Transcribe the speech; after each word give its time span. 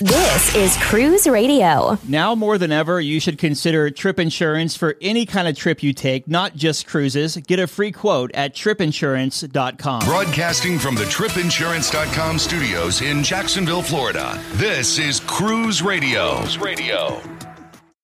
This 0.00 0.54
is 0.54 0.78
Cruise 0.78 1.26
Radio. 1.26 1.98
Now 2.08 2.34
more 2.34 2.56
than 2.56 2.72
ever, 2.72 2.98
you 2.98 3.20
should 3.20 3.36
consider 3.36 3.90
trip 3.90 4.18
insurance 4.18 4.74
for 4.74 4.96
any 5.02 5.26
kind 5.26 5.46
of 5.46 5.58
trip 5.58 5.82
you 5.82 5.92
take, 5.92 6.26
not 6.26 6.56
just 6.56 6.86
cruises. 6.86 7.36
Get 7.36 7.58
a 7.58 7.66
free 7.66 7.92
quote 7.92 8.30
at 8.32 8.54
tripinsurance.com. 8.54 10.06
Broadcasting 10.06 10.78
from 10.78 10.94
the 10.94 11.04
tripinsurance.com 11.04 12.38
studios 12.38 13.02
in 13.02 13.22
Jacksonville, 13.22 13.82
Florida. 13.82 14.42
This 14.52 14.98
is 14.98 15.20
Cruise 15.20 15.82
Radio. 15.82 16.38
Cruise 16.38 16.56
Radio. 16.56 17.20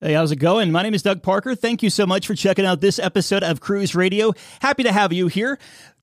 Hey, 0.03 0.13
how's 0.13 0.31
it 0.31 0.37
going? 0.37 0.71
My 0.71 0.83
name 0.83 0.93
is 0.93 1.03
Doug 1.03 1.23
Parker. 1.23 1.55
Thank 1.55 1.83
you 1.83 1.89
so 1.89 2.07
much 2.07 2.27
for 2.27 2.35
checking 2.35 2.67
out 2.67 2.83
this 2.83 2.99
episode 2.99 3.43
of 3.43 3.61
Cruise 3.61 3.95
Radio. 3.95 4.35
Happy 4.61 4.83
to 4.83 4.93
have 4.93 5.15
you 5.15 5.29
here. 5.29 5.59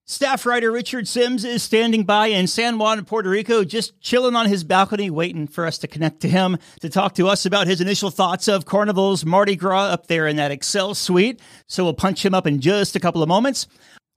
Staff 0.05 0.45
writer 0.45 0.69
Richard 0.69 1.07
Sims 1.07 1.45
is 1.45 1.63
standing 1.63 2.03
by 2.03 2.27
in 2.27 2.45
San 2.47 2.77
Juan, 2.77 3.05
Puerto 3.05 3.29
Rico, 3.29 3.63
just 3.63 3.97
chilling 4.01 4.35
on 4.35 4.49
his 4.49 4.65
balcony, 4.65 5.09
waiting 5.09 5.47
for 5.47 5.65
us 5.65 5.77
to 5.77 5.87
connect 5.87 6.19
to 6.19 6.27
him 6.27 6.57
to 6.81 6.89
talk 6.89 7.15
to 7.15 7.29
us 7.29 7.45
about 7.45 7.67
his 7.67 7.79
initial 7.79 8.09
thoughts 8.09 8.49
of 8.49 8.65
Carnival's 8.65 9.23
Mardi 9.23 9.55
Gras 9.55 9.85
up 9.85 10.07
there 10.07 10.27
in 10.27 10.35
that 10.35 10.51
Excel 10.51 10.93
suite. 10.93 11.39
So 11.67 11.85
we'll 11.85 11.93
punch 11.93 12.25
him 12.25 12.33
up 12.33 12.45
in 12.45 12.59
just 12.59 12.97
a 12.97 12.99
couple 12.99 13.23
of 13.23 13.29
moments. 13.29 13.65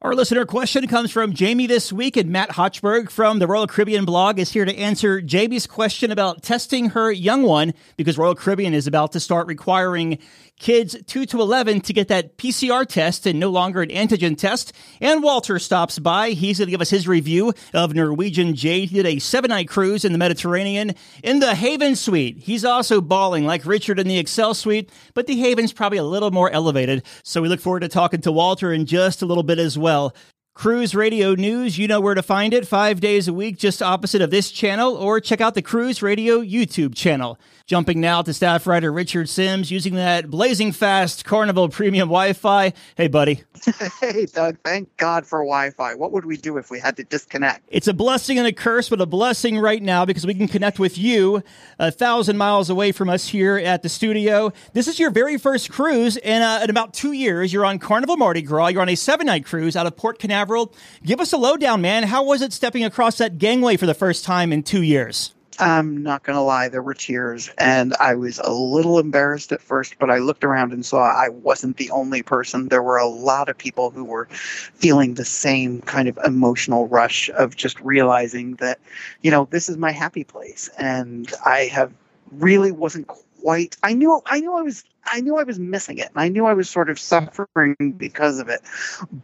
Our 0.03 0.15
listener 0.15 0.45
question 0.45 0.89
comes 0.89 1.11
from 1.11 1.33
Jamie 1.33 1.67
this 1.67 1.93
week, 1.93 2.17
and 2.19 2.31
Matt 2.31 2.51
Hochberg 2.51 3.09
from 3.09 3.39
the 3.39 3.47
Royal 3.47 3.67
Caribbean 3.67 4.05
blog 4.05 4.39
is 4.39 4.53
here 4.53 4.65
to 4.65 4.77
answer 4.77 5.23
Jamie's 5.23 5.67
question 5.67 6.11
about 6.11 6.43
testing 6.43 6.91
her 6.91 7.11
young 7.11 7.45
one 7.45 7.73
because 7.97 8.19
Royal 8.19 8.35
Caribbean 8.35 8.75
is 8.75 8.87
about 8.87 9.13
to 9.13 9.21
start 9.21 9.47
requiring 9.47 10.19
kids 10.59 10.97
2 11.07 11.27
to 11.27 11.41
11 11.41 11.83
to 11.83 11.93
get 11.93 12.09
that 12.09 12.37
PCR 12.37 12.87
test 12.87 13.27
and 13.27 13.39
no 13.39 13.51
longer 13.51 13.83
an 13.83 13.91
antigen 13.91 14.37
test. 14.37 14.73
And 15.01 15.23
Walter 15.23 15.59
stops 15.59 15.99
by. 15.99 16.31
He's 16.31 16.59
going 16.59 16.67
to 16.67 16.71
give 16.71 16.81
us 16.81 16.91
his 16.91 17.07
review 17.07 17.53
of 17.75 17.95
Norwegian 17.95 18.55
Jade. 18.55 18.91
He 18.91 18.97
did 18.97 19.07
a 19.07 19.19
seven 19.19 19.51
night 19.51 19.69
cruise 19.69 20.05
in 20.05 20.13
the 20.13 20.19
Mediterranean 20.19 20.95
in 21.23 21.41
the 21.41 21.55
Haven 21.55 21.97
Suite. 21.97 22.39
He's 22.39 22.65
also 22.65 23.01
bawling 23.01 23.45
like 23.45 23.67
Richard 23.67 23.99
in 23.99 24.09
the 24.09 24.19
Excel 24.19 24.55
Suite, 24.55 24.91
but 25.15 25.27
the 25.27 25.37
Haven's 25.37 25.73
probably 25.73 25.99
a 25.99 26.05
little 26.05 26.31
more 26.31 26.51
elevated. 26.51 27.05
So 27.23 27.43
we 27.43 27.49
look 27.49 27.61
forward 27.61 27.81
to 27.81 27.89
talking 27.89 28.21
to 28.23 28.33
Walter 28.33 28.73
in 28.73 28.87
just 28.87 29.23
a 29.23 29.27
little 29.27 29.43
bit 29.43 29.59
as 29.59 29.79
well. 29.79 30.15
Cruise 30.57 30.95
Radio 30.95 31.35
News, 31.35 31.77
you 31.77 31.87
know 31.87 32.01
where 32.01 32.15
to 32.15 32.23
find 32.23 32.55
it 32.55 32.67
five 32.67 32.99
days 32.99 33.29
a 33.29 33.33
week, 33.35 33.59
just 33.59 33.83
opposite 33.83 34.23
of 34.23 34.31
this 34.31 34.51
channel, 34.51 34.95
or 34.95 35.21
check 35.21 35.43
out 35.43 35.53
the 35.53 35.61
Cruise 35.61 36.01
Radio 36.01 36.41
YouTube 36.41 36.95
channel. 36.95 37.39
Jumping 37.67 38.01
now 38.01 38.23
to 38.23 38.33
staff 38.33 38.65
writer 38.69 38.93
Richard 38.93 39.29
Sims 39.29 39.73
using 39.73 39.97
that 39.97 40.31
blazing 40.31 40.71
fast 40.71 41.25
Carnival 41.25 41.69
Premium 41.69 42.09
Wi 42.09 42.33
Fi. 42.33 42.73
Hey, 42.95 43.09
buddy. 43.09 43.43
hey, 44.01 44.27
Doug. 44.27 44.59
Thank 44.65 44.97
God 44.99 45.27
for 45.27 45.41
Wi 45.41 45.71
Fi. 45.71 45.97
What 45.97 46.13
would 46.13 46.25
we 46.25 46.37
do 46.37 46.59
if 46.59 46.71
we 46.71 46.79
had 46.79 46.97
to 46.99 47.03
disconnect? 47.03 47.63
It's 47.67 47.89
a 47.89 47.93
blessing 47.93 48.39
and 48.39 48.47
a 48.47 48.53
curse, 48.53 48.89
but 48.89 49.01
a 49.01 49.07
blessing 49.07 49.59
right 49.59 49.83
now 49.83 50.05
because 50.05 50.25
we 50.25 50.33
can 50.33 50.47
connect 50.47 50.79
with 50.79 50.97
you 50.97 51.43
a 51.81 51.91
thousand 51.91 52.37
miles 52.37 52.71
away 52.71 52.93
from 52.93 53.11
us 53.11 53.27
here 53.27 53.59
at 53.59 53.83
the 53.83 53.89
studio. 53.89 54.53
This 54.73 54.87
is 54.87 55.01
your 55.01 55.11
very 55.11 55.37
first 55.37 55.69
cruise 55.69 56.17
in, 56.17 56.43
uh, 56.43 56.61
in 56.63 56.71
about 56.71 56.95
two 56.95 57.11
years. 57.11 57.53
You're 57.53 57.67
on 57.67 57.81
Carnival 57.81 58.17
Mardi 58.17 58.43
Gras. 58.43 58.69
You're 58.69 58.83
on 58.83 58.89
a 58.91 58.95
seven 58.95 59.27
night 59.27 59.45
cruise 59.45 59.75
out 59.75 59.89
of 59.89 59.97
Port 59.97 60.21
Canaveral. 60.21 60.73
Give 61.03 61.19
us 61.19 61.33
a 61.33 61.37
lowdown, 61.37 61.81
man. 61.81 62.05
How 62.05 62.23
was 62.23 62.43
it 62.43 62.53
stepping 62.53 62.85
across 62.85 63.19
that 63.19 63.39
gangway 63.39 63.77
for 63.77 63.87
the 63.87 63.95
first 63.95 64.25
time 64.25 64.53
in 64.53 64.63
two 64.63 64.83
years? 64.83 65.33
I'm 65.59 66.03
not 66.03 66.23
going 66.23 66.37
to 66.37 66.43
lie, 66.43 66.69
there 66.69 66.83
were 66.83 66.95
tears, 66.95 67.51
and 67.59 67.95
I 68.01 68.15
was 68.15 68.39
a 68.39 68.53
little 68.53 68.99
embarrassed 68.99 69.53
at 69.53 69.63
first, 69.63 69.97
but 69.99 70.11
I 70.11 70.19
looked 70.19 70.45
around 70.45 70.73
and 70.73 70.85
saw 70.85 71.03
I 71.03 71.29
wasn't 71.31 71.77
the 71.79 71.91
only 71.91 72.23
person. 72.23 72.69
There 72.69 72.83
were 72.83 72.99
a 72.99 73.07
lot 73.07 73.49
of 73.49 73.57
people 73.57 73.91
who 73.91 74.05
were 74.05 74.27
feeling 74.31 75.15
the 75.15 75.25
same 75.25 75.81
kind 75.83 76.09
of 76.09 76.19
emotional 76.25 76.89
rush 76.89 77.31
of 77.31 77.57
just 77.57 77.81
realizing 77.81 78.57
that, 78.57 78.79
you 79.23 79.31
know, 79.31 79.49
this 79.51 79.69
is 79.69 79.77
my 79.77 79.93
happy 79.93 80.25
place, 80.25 80.69
and 80.79 81.33
I 81.45 81.71
have 81.73 81.93
really 82.33 82.73
wasn't 82.73 83.09
quite. 83.47 83.77
I 83.85 83.93
knew 83.93 84.21
I 84.27 84.41
knew 84.41 84.53
I 84.55 84.63
was 84.63 84.83
I 85.05 85.21
knew 85.21 85.37
I 85.37 85.45
was 85.45 85.57
missing 85.57 85.99
it, 85.99 86.09
and 86.09 86.17
I 86.17 86.29
knew 86.29 86.47
I 86.47 86.55
was 86.55 86.69
sort 86.69 86.91
of 86.91 86.99
suffering 86.99 87.77
because 87.97 88.41
of 88.41 88.49
it, 88.49 88.61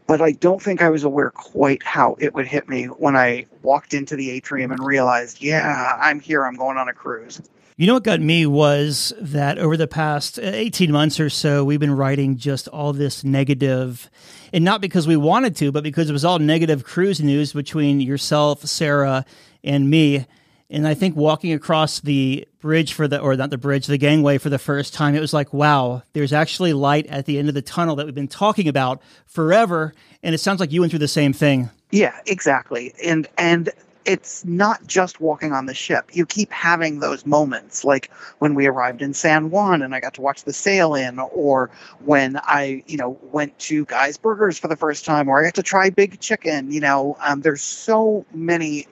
but 0.07 0.21
I 0.21 0.31
don't 0.31 0.63
think 0.63 0.81
I 0.81 0.91
was 0.91 1.03
aware 1.03 1.31
quite 1.31 1.83
how 1.83 2.15
it 2.21 2.33
would 2.33 2.47
hit 2.47 2.69
me 2.69 2.85
when 2.85 3.17
I 3.17 3.47
walked 3.63 3.95
into 3.95 4.15
the 4.15 4.31
atrium 4.31 4.71
and 4.71 4.79
realized, 4.81 5.43
yeah, 5.43 5.99
I'm 6.01 6.21
here. 6.21 6.47
I'm 6.47 6.55
going 6.55 6.77
on 6.77 6.89
a 6.89 6.93
cruise. 6.93 7.43
You 7.77 7.89
know 7.89 7.95
what 7.95 8.05
got 8.05 8.21
me 8.21 8.47
was 8.47 9.13
that 9.19 9.59
over 9.59 9.77
the 9.77 9.89
past 9.89 10.39
uh, 10.39 10.43
18 10.43 10.93
months 10.93 11.19
or 11.19 11.29
so, 11.29 11.65
we've 11.65 11.81
been 11.81 11.97
writing 11.97 12.37
just 12.37 12.69
all 12.69 12.93
this 12.93 13.25
negative, 13.25 14.09
and 14.53 14.65
not 14.65 14.81
because 14.81 15.09
we 15.09 15.17
wanted 15.17 15.57
to, 15.57 15.73
but 15.73 15.83
because 15.83 16.09
it 16.09 16.13
was 16.13 16.25
all 16.25 16.39
negative 16.39 16.85
cruise 16.85 17.21
news 17.21 17.53
between 17.53 18.01
yourself, 18.01 18.65
Sarah, 18.67 19.25
and 19.65 19.91
me. 19.91 20.27
And 20.73 20.89
I 20.89 20.95
think 20.95 21.15
walking 21.15 21.53
across 21.53 22.01
the 22.01 22.49
bridge 22.59 22.95
for 22.95 23.07
the, 23.07 23.21
or 23.21 23.37
not 23.37 23.51
the 23.51 23.59
bridge, 23.59 23.87
the 23.87 23.99
gangway 23.99 24.39
for 24.39 24.49
the 24.49 24.59
first 24.59 24.95
time, 24.95 25.15
it 25.15 25.21
was 25.21 25.35
like, 25.35 25.53
wow, 25.53 26.03
there's 26.15 26.33
actually 26.33 26.73
light 26.73 27.07
at 27.09 27.27
the 27.27 27.39
end 27.39 27.49
of 27.49 27.55
the 27.55 27.61
tunnel 27.61 27.95
that 27.97 28.07
we've 28.07 28.15
been 28.15 28.27
talking 28.27 28.67
about 28.69 29.03
forever. 29.27 29.93
And 30.23 30.35
it 30.35 30.39
sounds 30.39 30.61
like 30.61 30.73
you 30.73 30.81
went 30.81 30.91
through 30.91 31.01
the 31.01 31.09
same 31.09 31.35
thing. 31.35 31.69
Yeah, 31.91 32.19
exactly. 32.27 32.95
And, 33.05 33.29
and, 33.37 33.69
it's 34.05 34.45
not 34.45 34.85
just 34.85 35.21
walking 35.21 35.53
on 35.53 35.67
the 35.67 35.75
ship. 35.75 36.11
You 36.13 36.27
keep 36.27 36.51
having 36.51 36.99
those 36.99 37.25
moments, 37.25 37.85
like 37.85 38.11
when 38.41 38.55
we 38.55 38.67
arrived 38.67 39.01
in 39.01 39.15
San 39.15 39.51
Juan 39.51 39.81
and 39.81 39.95
I 39.95 40.01
got 40.01 40.15
to 40.15 40.21
watch 40.21 40.43
the 40.43 40.53
sail 40.53 40.97
in, 40.97 41.21
or 41.21 41.71
when 42.05 42.37
I, 42.43 42.83
you 42.89 42.97
know, 42.97 43.17
went 43.31 43.57
to 43.61 43.85
Guy's 43.85 44.17
Burgers 44.17 44.59
for 44.59 44.67
the 44.67 44.75
first 44.75 45.05
time, 45.05 45.29
or 45.29 45.39
I 45.39 45.45
got 45.45 45.55
to 45.55 45.63
try 45.63 45.91
Big 45.91 46.19
Chicken. 46.19 46.73
You 46.73 46.81
know, 46.81 47.17
um, 47.21 47.43
there's 47.43 47.63
so 47.63 48.27
many 48.35 48.89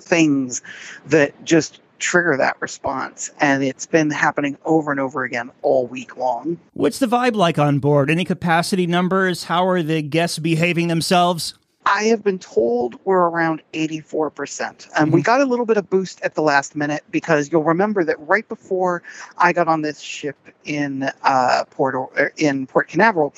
things 0.00 0.62
that 1.06 1.44
just 1.44 1.80
trigger 1.98 2.36
that 2.36 2.56
response. 2.60 3.30
And 3.40 3.62
it's 3.62 3.86
been 3.86 4.10
happening 4.10 4.56
over 4.64 4.90
and 4.90 5.00
over 5.00 5.24
again 5.24 5.50
all 5.62 5.86
week 5.86 6.16
long. 6.16 6.58
What's 6.74 6.98
the 6.98 7.06
vibe 7.06 7.34
like 7.34 7.58
on 7.58 7.78
board? 7.78 8.10
Any 8.10 8.24
capacity 8.24 8.86
numbers? 8.86 9.44
How 9.44 9.66
are 9.66 9.82
the 9.82 10.02
guests 10.02 10.38
behaving 10.38 10.88
themselves? 10.88 11.54
I 11.88 12.04
have 12.04 12.22
been 12.22 12.38
told 12.38 13.00
we're 13.06 13.28
around 13.28 13.62
84%. 13.72 14.90
And 14.94 15.10
we 15.10 15.22
got 15.22 15.40
a 15.40 15.46
little 15.46 15.64
bit 15.64 15.78
of 15.78 15.88
boost 15.88 16.20
at 16.20 16.34
the 16.34 16.42
last 16.42 16.76
minute 16.76 17.02
because 17.10 17.50
you'll 17.50 17.64
remember 17.64 18.04
that 18.04 18.20
right 18.20 18.46
before 18.46 19.02
I 19.38 19.54
got 19.54 19.68
on 19.68 19.80
this 19.80 19.98
ship 19.98 20.36
in 20.66 21.10
uh, 21.22 21.64
Port 21.70 21.96
in 22.36 22.66
Port 22.66 22.88
Canaveral, 22.88 23.34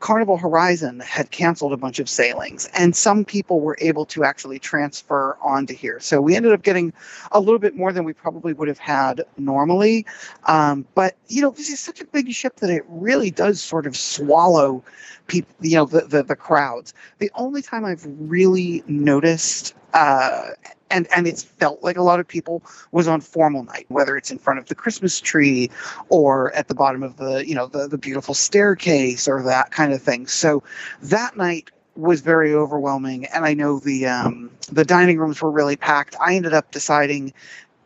Carnival 0.00 0.38
Horizon 0.38 1.00
had 1.00 1.30
canceled 1.30 1.74
a 1.74 1.76
bunch 1.76 1.98
of 1.98 2.08
sailings, 2.08 2.66
and 2.72 2.96
some 2.96 3.22
people 3.22 3.60
were 3.60 3.76
able 3.80 4.06
to 4.06 4.24
actually 4.24 4.58
transfer 4.58 5.36
onto 5.42 5.74
here. 5.74 6.00
So 6.00 6.22
we 6.22 6.34
ended 6.34 6.52
up 6.52 6.62
getting 6.62 6.94
a 7.32 7.40
little 7.40 7.58
bit 7.58 7.76
more 7.76 7.92
than 7.92 8.04
we 8.04 8.14
probably 8.14 8.54
would 8.54 8.68
have 8.68 8.78
had 8.78 9.22
normally. 9.36 10.06
Um, 10.46 10.86
but 10.94 11.16
you 11.28 11.42
know, 11.42 11.50
this 11.50 11.68
is 11.68 11.80
such 11.80 12.00
a 12.00 12.06
big 12.06 12.32
ship 12.32 12.56
that 12.56 12.70
it 12.70 12.84
really 12.88 13.30
does 13.30 13.60
sort 13.60 13.86
of 13.86 13.94
swallow 13.94 14.82
people. 15.30 15.54
You 15.60 15.76
know, 15.76 15.86
the 15.86 16.02
the, 16.02 16.22
the 16.22 16.36
crowds. 16.36 16.92
The 17.18 17.30
only 17.34 17.62
time 17.62 17.84
I've 17.84 18.06
really 18.06 18.82
noticed. 18.86 19.74
Uh, 19.94 20.50
and 20.90 21.06
and 21.14 21.26
it's 21.26 21.42
felt 21.42 21.82
like 21.82 21.96
a 21.96 22.02
lot 22.02 22.20
of 22.20 22.28
people 22.28 22.62
was 22.92 23.08
on 23.08 23.20
formal 23.20 23.64
night 23.64 23.86
whether 23.88 24.16
it's 24.16 24.30
in 24.30 24.38
front 24.38 24.58
of 24.58 24.66
the 24.66 24.74
christmas 24.74 25.20
tree 25.20 25.70
or 26.08 26.52
at 26.52 26.68
the 26.68 26.74
bottom 26.74 27.02
of 27.02 27.16
the 27.16 27.46
you 27.46 27.54
know 27.54 27.66
the, 27.66 27.88
the 27.88 27.98
beautiful 27.98 28.34
staircase 28.34 29.28
or 29.28 29.42
that 29.42 29.70
kind 29.70 29.92
of 29.92 30.02
thing 30.02 30.26
so 30.26 30.62
that 31.02 31.36
night 31.36 31.70
was 31.96 32.20
very 32.20 32.54
overwhelming 32.54 33.24
and 33.26 33.44
i 33.44 33.54
know 33.54 33.78
the 33.78 34.06
um 34.06 34.50
the 34.72 34.84
dining 34.84 35.18
rooms 35.18 35.40
were 35.40 35.50
really 35.50 35.76
packed 35.76 36.16
i 36.20 36.34
ended 36.34 36.52
up 36.52 36.70
deciding 36.70 37.32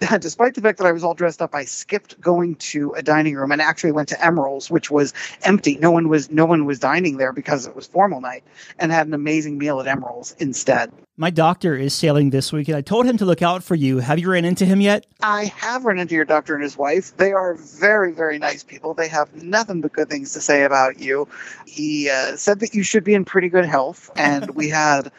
despite 0.21 0.55
the 0.55 0.61
fact 0.61 0.79
that 0.79 0.87
I 0.87 0.93
was 0.93 1.05
all 1.05 1.15
dressed 1.15 1.41
up, 1.41 1.55
I 1.55 1.65
skipped 1.65 2.21
going 2.21 2.57
to 2.57 2.93
a 2.93 3.03
dining 3.03 3.35
room 3.37 3.53
and 3.53 3.61
actually 3.61 3.93
went 3.93 4.09
to 4.09 4.17
Emeril's, 4.17 4.71
which 4.71 4.91
was 4.91 5.15
empty. 5.43 5.77
No 5.77 5.91
one 5.91 6.09
was 6.09 6.31
no 6.31 6.47
one 6.47 6.65
was 6.65 6.79
dining 6.79 7.17
there 7.17 7.33
because 7.33 7.67
it 7.67 7.77
was 7.77 7.87
formal 7.87 8.21
night, 8.21 8.45
and 8.79 8.91
had 8.91 9.07
an 9.07 9.15
amazing 9.15 9.59
meal 9.59 9.81
at 9.81 9.87
Emeril's 9.87 10.35
instead. 10.39 10.93
My 11.17 11.31
doctor 11.31 11.77
is 11.77 11.95
sailing 11.95 12.31
this 12.31 12.53
week, 12.53 12.67
and 12.67 12.77
I 12.77 12.81
told 12.81 13.07
him 13.07 13.17
to 13.19 13.25
look 13.25 13.41
out 13.41 13.63
for 13.63 13.77
you. 13.77 13.99
Have 13.99 14.19
you 14.19 14.29
ran 14.29 14.45
into 14.45 14.65
him 14.65 14.81
yet? 14.81 15.07
I 15.23 15.45
have 15.57 15.85
run 15.85 16.01
into 16.01 16.17
your 16.17 16.25
doctor 16.25 16.55
and 16.55 16.63
his 16.63 16.77
wife. 16.77 17.17
They 17.17 17.33
are 17.33 17.55
very, 17.55 18.13
very 18.13 18.37
nice 18.41 18.65
people. 18.65 18.95
They 18.95 19.07
have 19.07 19.33
nothing 19.41 19.81
but 19.81 19.93
good 19.93 20.09
things 20.09 20.33
to 20.33 20.41
say 20.41 20.65
about 20.65 20.99
you. 20.99 21.29
He 21.67 22.11
uh, 22.11 22.35
said 22.35 22.59
that 22.61 22.75
you 22.75 22.83
should 22.83 23.05
be 23.05 23.15
in 23.15 23.25
pretty 23.25 23.49
good 23.49 23.65
health, 23.65 24.11
and 24.17 24.51
we 24.57 24.69
had 24.71 25.13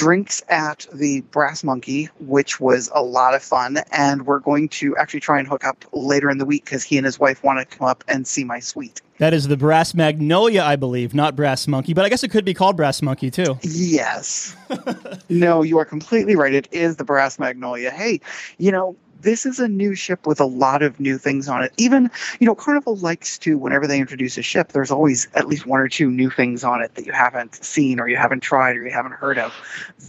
drinks 0.00 0.42
at 0.48 0.86
the 0.94 1.20
Brass 1.20 1.62
Monkey, 1.62 2.08
which 2.20 2.58
was 2.58 2.90
a 2.94 3.02
lot 3.02 3.34
of 3.34 3.42
fun. 3.42 3.80
And 3.92 4.24
we're 4.24 4.38
going 4.38 4.70
to 4.70 4.96
actually 4.96 5.20
try 5.20 5.38
and 5.38 5.46
hook 5.46 5.62
up 5.62 5.84
later 5.92 6.30
in 6.30 6.38
the 6.38 6.46
week 6.46 6.64
because 6.64 6.82
he 6.82 6.96
and 6.96 7.04
his 7.04 7.20
wife 7.20 7.44
want 7.44 7.58
to 7.58 7.76
come 7.76 7.86
up 7.86 8.02
and 8.08 8.26
see 8.26 8.42
my 8.42 8.60
suite. 8.60 9.02
That 9.18 9.34
is 9.34 9.48
the 9.48 9.58
Brass 9.58 9.92
Magnolia, 9.92 10.62
I 10.62 10.76
believe, 10.76 11.12
not 11.12 11.36
Brass 11.36 11.68
Monkey, 11.68 11.92
but 11.92 12.06
I 12.06 12.08
guess 12.08 12.24
it 12.24 12.30
could 12.30 12.46
be 12.46 12.54
called 12.54 12.78
Brass 12.78 13.02
Monkey 13.02 13.30
too. 13.30 13.58
Yes. 13.60 14.56
no, 15.28 15.62
you 15.62 15.76
are 15.76 15.84
completely 15.84 16.34
right. 16.34 16.54
It 16.54 16.68
is 16.72 16.96
the 16.96 17.04
Brass 17.04 17.38
Magnolia. 17.38 17.90
Hey, 17.90 18.22
you 18.56 18.72
know, 18.72 18.96
this 19.22 19.46
is 19.46 19.58
a 19.58 19.68
new 19.68 19.94
ship 19.94 20.26
with 20.26 20.40
a 20.40 20.44
lot 20.44 20.82
of 20.82 20.98
new 21.00 21.18
things 21.18 21.48
on 21.48 21.62
it. 21.62 21.72
Even, 21.76 22.10
you 22.38 22.46
know, 22.46 22.54
Carnival 22.54 22.96
likes 22.96 23.38
to, 23.38 23.58
whenever 23.58 23.86
they 23.86 23.98
introduce 23.98 24.38
a 24.38 24.42
ship, 24.42 24.72
there's 24.72 24.90
always 24.90 25.28
at 25.34 25.46
least 25.46 25.66
one 25.66 25.80
or 25.80 25.88
two 25.88 26.10
new 26.10 26.30
things 26.30 26.64
on 26.64 26.82
it 26.82 26.94
that 26.94 27.06
you 27.06 27.12
haven't 27.12 27.62
seen 27.64 28.00
or 28.00 28.08
you 28.08 28.16
haven't 28.16 28.40
tried 28.40 28.76
or 28.76 28.84
you 28.84 28.90
haven't 28.90 29.12
heard 29.12 29.38
of. 29.38 29.52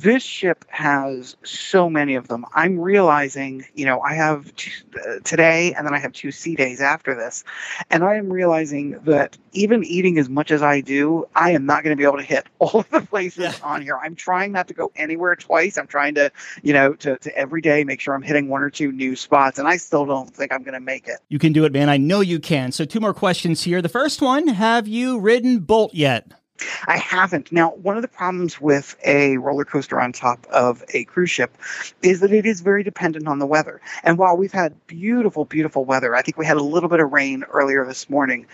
This 0.01 0.23
ship 0.23 0.65
has 0.69 1.35
so 1.43 1.89
many 1.89 2.15
of 2.15 2.27
them. 2.27 2.45
I'm 2.53 2.79
realizing, 2.79 3.65
you 3.75 3.85
know, 3.85 4.01
I 4.01 4.13
have 4.13 4.55
t- 4.55 4.71
uh, 4.95 5.19
today 5.23 5.73
and 5.73 5.85
then 5.85 5.93
I 5.93 5.99
have 5.99 6.13
two 6.13 6.31
sea 6.31 6.55
days 6.55 6.81
after 6.81 7.15
this. 7.15 7.43
And 7.89 8.03
I 8.03 8.15
am 8.15 8.31
realizing 8.31 8.99
that 9.03 9.37
even 9.53 9.83
eating 9.83 10.17
as 10.17 10.29
much 10.29 10.51
as 10.51 10.61
I 10.61 10.81
do, 10.81 11.27
I 11.35 11.51
am 11.51 11.65
not 11.65 11.83
going 11.83 11.95
to 11.95 11.99
be 11.99 12.07
able 12.07 12.17
to 12.17 12.23
hit 12.23 12.47
all 12.59 12.81
of 12.81 12.89
the 12.89 13.01
places 13.01 13.43
yeah. 13.43 13.53
on 13.63 13.81
here. 13.81 13.97
I'm 13.97 14.15
trying 14.15 14.51
not 14.51 14.67
to 14.69 14.73
go 14.73 14.91
anywhere 14.95 15.35
twice. 15.35 15.77
I'm 15.77 15.87
trying 15.87 16.15
to, 16.15 16.31
you 16.63 16.73
know, 16.73 16.93
to, 16.93 17.17
to 17.17 17.37
every 17.37 17.61
day 17.61 17.83
make 17.83 17.99
sure 17.99 18.13
I'm 18.13 18.21
hitting 18.21 18.47
one 18.47 18.61
or 18.61 18.69
two 18.69 18.91
new 19.01 19.15
spots. 19.15 19.59
And 19.59 19.68
I 19.68 19.77
still 19.77 20.06
don't 20.06 20.33
think 20.33 20.53
I'm 20.53 20.63
going 20.63 20.74
to 20.74 20.80
make 20.80 21.07
it. 21.07 21.18
You 21.30 21.39
can 21.39 21.51
do 21.51 21.65
it, 21.65 21.74
man. 21.74 21.89
I 21.89 21.98
know 21.98 22.21
you 22.21 22.39
can. 22.39 22.71
So, 22.71 22.86
two 22.86 23.00
more 23.00 23.13
questions 23.13 23.63
here. 23.63 23.81
The 23.81 23.89
first 23.89 24.21
one 24.21 24.48
Have 24.48 24.88
you 24.88 25.19
ridden 25.19 25.59
Bolt 25.59 25.94
yet? 25.94 26.31
I 26.88 26.98
haven't. 26.98 27.51
Now, 27.51 27.71
one 27.71 27.95
of 27.95 28.03
the 28.03 28.07
problems 28.07 28.62
with 28.62 28.95
a 29.03 29.38
roller 29.38 29.65
coaster 29.65 30.00
on 30.00 30.12
top 30.12 30.45
of 30.51 30.83
a 30.94 31.06
cruise 31.06 31.31
ship 31.31 31.57
is 32.03 32.19
that 32.19 32.31
it 32.31 32.45
is 32.45 32.62
very 32.62 32.83
dependent 32.83 33.27
on 33.27 33.39
the 33.39 33.48
weather. 33.48 33.81
And 34.03 34.19
while 34.19 34.38
we've 34.38 34.51
had 34.51 34.75
beautiful, 34.86 35.45
beautiful 35.45 35.86
weather, 35.86 36.15
I 36.15 36.21
think 36.21 36.38
we 36.38 36.45
had 36.45 36.57
a 36.57 36.63
little 36.63 36.89
bit 36.89 37.00
of 37.00 37.12
rain 37.12 37.44
earlier 37.51 37.83
this 37.86 38.12
morning, 38.12 38.45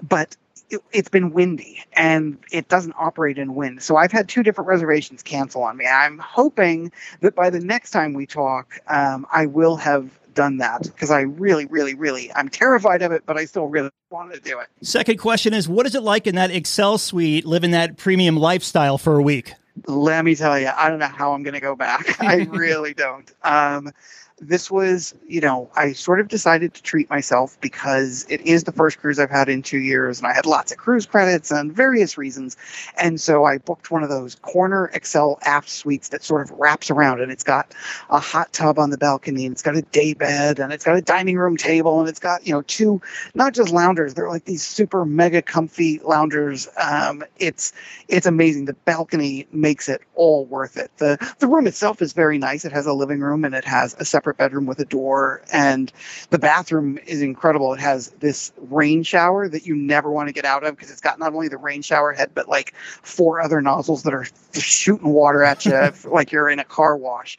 but 0.00 0.36
it, 0.70 0.80
has 0.94 1.08
been 1.08 1.32
windy 1.32 1.82
and 1.92 2.38
it 2.50 2.68
doesn't 2.68 2.94
operate 2.98 3.38
in 3.38 3.54
wind. 3.54 3.82
So 3.82 3.96
I've 3.96 4.12
had 4.12 4.28
two 4.28 4.42
different 4.42 4.68
reservations 4.68 5.22
cancel 5.22 5.62
on 5.62 5.76
me. 5.76 5.86
I'm 5.86 6.18
hoping 6.18 6.92
that 7.20 7.34
by 7.34 7.50
the 7.50 7.60
next 7.60 7.90
time 7.90 8.14
we 8.14 8.26
talk, 8.26 8.78
um, 8.88 9.26
I 9.30 9.46
will 9.46 9.76
have 9.76 10.10
done 10.34 10.58
that 10.58 10.82
because 10.82 11.10
I 11.10 11.22
really, 11.22 11.66
really, 11.66 11.94
really, 11.94 12.32
I'm 12.34 12.48
terrified 12.48 13.02
of 13.02 13.10
it, 13.10 13.24
but 13.26 13.36
I 13.36 13.46
still 13.46 13.66
really 13.66 13.90
want 14.10 14.32
to 14.34 14.40
do 14.40 14.60
it. 14.60 14.68
Second 14.82 15.18
question 15.18 15.52
is 15.54 15.68
what 15.68 15.86
is 15.86 15.94
it 15.94 16.02
like 16.02 16.26
in 16.26 16.36
that 16.36 16.50
Excel 16.50 16.98
suite, 16.98 17.44
living 17.44 17.72
that 17.72 17.96
premium 17.96 18.36
lifestyle 18.36 18.98
for 18.98 19.16
a 19.16 19.22
week? 19.22 19.54
Let 19.86 20.24
me 20.24 20.34
tell 20.34 20.58
you, 20.58 20.70
I 20.74 20.88
don't 20.88 20.98
know 20.98 21.06
how 21.06 21.32
I'm 21.32 21.42
going 21.42 21.54
to 21.54 21.60
go 21.60 21.76
back. 21.76 22.20
I 22.22 22.44
really 22.44 22.94
don't. 22.94 23.30
Um, 23.42 23.90
this 24.38 24.70
was, 24.70 25.14
you 25.26 25.40
know, 25.40 25.70
I 25.74 25.92
sort 25.92 26.20
of 26.20 26.28
decided 26.28 26.74
to 26.74 26.82
treat 26.82 27.08
myself 27.08 27.58
because 27.62 28.26
it 28.28 28.42
is 28.42 28.64
the 28.64 28.72
first 28.72 28.98
cruise 28.98 29.18
I've 29.18 29.30
had 29.30 29.48
in 29.48 29.62
two 29.62 29.78
years, 29.78 30.18
and 30.18 30.26
I 30.26 30.34
had 30.34 30.44
lots 30.44 30.70
of 30.72 30.78
cruise 30.78 31.06
credits 31.06 31.50
and 31.50 31.72
various 31.72 32.18
reasons. 32.18 32.54
And 32.98 33.18
so 33.18 33.44
I 33.44 33.56
booked 33.56 33.90
one 33.90 34.02
of 34.02 34.10
those 34.10 34.34
corner 34.36 34.90
Excel 34.92 35.38
aft 35.42 35.70
suites 35.70 36.10
that 36.10 36.22
sort 36.22 36.42
of 36.42 36.50
wraps 36.58 36.90
around, 36.90 37.22
and 37.22 37.32
it's 37.32 37.44
got 37.44 37.72
a 38.10 38.18
hot 38.18 38.52
tub 38.52 38.78
on 38.78 38.90
the 38.90 38.98
balcony, 38.98 39.46
and 39.46 39.52
it's 39.52 39.62
got 39.62 39.74
a 39.74 39.82
day 39.82 40.12
bed, 40.12 40.58
and 40.58 40.70
it's 40.70 40.84
got 40.84 40.96
a 40.96 41.02
dining 41.02 41.38
room 41.38 41.56
table, 41.56 42.00
and 42.00 42.08
it's 42.08 42.20
got, 42.20 42.46
you 42.46 42.52
know, 42.52 42.62
two, 42.62 43.00
not 43.34 43.54
just 43.54 43.72
loungers, 43.72 44.12
they're 44.12 44.28
like 44.28 44.44
these 44.44 44.62
super 44.62 45.06
mega 45.06 45.40
comfy 45.40 45.98
loungers. 46.00 46.68
Um, 46.76 47.24
it's 47.38 47.72
it's 48.08 48.26
amazing. 48.26 48.66
The 48.66 48.74
balcony 48.74 49.46
makes 49.50 49.88
it 49.88 50.02
all 50.14 50.44
worth 50.44 50.76
it. 50.76 50.90
The 50.98 51.16
the 51.38 51.46
room 51.46 51.66
itself 51.66 52.02
is 52.02 52.12
very 52.12 52.36
nice. 52.36 52.66
It 52.66 52.72
has 52.72 52.86
a 52.86 52.92
living 52.92 53.20
room 53.20 53.44
and 53.44 53.54
it 53.54 53.64
has 53.64 53.96
a 53.98 54.04
separate 54.04 54.25
separate 54.26 54.38
bedroom 54.38 54.66
with 54.66 54.80
a 54.80 54.84
door. 54.84 55.42
And 55.52 55.92
the 56.30 56.38
bathroom 56.38 56.98
is 57.06 57.22
incredible. 57.22 57.72
It 57.74 57.80
has 57.80 58.08
this 58.18 58.52
rain 58.56 59.04
shower 59.04 59.48
that 59.48 59.66
you 59.66 59.76
never 59.76 60.10
want 60.10 60.28
to 60.28 60.32
get 60.32 60.44
out 60.44 60.64
of 60.64 60.74
because 60.74 60.90
it's 60.90 61.00
got 61.00 61.20
not 61.20 61.32
only 61.32 61.46
the 61.46 61.56
rain 61.56 61.82
shower 61.82 62.12
head, 62.12 62.32
but 62.34 62.48
like 62.48 62.74
four 62.74 63.40
other 63.40 63.60
nozzles 63.60 64.02
that 64.02 64.12
are 64.12 64.26
shooting 64.52 65.10
water 65.10 65.44
at 65.44 65.64
you 65.64 65.92
like 66.10 66.32
you're 66.32 66.48
in 66.48 66.58
a 66.58 66.64
car 66.64 66.96
wash. 66.96 67.38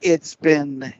It's 0.00 0.36
been 0.36 0.94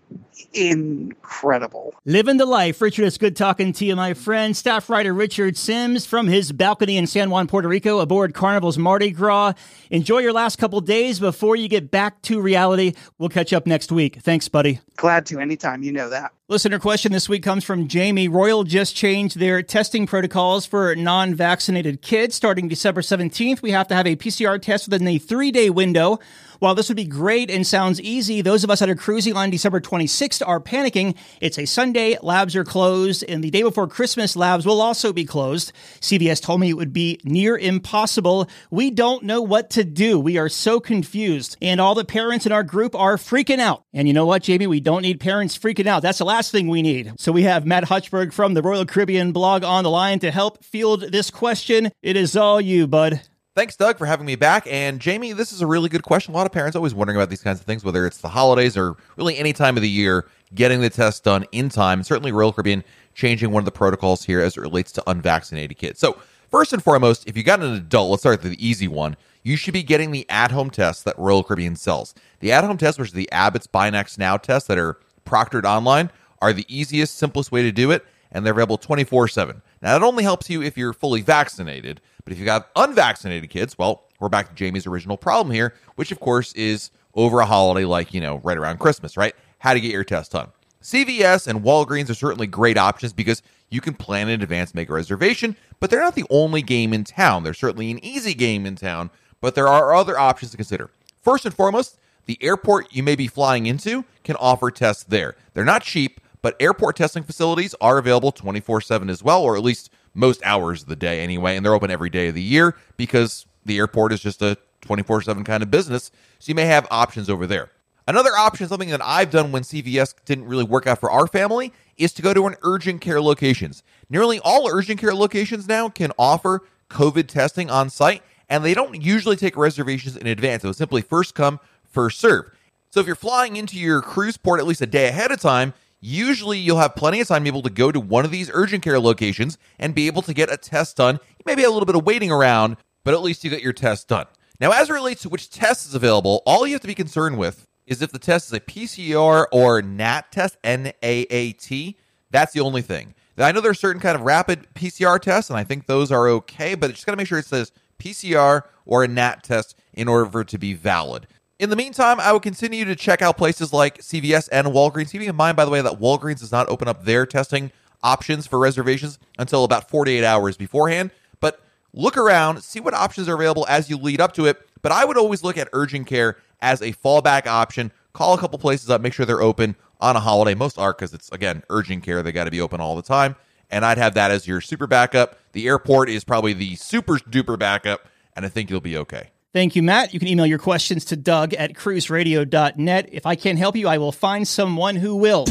incredible. 0.52 1.94
Living 2.04 2.36
the 2.36 2.46
life. 2.46 2.80
Richard, 2.80 3.04
it's 3.04 3.18
good 3.18 3.36
talking 3.36 3.72
to 3.74 3.84
you, 3.84 3.96
my 3.96 4.14
friend. 4.14 4.56
Staff 4.56 4.88
writer 4.88 5.12
Richard 5.12 5.56
Sims 5.56 6.06
from 6.06 6.26
his 6.26 6.52
balcony 6.52 6.96
in 6.96 7.06
San 7.06 7.30
Juan, 7.30 7.46
Puerto 7.46 7.68
Rico, 7.68 7.98
aboard 7.98 8.34
Carnival's 8.34 8.78
Mardi 8.78 9.10
Gras. 9.10 9.54
Enjoy 9.90 10.18
your 10.18 10.32
last 10.32 10.56
couple 10.56 10.80
days 10.80 11.20
before 11.20 11.56
you 11.56 11.68
get 11.68 11.90
back 11.90 12.22
to 12.22 12.40
reality. 12.40 12.94
We'll 13.18 13.28
catch 13.28 13.52
up 13.52 13.66
next 13.66 13.92
week. 13.92 14.20
Thanks, 14.20 14.48
buddy. 14.48 14.80
Glad 14.96 15.26
to 15.26 15.38
anytime. 15.38 15.82
You 15.82 15.92
know 15.92 16.08
that. 16.10 16.32
Listener 16.50 16.78
question 16.78 17.12
this 17.12 17.28
week 17.28 17.42
comes 17.42 17.62
from 17.62 17.88
Jamie. 17.88 18.26
Royal 18.26 18.64
just 18.64 18.96
changed 18.96 19.38
their 19.38 19.62
testing 19.62 20.06
protocols 20.06 20.64
for 20.64 20.96
non 20.96 21.34
vaccinated 21.34 22.00
kids. 22.00 22.34
Starting 22.34 22.68
December 22.68 23.02
17th, 23.02 23.60
we 23.60 23.70
have 23.70 23.86
to 23.88 23.94
have 23.94 24.06
a 24.06 24.16
PCR 24.16 24.60
test 24.60 24.88
within 24.88 25.06
a 25.06 25.18
three 25.18 25.50
day 25.50 25.68
window. 25.68 26.18
While 26.58 26.74
this 26.74 26.88
would 26.88 26.96
be 26.96 27.04
great 27.04 27.52
and 27.52 27.64
sounds 27.64 28.00
easy, 28.00 28.42
those 28.42 28.64
of 28.64 28.70
us 28.70 28.80
that 28.80 28.90
are 28.90 28.96
cruising 28.96 29.36
on 29.36 29.50
December 29.50 29.80
26th 29.80 30.42
are 30.44 30.58
panicking. 30.58 31.16
It's 31.40 31.56
a 31.56 31.66
Sunday, 31.66 32.18
labs 32.20 32.56
are 32.56 32.64
closed, 32.64 33.24
and 33.28 33.44
the 33.44 33.50
day 33.50 33.62
before 33.62 33.86
Christmas, 33.86 34.34
labs 34.34 34.66
will 34.66 34.80
also 34.80 35.12
be 35.12 35.24
closed. 35.24 35.72
CVS 36.00 36.42
told 36.42 36.60
me 36.60 36.70
it 36.70 36.76
would 36.76 36.92
be 36.92 37.20
near 37.22 37.56
impossible. 37.56 38.48
We 38.72 38.90
don't 38.90 39.22
know 39.22 39.40
what 39.40 39.70
to 39.70 39.84
do. 39.84 40.18
We 40.18 40.36
are 40.36 40.48
so 40.48 40.80
confused. 40.80 41.56
And 41.62 41.80
all 41.80 41.94
the 41.94 42.04
parents 42.04 42.44
in 42.44 42.50
our 42.50 42.64
group 42.64 42.94
are 42.96 43.16
freaking 43.16 43.60
out. 43.60 43.84
And 43.92 44.08
you 44.08 44.14
know 44.14 44.26
what, 44.26 44.42
Jamie? 44.42 44.66
We 44.66 44.80
don't 44.80 45.02
need 45.02 45.20
parents 45.20 45.56
freaking 45.56 45.86
out. 45.86 46.02
That's 46.02 46.18
the 46.18 46.24
last 46.24 46.50
thing 46.50 46.66
we 46.66 46.82
need. 46.82 47.12
So 47.18 47.30
we 47.30 47.44
have 47.44 47.66
Matt 47.66 47.84
Hochberg 47.84 48.32
from 48.32 48.54
the 48.54 48.62
Royal 48.62 48.84
Caribbean 48.84 49.30
blog 49.30 49.62
on 49.62 49.84
the 49.84 49.90
line 49.90 50.18
to 50.20 50.32
help 50.32 50.64
field 50.64 51.12
this 51.12 51.30
question. 51.30 51.92
It 52.02 52.16
is 52.16 52.36
all 52.36 52.60
you, 52.60 52.88
bud. 52.88 53.20
Thanks, 53.58 53.74
Doug, 53.74 53.98
for 53.98 54.06
having 54.06 54.24
me 54.24 54.36
back. 54.36 54.68
And 54.70 55.00
Jamie, 55.00 55.32
this 55.32 55.52
is 55.52 55.62
a 55.62 55.66
really 55.66 55.88
good 55.88 56.04
question. 56.04 56.32
A 56.32 56.36
lot 56.36 56.46
of 56.46 56.52
parents 56.52 56.76
always 56.76 56.94
wondering 56.94 57.16
about 57.16 57.28
these 57.28 57.42
kinds 57.42 57.58
of 57.58 57.66
things, 57.66 57.82
whether 57.82 58.06
it's 58.06 58.18
the 58.18 58.28
holidays 58.28 58.76
or 58.76 58.96
really 59.16 59.36
any 59.36 59.52
time 59.52 59.76
of 59.76 59.82
the 59.82 59.88
year, 59.88 60.28
getting 60.54 60.80
the 60.80 60.88
test 60.88 61.24
done 61.24 61.44
in 61.50 61.68
time. 61.68 62.04
Certainly, 62.04 62.30
Royal 62.30 62.52
Caribbean 62.52 62.84
changing 63.16 63.50
one 63.50 63.62
of 63.62 63.64
the 63.64 63.72
protocols 63.72 64.24
here 64.24 64.40
as 64.40 64.56
it 64.56 64.60
relates 64.60 64.92
to 64.92 65.10
unvaccinated 65.10 65.76
kids. 65.76 65.98
So, 65.98 66.18
first 66.48 66.72
and 66.72 66.80
foremost, 66.80 67.28
if 67.28 67.36
you 67.36 67.42
got 67.42 67.58
an 67.58 67.74
adult, 67.74 68.10
let's 68.10 68.22
start 68.22 68.44
with 68.44 68.52
the 68.52 68.64
easy 68.64 68.86
one. 68.86 69.16
You 69.42 69.56
should 69.56 69.74
be 69.74 69.82
getting 69.82 70.12
the 70.12 70.24
at-home 70.30 70.70
test 70.70 71.04
that 71.06 71.18
Royal 71.18 71.42
Caribbean 71.42 71.74
sells. 71.74 72.14
The 72.38 72.52
at-home 72.52 72.78
test, 72.78 72.96
which 72.96 73.08
is 73.08 73.14
the 73.14 73.28
Abbott's 73.32 73.66
Binax 73.66 74.18
Now 74.18 74.36
test 74.36 74.68
that 74.68 74.78
are 74.78 75.00
proctored 75.26 75.64
online, 75.64 76.12
are 76.40 76.52
the 76.52 76.64
easiest, 76.68 77.18
simplest 77.18 77.50
way 77.50 77.64
to 77.64 77.72
do 77.72 77.90
it, 77.90 78.06
and 78.30 78.46
they're 78.46 78.52
available 78.52 78.78
24/7. 78.78 79.62
Now, 79.82 79.98
that 79.98 80.06
only 80.06 80.22
helps 80.22 80.48
you 80.48 80.62
if 80.62 80.78
you're 80.78 80.92
fully 80.92 81.22
vaccinated. 81.22 82.00
But 82.28 82.34
if 82.34 82.40
you 82.40 82.50
have 82.50 82.66
unvaccinated 82.76 83.48
kids, 83.48 83.78
well, 83.78 84.04
we're 84.20 84.28
back 84.28 84.50
to 84.50 84.54
Jamie's 84.54 84.86
original 84.86 85.16
problem 85.16 85.50
here, 85.54 85.72
which 85.94 86.12
of 86.12 86.20
course 86.20 86.52
is 86.52 86.90
over 87.14 87.40
a 87.40 87.46
holiday 87.46 87.86
like, 87.86 88.12
you 88.12 88.20
know, 88.20 88.36
right 88.44 88.58
around 88.58 88.80
Christmas, 88.80 89.16
right? 89.16 89.34
How 89.60 89.72
to 89.72 89.80
get 89.80 89.92
your 89.92 90.04
test 90.04 90.32
done. 90.32 90.48
CVS 90.82 91.46
and 91.46 91.62
Walgreens 91.62 92.10
are 92.10 92.14
certainly 92.14 92.46
great 92.46 92.76
options 92.76 93.14
because 93.14 93.42
you 93.70 93.80
can 93.80 93.94
plan 93.94 94.28
in 94.28 94.42
advance, 94.42 94.74
make 94.74 94.90
a 94.90 94.92
reservation, 94.92 95.56
but 95.80 95.88
they're 95.88 96.02
not 96.02 96.16
the 96.16 96.26
only 96.28 96.60
game 96.60 96.92
in 96.92 97.02
town. 97.02 97.44
They're 97.44 97.54
certainly 97.54 97.90
an 97.90 98.04
easy 98.04 98.34
game 98.34 98.66
in 98.66 98.76
town, 98.76 99.08
but 99.40 99.54
there 99.54 99.66
are 99.66 99.94
other 99.94 100.18
options 100.18 100.50
to 100.50 100.58
consider. 100.58 100.90
First 101.22 101.46
and 101.46 101.54
foremost, 101.54 101.98
the 102.26 102.36
airport 102.42 102.94
you 102.94 103.02
may 103.02 103.16
be 103.16 103.26
flying 103.26 103.64
into 103.64 104.04
can 104.22 104.36
offer 104.36 104.70
tests 104.70 105.02
there. 105.04 105.34
They're 105.54 105.64
not 105.64 105.82
cheap, 105.82 106.20
but 106.42 106.56
airport 106.60 106.96
testing 106.96 107.22
facilities 107.22 107.74
are 107.80 107.96
available 107.96 108.32
24 108.32 108.82
7 108.82 109.08
as 109.08 109.22
well, 109.22 109.42
or 109.42 109.56
at 109.56 109.64
least 109.64 109.88
most 110.18 110.42
hours 110.44 110.82
of 110.82 110.88
the 110.88 110.96
day 110.96 111.20
anyway, 111.20 111.56
and 111.56 111.64
they're 111.64 111.74
open 111.74 111.90
every 111.90 112.10
day 112.10 112.28
of 112.28 112.34
the 112.34 112.42
year 112.42 112.76
because 112.96 113.46
the 113.64 113.78
airport 113.78 114.12
is 114.12 114.20
just 114.20 114.42
a 114.42 114.58
24 114.82 115.22
7 115.22 115.44
kind 115.44 115.62
of 115.62 115.70
business. 115.70 116.10
So 116.38 116.50
you 116.50 116.54
may 116.54 116.66
have 116.66 116.86
options 116.90 117.30
over 117.30 117.46
there. 117.46 117.70
Another 118.06 118.30
option, 118.36 118.66
something 118.68 118.88
that 118.88 119.04
I've 119.04 119.30
done 119.30 119.52
when 119.52 119.62
CVS 119.62 120.14
didn't 120.24 120.46
really 120.46 120.64
work 120.64 120.86
out 120.86 120.98
for 120.98 121.10
our 121.10 121.26
family, 121.26 121.72
is 121.98 122.12
to 122.14 122.22
go 122.22 122.32
to 122.32 122.46
an 122.46 122.56
urgent 122.62 123.00
care 123.00 123.20
locations. 123.20 123.82
Nearly 124.08 124.40
all 124.40 124.66
urgent 124.68 124.98
care 124.98 125.14
locations 125.14 125.68
now 125.68 125.88
can 125.90 126.12
offer 126.18 126.62
COVID 126.88 127.28
testing 127.28 127.70
on 127.70 127.90
site, 127.90 128.22
and 128.48 128.64
they 128.64 128.72
don't 128.72 129.00
usually 129.00 129.36
take 129.36 129.56
reservations 129.56 130.16
in 130.16 130.26
advance. 130.26 130.64
It 130.64 130.68
was 130.68 130.78
simply 130.78 131.02
first 131.02 131.34
come, 131.34 131.60
first 131.84 132.18
serve. 132.18 132.50
So 132.90 133.00
if 133.00 133.06
you're 133.06 133.14
flying 133.14 133.56
into 133.56 133.78
your 133.78 134.00
cruise 134.00 134.38
port 134.38 134.58
at 134.58 134.66
least 134.66 134.80
a 134.80 134.86
day 134.86 135.08
ahead 135.08 135.30
of 135.30 135.40
time, 135.40 135.74
Usually, 136.00 136.58
you'll 136.58 136.78
have 136.78 136.94
plenty 136.94 137.20
of 137.20 137.28
time 137.28 137.44
to 137.44 137.50
be 137.50 137.56
able 137.56 137.62
to 137.62 137.70
go 137.70 137.90
to 137.90 137.98
one 137.98 138.24
of 138.24 138.30
these 138.30 138.50
urgent 138.52 138.84
care 138.84 139.00
locations 139.00 139.58
and 139.78 139.94
be 139.94 140.06
able 140.06 140.22
to 140.22 140.34
get 140.34 140.52
a 140.52 140.56
test 140.56 140.96
done. 140.96 141.18
You 141.38 141.44
may 141.44 141.56
be 141.56 141.64
a 141.64 141.70
little 141.70 141.86
bit 141.86 141.96
of 141.96 142.06
waiting 142.06 142.30
around, 142.30 142.76
but 143.02 143.14
at 143.14 143.22
least 143.22 143.42
you 143.42 143.50
get 143.50 143.62
your 143.62 143.72
test 143.72 144.06
done. 144.08 144.26
Now, 144.60 144.70
as 144.72 144.90
it 144.90 144.92
relates 144.92 145.22
to 145.22 145.28
which 145.28 145.50
test 145.50 145.86
is 145.86 145.94
available, 145.94 146.42
all 146.46 146.66
you 146.66 146.74
have 146.74 146.82
to 146.82 146.88
be 146.88 146.94
concerned 146.94 147.38
with 147.38 147.66
is 147.86 148.02
if 148.02 148.12
the 148.12 148.18
test 148.18 148.48
is 148.48 148.52
a 148.52 148.60
PCR 148.60 149.46
or 149.50 149.82
NAAT 149.82 150.30
test, 150.30 150.56
N 150.62 150.92
A 151.02 151.22
A 151.30 151.52
T. 151.52 151.96
That's 152.30 152.52
the 152.52 152.60
only 152.60 152.82
thing. 152.82 153.14
I 153.36 153.52
know 153.52 153.60
there's 153.60 153.80
certain 153.80 154.02
kind 154.02 154.16
of 154.16 154.22
rapid 154.22 154.66
PCR 154.74 155.20
tests, 155.20 155.48
and 155.48 155.58
I 155.58 155.64
think 155.64 155.86
those 155.86 156.10
are 156.12 156.28
okay, 156.28 156.74
but 156.74 156.90
just 156.90 157.06
got 157.06 157.12
to 157.12 157.16
make 157.16 157.28
sure 157.28 157.38
it 157.38 157.46
says 157.46 157.72
PCR 157.98 158.62
or 158.84 159.04
a 159.04 159.08
NAAT 159.08 159.42
test 159.42 159.76
in 159.94 160.08
order 160.08 160.26
for 160.26 160.40
it 160.42 160.48
to 160.48 160.58
be 160.58 160.74
valid. 160.74 161.26
In 161.58 161.70
the 161.70 161.76
meantime, 161.76 162.20
I 162.20 162.32
would 162.32 162.42
continue 162.42 162.84
to 162.84 162.94
check 162.94 163.20
out 163.20 163.36
places 163.36 163.72
like 163.72 163.98
CVS 163.98 164.48
and 164.52 164.68
Walgreens. 164.68 165.10
Keeping 165.10 165.28
in 165.28 165.34
mind, 165.34 165.56
by 165.56 165.64
the 165.64 165.72
way, 165.72 165.80
that 165.80 165.98
Walgreens 165.98 166.38
does 166.38 166.52
not 166.52 166.68
open 166.68 166.86
up 166.86 167.04
their 167.04 167.26
testing 167.26 167.72
options 168.00 168.46
for 168.46 168.60
reservations 168.60 169.18
until 169.40 169.64
about 169.64 169.90
48 169.90 170.22
hours 170.22 170.56
beforehand. 170.56 171.10
But 171.40 171.60
look 171.92 172.16
around, 172.16 172.62
see 172.62 172.78
what 172.78 172.94
options 172.94 173.28
are 173.28 173.34
available 173.34 173.66
as 173.68 173.90
you 173.90 173.96
lead 173.96 174.20
up 174.20 174.34
to 174.34 174.46
it. 174.46 174.68
But 174.82 174.92
I 174.92 175.04
would 175.04 175.18
always 175.18 175.42
look 175.42 175.58
at 175.58 175.68
urgent 175.72 176.06
care 176.06 176.36
as 176.60 176.80
a 176.80 176.92
fallback 176.92 177.48
option. 177.48 177.90
Call 178.12 178.34
a 178.34 178.38
couple 178.38 178.60
places 178.60 178.88
up, 178.88 179.00
make 179.00 179.12
sure 179.12 179.26
they're 179.26 179.42
open 179.42 179.74
on 180.00 180.14
a 180.14 180.20
holiday. 180.20 180.54
Most 180.54 180.78
are 180.78 180.92
because 180.92 181.12
it's 181.12 181.28
again 181.32 181.64
urgent 181.70 182.04
care; 182.04 182.22
they 182.22 182.30
got 182.30 182.44
to 182.44 182.52
be 182.52 182.60
open 182.60 182.80
all 182.80 182.94
the 182.94 183.02
time. 183.02 183.34
And 183.68 183.84
I'd 183.84 183.98
have 183.98 184.14
that 184.14 184.30
as 184.30 184.46
your 184.46 184.60
super 184.60 184.86
backup. 184.86 185.36
The 185.52 185.66
airport 185.66 186.08
is 186.08 186.22
probably 186.22 186.52
the 186.52 186.76
super 186.76 187.18
duper 187.18 187.58
backup, 187.58 188.06
and 188.36 188.46
I 188.46 188.48
think 188.48 188.70
you'll 188.70 188.80
be 188.80 188.96
okay. 188.96 189.30
Thank 189.54 189.74
you, 189.74 189.82
Matt. 189.82 190.12
You 190.12 190.20
can 190.20 190.28
email 190.28 190.46
your 190.46 190.58
questions 190.58 191.06
to 191.06 191.16
Doug 191.16 191.54
at 191.54 191.72
cruiseradio.net. 191.72 193.08
If 193.10 193.24
I 193.24 193.34
can't 193.34 193.58
help 193.58 193.76
you, 193.76 193.88
I 193.88 193.96
will 193.96 194.12
find 194.12 194.46
someone 194.46 194.96
who 194.96 195.16
will. 195.16 195.46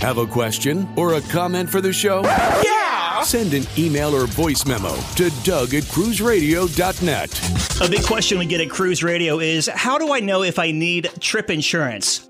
Have 0.00 0.18
a 0.18 0.26
question 0.26 0.88
or 0.96 1.14
a 1.14 1.20
comment 1.22 1.68
for 1.68 1.80
the 1.80 1.92
show? 1.92 2.22
Yeah! 2.22 3.22
Send 3.22 3.52
an 3.52 3.64
email 3.76 4.14
or 4.14 4.26
voice 4.26 4.64
memo 4.64 4.94
to 5.16 5.30
Doug 5.42 5.74
at 5.74 5.82
cruiseradio.net. 5.84 7.80
A 7.82 7.90
big 7.90 8.04
question 8.04 8.38
we 8.38 8.46
get 8.46 8.60
at 8.60 8.70
Cruise 8.70 9.02
Radio 9.02 9.40
is 9.40 9.66
how 9.66 9.98
do 9.98 10.12
I 10.14 10.20
know 10.20 10.42
if 10.42 10.58
I 10.58 10.70
need 10.70 11.10
trip 11.20 11.50
insurance? 11.50 12.29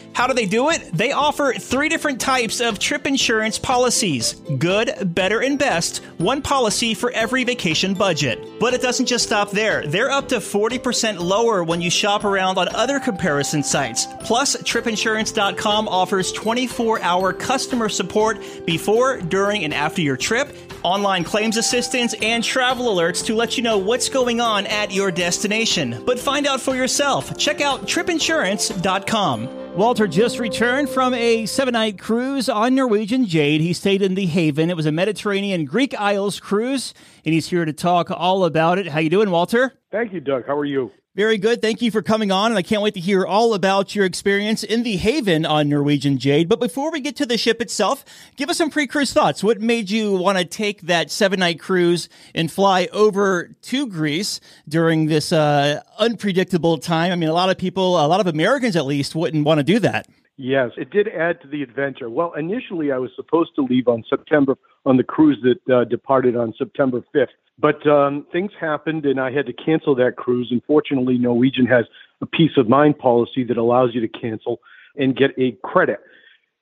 How 0.13 0.27
do 0.27 0.33
they 0.33 0.45
do 0.45 0.69
it? 0.69 0.91
They 0.93 1.11
offer 1.11 1.53
three 1.53 1.89
different 1.89 2.19
types 2.19 2.59
of 2.59 2.79
trip 2.79 3.07
insurance 3.07 3.57
policies 3.57 4.33
good, 4.57 5.13
better, 5.15 5.41
and 5.41 5.57
best. 5.57 6.03
One 6.17 6.41
policy 6.41 6.93
for 6.93 7.11
every 7.11 7.43
vacation 7.43 7.93
budget. 7.93 8.39
But 8.59 8.73
it 8.73 8.81
doesn't 8.81 9.05
just 9.05 9.25
stop 9.25 9.51
there. 9.51 9.85
They're 9.87 10.11
up 10.11 10.27
to 10.29 10.37
40% 10.37 11.19
lower 11.19 11.63
when 11.63 11.81
you 11.81 11.89
shop 11.89 12.23
around 12.23 12.57
on 12.57 12.67
other 12.75 12.99
comparison 12.99 13.63
sites. 13.63 14.07
Plus, 14.21 14.55
tripinsurance.com 14.57 15.87
offers 15.87 16.31
24 16.31 17.01
hour 17.01 17.33
customer 17.33 17.89
support 17.89 18.39
before, 18.65 19.17
during, 19.21 19.63
and 19.63 19.73
after 19.73 20.01
your 20.01 20.17
trip, 20.17 20.55
online 20.83 21.23
claims 21.23 21.57
assistance, 21.57 22.13
and 22.21 22.43
travel 22.43 22.93
alerts 22.93 23.25
to 23.25 23.35
let 23.35 23.57
you 23.57 23.63
know 23.63 23.77
what's 23.77 24.09
going 24.09 24.41
on 24.41 24.65
at 24.67 24.91
your 24.91 25.11
destination. 25.11 26.03
But 26.05 26.19
find 26.19 26.47
out 26.47 26.61
for 26.61 26.75
yourself. 26.75 27.37
Check 27.37 27.61
out 27.61 27.81
tripinsurance.com. 27.87 29.61
Walter 29.75 30.05
just 30.05 30.37
returned 30.37 30.89
from 30.89 31.13
a 31.13 31.45
seven 31.45 31.71
night 31.71 31.97
cruise 31.97 32.49
on 32.49 32.75
Norwegian 32.75 33.25
Jade. 33.25 33.61
He 33.61 33.71
stayed 33.71 34.01
in 34.01 34.15
the 34.15 34.25
Haven. 34.25 34.69
It 34.69 34.75
was 34.75 34.85
a 34.85 34.91
Mediterranean 34.91 35.63
Greek 35.63 35.97
Isles 35.97 36.41
cruise, 36.41 36.93
and 37.25 37.33
he's 37.33 37.47
here 37.47 37.63
to 37.63 37.71
talk 37.71 38.11
all 38.11 38.43
about 38.43 38.79
it. 38.79 38.87
How 38.87 38.99
you 38.99 39.09
doing, 39.09 39.31
Walter? 39.31 39.73
Thank 39.89 40.11
you, 40.11 40.19
Doug. 40.19 40.45
How 40.45 40.57
are 40.57 40.65
you? 40.65 40.91
Very 41.13 41.37
good. 41.37 41.61
Thank 41.61 41.81
you 41.81 41.91
for 41.91 42.01
coming 42.01 42.31
on, 42.31 42.51
and 42.51 42.57
I 42.57 42.61
can't 42.61 42.81
wait 42.81 42.93
to 42.93 43.01
hear 43.01 43.25
all 43.25 43.53
about 43.53 43.93
your 43.93 44.05
experience 44.05 44.63
in 44.63 44.83
the 44.83 44.95
Haven 44.95 45.45
on 45.45 45.67
Norwegian 45.67 46.17
Jade. 46.17 46.47
But 46.47 46.61
before 46.61 46.89
we 46.89 47.01
get 47.01 47.17
to 47.17 47.25
the 47.25 47.37
ship 47.37 47.61
itself, 47.61 48.05
give 48.37 48.49
us 48.49 48.57
some 48.57 48.69
pre-cruise 48.69 49.11
thoughts. 49.11 49.43
What 49.43 49.59
made 49.59 49.89
you 49.89 50.13
want 50.13 50.37
to 50.37 50.45
take 50.45 50.83
that 50.83 51.11
seven-night 51.11 51.59
cruise 51.59 52.07
and 52.33 52.49
fly 52.49 52.87
over 52.93 53.49
to 53.63 53.87
Greece 53.87 54.39
during 54.69 55.07
this 55.07 55.33
uh, 55.33 55.81
unpredictable 55.99 56.77
time? 56.77 57.11
I 57.11 57.17
mean, 57.17 57.27
a 57.27 57.33
lot 57.33 57.49
of 57.49 57.57
people, 57.57 57.99
a 57.99 58.07
lot 58.07 58.21
of 58.21 58.27
Americans 58.27 58.77
at 58.77 58.85
least, 58.85 59.13
wouldn't 59.13 59.43
want 59.43 59.57
to 59.57 59.65
do 59.65 59.79
that. 59.79 60.07
Yes, 60.37 60.71
it 60.77 60.91
did 60.91 61.09
add 61.09 61.41
to 61.41 61.47
the 61.49 61.61
adventure. 61.61 62.09
Well, 62.09 62.31
initially 62.35 62.93
I 62.93 62.99
was 62.99 63.11
supposed 63.17 63.51
to 63.55 63.63
leave 63.63 63.89
on 63.89 64.05
September 64.09 64.57
on 64.85 64.95
the 64.95 65.03
cruise 65.03 65.43
that 65.43 65.75
uh, 65.75 65.83
departed 65.83 66.37
on 66.37 66.53
September 66.57 67.03
5th. 67.13 67.27
But 67.61 67.85
um, 67.87 68.25
things 68.31 68.51
happened, 68.59 69.05
and 69.05 69.19
I 69.19 69.31
had 69.31 69.45
to 69.45 69.53
cancel 69.53 69.93
that 69.95 70.15
cruise. 70.15 70.49
Unfortunately, 70.51 71.17
Norwegian 71.17 71.67
has 71.67 71.85
a 72.21 72.25
peace 72.25 72.57
of 72.57 72.67
mind 72.67 72.97
policy 72.97 73.43
that 73.43 73.57
allows 73.57 73.91
you 73.93 74.01
to 74.01 74.07
cancel 74.07 74.59
and 74.97 75.15
get 75.15 75.31
a 75.37 75.51
credit. 75.63 75.99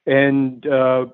And 0.06 0.65
uh, 0.68 1.06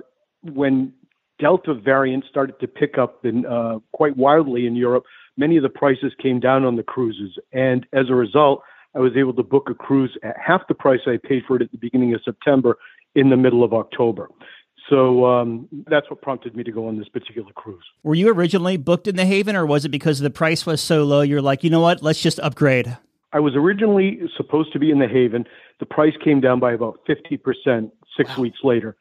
when 0.41 0.93
Delta 1.39 1.73
variant 1.73 2.25
started 2.29 2.59
to 2.61 2.67
pick 2.67 2.97
up 2.97 3.25
in, 3.25 3.45
uh, 3.45 3.79
quite 3.91 4.17
wildly 4.17 4.65
in 4.65 4.75
Europe, 4.75 5.03
many 5.37 5.57
of 5.57 5.63
the 5.63 5.69
prices 5.69 6.13
came 6.21 6.39
down 6.39 6.65
on 6.65 6.75
the 6.77 6.83
cruises. 6.83 7.37
And 7.53 7.85
as 7.93 8.09
a 8.09 8.15
result, 8.15 8.63
I 8.95 8.99
was 8.99 9.11
able 9.17 9.33
to 9.33 9.43
book 9.43 9.69
a 9.69 9.75
cruise 9.75 10.17
at 10.23 10.35
half 10.43 10.67
the 10.67 10.73
price 10.73 11.01
I 11.05 11.17
paid 11.21 11.43
for 11.45 11.57
it 11.57 11.61
at 11.61 11.71
the 11.71 11.77
beginning 11.77 12.13
of 12.13 12.21
September 12.23 12.77
in 13.13 13.29
the 13.29 13.37
middle 13.37 13.63
of 13.63 13.73
October. 13.73 14.29
So 14.89 15.25
um, 15.25 15.67
that's 15.87 16.09
what 16.09 16.21
prompted 16.21 16.55
me 16.55 16.63
to 16.63 16.71
go 16.71 16.87
on 16.87 16.97
this 16.97 17.07
particular 17.07 17.51
cruise. 17.53 17.83
Were 18.03 18.13
you 18.13 18.29
originally 18.29 18.77
booked 18.77 19.07
in 19.07 19.15
the 19.15 19.25
Haven, 19.25 19.55
or 19.55 19.65
was 19.65 19.83
it 19.83 19.89
because 19.89 20.19
the 20.19 20.29
price 20.29 20.65
was 20.65 20.79
so 20.79 21.03
low? 21.03 21.21
You're 21.21 21.41
like, 21.41 21.63
you 21.63 21.69
know 21.69 21.81
what? 21.81 22.03
Let's 22.03 22.21
just 22.21 22.39
upgrade. 22.39 22.95
I 23.33 23.39
was 23.39 23.55
originally 23.55 24.19
supposed 24.37 24.71
to 24.73 24.79
be 24.79 24.91
in 24.91 24.99
the 24.99 25.07
Haven. 25.07 25.45
The 25.79 25.85
price 25.85 26.13
came 26.23 26.39
down 26.39 26.59
by 26.59 26.73
about 26.73 26.99
fifty 27.07 27.35
percent 27.35 27.91
six 28.15 28.37
wow. 28.37 28.43
weeks 28.43 28.59
later. 28.63 28.95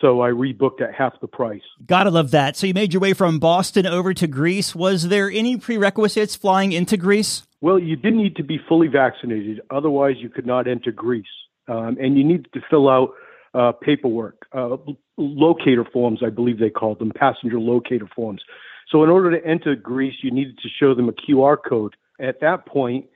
So 0.00 0.22
I 0.22 0.30
rebooked 0.30 0.80
at 0.80 0.94
half 0.94 1.20
the 1.20 1.26
price. 1.26 1.60
Gotta 1.86 2.10
love 2.10 2.30
that. 2.30 2.56
So 2.56 2.66
you 2.66 2.72
made 2.72 2.94
your 2.94 3.00
way 3.00 3.12
from 3.12 3.38
Boston 3.38 3.86
over 3.86 4.14
to 4.14 4.26
Greece. 4.26 4.74
Was 4.74 5.08
there 5.08 5.30
any 5.30 5.56
prerequisites 5.58 6.36
flying 6.36 6.72
into 6.72 6.96
Greece? 6.96 7.42
Well, 7.60 7.78
you 7.78 7.96
did 7.96 8.14
need 8.14 8.36
to 8.36 8.42
be 8.42 8.58
fully 8.66 8.88
vaccinated. 8.88 9.60
Otherwise, 9.70 10.16
you 10.18 10.30
could 10.30 10.46
not 10.46 10.66
enter 10.66 10.90
Greece. 10.90 11.26
Um, 11.68 11.98
and 12.00 12.16
you 12.16 12.24
needed 12.24 12.50
to 12.54 12.60
fill 12.70 12.88
out 12.88 13.10
uh, 13.54 13.72
paperwork, 13.72 14.46
uh, 14.52 14.76
locator 15.16 15.84
forms, 15.84 16.20
I 16.24 16.30
believe 16.30 16.58
they 16.58 16.70
called 16.70 16.98
them, 16.98 17.12
passenger 17.14 17.58
locator 17.58 18.08
forms. 18.14 18.42
So, 18.90 19.04
in 19.04 19.10
order 19.10 19.38
to 19.38 19.46
enter 19.46 19.74
Greece, 19.76 20.14
you 20.22 20.30
needed 20.30 20.58
to 20.58 20.68
show 20.68 20.94
them 20.94 21.08
a 21.08 21.12
QR 21.12 21.56
code. 21.62 21.94
At 22.20 22.40
that 22.40 22.66
point, 22.66 23.06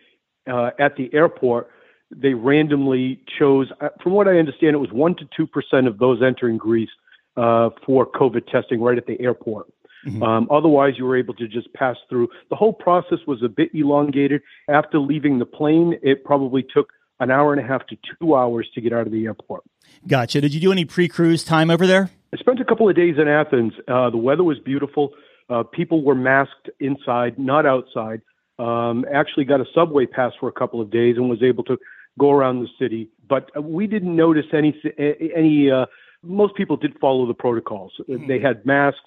uh, 0.50 0.70
at 0.78 0.96
the 0.96 1.10
airport, 1.12 1.70
they 2.10 2.34
randomly 2.34 3.20
chose, 3.38 3.68
uh, 3.80 3.88
from 4.02 4.12
what 4.12 4.28
I 4.28 4.38
understand, 4.38 4.74
it 4.74 4.78
was 4.78 4.90
1% 4.90 5.18
to 5.18 5.46
2% 5.46 5.86
of 5.86 5.98
those 5.98 6.22
entering 6.22 6.58
Greece 6.58 6.90
uh, 7.36 7.70
for 7.84 8.06
COVID 8.06 8.46
testing 8.50 8.80
right 8.80 8.98
at 8.98 9.06
the 9.06 9.20
airport. 9.20 9.66
Mm-hmm. 10.06 10.22
Um, 10.22 10.48
otherwise, 10.50 10.94
you 10.98 11.04
were 11.06 11.16
able 11.16 11.34
to 11.34 11.48
just 11.48 11.72
pass 11.72 11.96
through. 12.08 12.28
The 12.50 12.56
whole 12.56 12.72
process 12.72 13.18
was 13.26 13.42
a 13.42 13.48
bit 13.48 13.70
elongated. 13.74 14.42
After 14.68 14.98
leaving 14.98 15.38
the 15.38 15.46
plane, 15.46 15.98
it 16.02 16.24
probably 16.24 16.62
took 16.62 16.90
an 17.20 17.30
hour 17.30 17.52
and 17.52 17.60
a 17.60 17.66
half 17.66 17.86
to 17.88 17.96
two 18.20 18.34
hours 18.34 18.68
to 18.74 18.80
get 18.80 18.92
out 18.92 19.06
of 19.06 19.12
the 19.12 19.26
airport. 19.26 19.62
Gotcha. 20.06 20.40
Did 20.40 20.54
you 20.54 20.60
do 20.60 20.72
any 20.72 20.84
pre 20.84 21.08
cruise 21.08 21.44
time 21.44 21.70
over 21.70 21.86
there? 21.86 22.10
I 22.32 22.36
spent 22.36 22.60
a 22.60 22.64
couple 22.64 22.88
of 22.88 22.96
days 22.96 23.16
in 23.18 23.28
Athens. 23.28 23.72
Uh, 23.86 24.10
the 24.10 24.16
weather 24.16 24.44
was 24.44 24.58
beautiful. 24.58 25.12
Uh, 25.48 25.62
people 25.62 26.02
were 26.02 26.14
masked 26.14 26.70
inside, 26.80 27.38
not 27.38 27.66
outside. 27.66 28.22
Um, 28.58 29.04
actually, 29.12 29.44
got 29.44 29.60
a 29.60 29.66
subway 29.74 30.06
pass 30.06 30.32
for 30.40 30.48
a 30.48 30.52
couple 30.52 30.80
of 30.80 30.90
days 30.90 31.16
and 31.16 31.28
was 31.28 31.42
able 31.42 31.64
to 31.64 31.78
go 32.18 32.30
around 32.30 32.60
the 32.60 32.68
city. 32.78 33.08
But 33.28 33.50
we 33.62 33.86
didn't 33.86 34.14
notice 34.14 34.46
any 34.52 34.74
any. 34.98 35.70
Uh, 35.70 35.86
most 36.22 36.54
people 36.54 36.76
did 36.76 36.98
follow 36.98 37.26
the 37.26 37.34
protocols. 37.34 37.92
Mm-hmm. 38.08 38.26
They 38.26 38.40
had 38.40 38.64
masks 38.64 38.98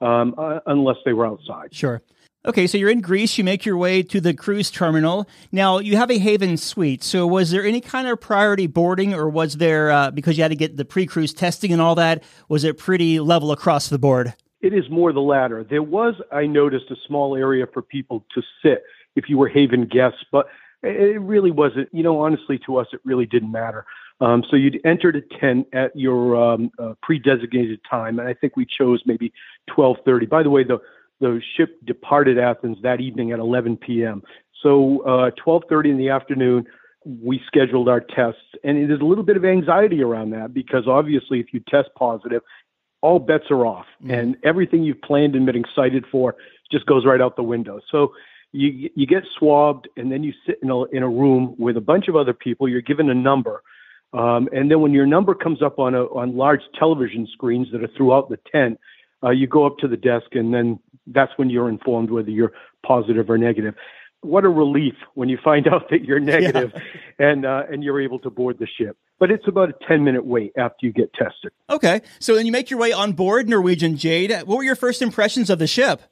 um, 0.00 0.34
uh, 0.36 0.60
unless 0.66 0.96
they 1.04 1.12
were 1.12 1.26
outside. 1.26 1.74
Sure. 1.74 2.02
Okay, 2.46 2.68
so 2.68 2.78
you're 2.78 2.90
in 2.90 3.00
Greece. 3.00 3.36
You 3.36 3.42
make 3.42 3.66
your 3.66 3.76
way 3.76 4.02
to 4.04 4.20
the 4.20 4.32
cruise 4.32 4.70
terminal. 4.70 5.28
Now 5.50 5.78
you 5.80 5.96
have 5.96 6.10
a 6.10 6.18
Haven 6.18 6.56
suite. 6.56 7.02
So 7.02 7.26
was 7.26 7.50
there 7.50 7.64
any 7.64 7.80
kind 7.80 8.06
of 8.06 8.20
priority 8.20 8.68
boarding, 8.68 9.12
or 9.12 9.28
was 9.28 9.56
there 9.56 9.90
uh, 9.90 10.12
because 10.12 10.36
you 10.36 10.44
had 10.44 10.50
to 10.50 10.56
get 10.56 10.76
the 10.76 10.84
pre-cruise 10.84 11.34
testing 11.34 11.72
and 11.72 11.82
all 11.82 11.96
that? 11.96 12.22
Was 12.48 12.62
it 12.62 12.78
pretty 12.78 13.18
level 13.18 13.50
across 13.50 13.88
the 13.88 13.98
board? 13.98 14.34
It 14.60 14.72
is 14.72 14.88
more 14.88 15.12
the 15.12 15.20
latter. 15.20 15.64
There 15.64 15.82
was, 15.82 16.14
I 16.32 16.46
noticed, 16.46 16.90
a 16.90 16.96
small 17.06 17.36
area 17.36 17.66
for 17.72 17.82
people 17.82 18.24
to 18.34 18.42
sit 18.62 18.84
if 19.16 19.28
you 19.28 19.36
were 19.36 19.48
Haven 19.48 19.86
guests, 19.86 20.24
but 20.30 20.46
it 20.82 21.20
really 21.20 21.50
wasn't. 21.50 21.88
You 21.92 22.04
know, 22.04 22.20
honestly, 22.20 22.60
to 22.66 22.76
us, 22.76 22.86
it 22.92 23.00
really 23.04 23.26
didn't 23.26 23.50
matter. 23.50 23.84
Um, 24.20 24.44
so 24.48 24.56
you'd 24.56 24.80
entered 24.84 25.16
a 25.16 25.38
tent 25.38 25.66
at 25.72 25.94
your 25.96 26.36
um, 26.36 26.70
uh, 26.78 26.94
pre-designated 27.02 27.80
time, 27.88 28.20
and 28.20 28.28
I 28.28 28.34
think 28.34 28.56
we 28.56 28.64
chose 28.64 29.02
maybe 29.06 29.32
12:30. 29.76 30.28
By 30.28 30.44
the 30.44 30.50
way, 30.50 30.62
the 30.62 30.78
the 31.20 31.40
ship 31.56 31.78
departed 31.84 32.38
Athens 32.38 32.78
that 32.82 33.00
evening 33.00 33.32
at 33.32 33.38
11 33.38 33.76
p.m. 33.78 34.22
So 34.62 35.00
uh, 35.02 35.30
12:30 35.44 35.90
in 35.90 35.98
the 35.98 36.10
afternoon, 36.10 36.66
we 37.04 37.40
scheduled 37.46 37.88
our 37.88 38.00
tests, 38.00 38.40
and 38.64 38.88
there's 38.88 39.00
a 39.00 39.04
little 39.04 39.24
bit 39.24 39.36
of 39.36 39.44
anxiety 39.44 40.02
around 40.02 40.30
that 40.30 40.52
because 40.52 40.86
obviously, 40.86 41.40
if 41.40 41.52
you 41.52 41.60
test 41.68 41.88
positive, 41.96 42.42
all 43.00 43.18
bets 43.18 43.44
are 43.50 43.64
off, 43.66 43.86
mm-hmm. 44.02 44.10
and 44.10 44.36
everything 44.44 44.82
you've 44.82 45.00
planned 45.02 45.34
and 45.34 45.46
been 45.46 45.56
excited 45.56 46.04
for 46.10 46.36
just 46.70 46.86
goes 46.86 47.06
right 47.06 47.20
out 47.20 47.36
the 47.36 47.42
window. 47.42 47.80
So 47.90 48.12
you 48.52 48.90
you 48.94 49.06
get 49.06 49.24
swabbed, 49.38 49.88
and 49.96 50.10
then 50.10 50.22
you 50.22 50.32
sit 50.46 50.58
in 50.62 50.70
a 50.70 50.84
in 50.84 51.02
a 51.02 51.08
room 51.08 51.54
with 51.58 51.76
a 51.76 51.80
bunch 51.82 52.08
of 52.08 52.16
other 52.16 52.34
people. 52.34 52.68
You're 52.68 52.80
given 52.82 53.10
a 53.10 53.14
number. 53.14 53.62
Um, 54.14 54.48
and 54.52 54.70
then 54.70 54.80
when 54.80 54.92
your 54.92 55.06
number 55.06 55.34
comes 55.34 55.60
up 55.60 55.78
on 55.78 55.94
a, 55.94 56.04
on 56.04 56.34
large 56.34 56.62
television 56.78 57.28
screens 57.30 57.68
that 57.72 57.84
are 57.84 57.90
throughout 57.94 58.30
the 58.30 58.38
tent, 58.50 58.80
uh, 59.22 59.30
you 59.30 59.46
go 59.46 59.66
up 59.66 59.78
to 59.78 59.88
the 59.88 59.96
desk 59.96 60.26
and 60.32 60.52
then 60.52 60.78
that's 61.06 61.32
when 61.36 61.50
you're 61.50 61.68
informed 61.68 62.10
whether 62.10 62.30
you're 62.30 62.52
positive 62.86 63.28
or 63.30 63.38
negative. 63.38 63.74
What 64.20 64.44
a 64.44 64.48
relief 64.48 64.94
when 65.14 65.28
you 65.28 65.38
find 65.42 65.68
out 65.72 65.90
that 65.90 66.04
you're 66.04 66.20
negative 66.20 66.72
yeah. 66.74 67.30
and 67.30 67.46
uh, 67.46 67.64
and 67.70 67.82
you're 67.82 68.00
able 68.00 68.18
to 68.20 68.30
board 68.30 68.58
the 68.58 68.66
ship. 68.66 68.96
But 69.18 69.30
it's 69.30 69.48
about 69.48 69.70
a 69.70 69.74
10 69.86 70.04
minute 70.04 70.24
wait 70.24 70.52
after 70.56 70.86
you 70.86 70.92
get 70.92 71.12
tested. 71.14 71.52
Okay. 71.70 72.02
So 72.20 72.34
then 72.34 72.46
you 72.46 72.52
make 72.52 72.70
your 72.70 72.78
way 72.78 72.92
on 72.92 73.12
board 73.12 73.48
Norwegian 73.48 73.96
Jade. 73.96 74.30
What 74.30 74.58
were 74.58 74.64
your 74.64 74.76
first 74.76 75.02
impressions 75.02 75.50
of 75.50 75.58
the 75.58 75.66
ship? 75.66 76.02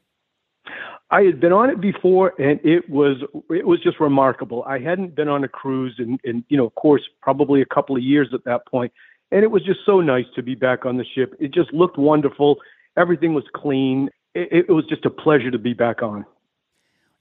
I 1.10 1.22
had 1.22 1.40
been 1.40 1.52
on 1.52 1.70
it 1.70 1.80
before, 1.80 2.32
and 2.40 2.58
it 2.64 2.88
was 2.90 3.18
it 3.50 3.66
was 3.66 3.80
just 3.80 4.00
remarkable. 4.00 4.64
I 4.64 4.80
hadn't 4.80 5.14
been 5.14 5.28
on 5.28 5.44
a 5.44 5.48
cruise, 5.48 5.94
in, 5.98 6.18
in 6.24 6.44
you 6.48 6.56
know, 6.56 6.66
of 6.66 6.74
course, 6.74 7.02
probably 7.22 7.62
a 7.62 7.66
couple 7.66 7.96
of 7.96 8.02
years 8.02 8.28
at 8.34 8.44
that 8.44 8.66
point, 8.66 8.92
and 9.30 9.44
it 9.44 9.50
was 9.52 9.62
just 9.62 9.80
so 9.86 10.00
nice 10.00 10.24
to 10.34 10.42
be 10.42 10.56
back 10.56 10.84
on 10.84 10.96
the 10.96 11.04
ship. 11.04 11.34
It 11.38 11.54
just 11.54 11.72
looked 11.72 11.96
wonderful. 11.96 12.56
Everything 12.96 13.34
was 13.34 13.44
clean. 13.54 14.10
It, 14.34 14.66
it 14.68 14.72
was 14.72 14.84
just 14.88 15.04
a 15.04 15.10
pleasure 15.10 15.50
to 15.50 15.58
be 15.58 15.74
back 15.74 16.02
on. 16.02 16.24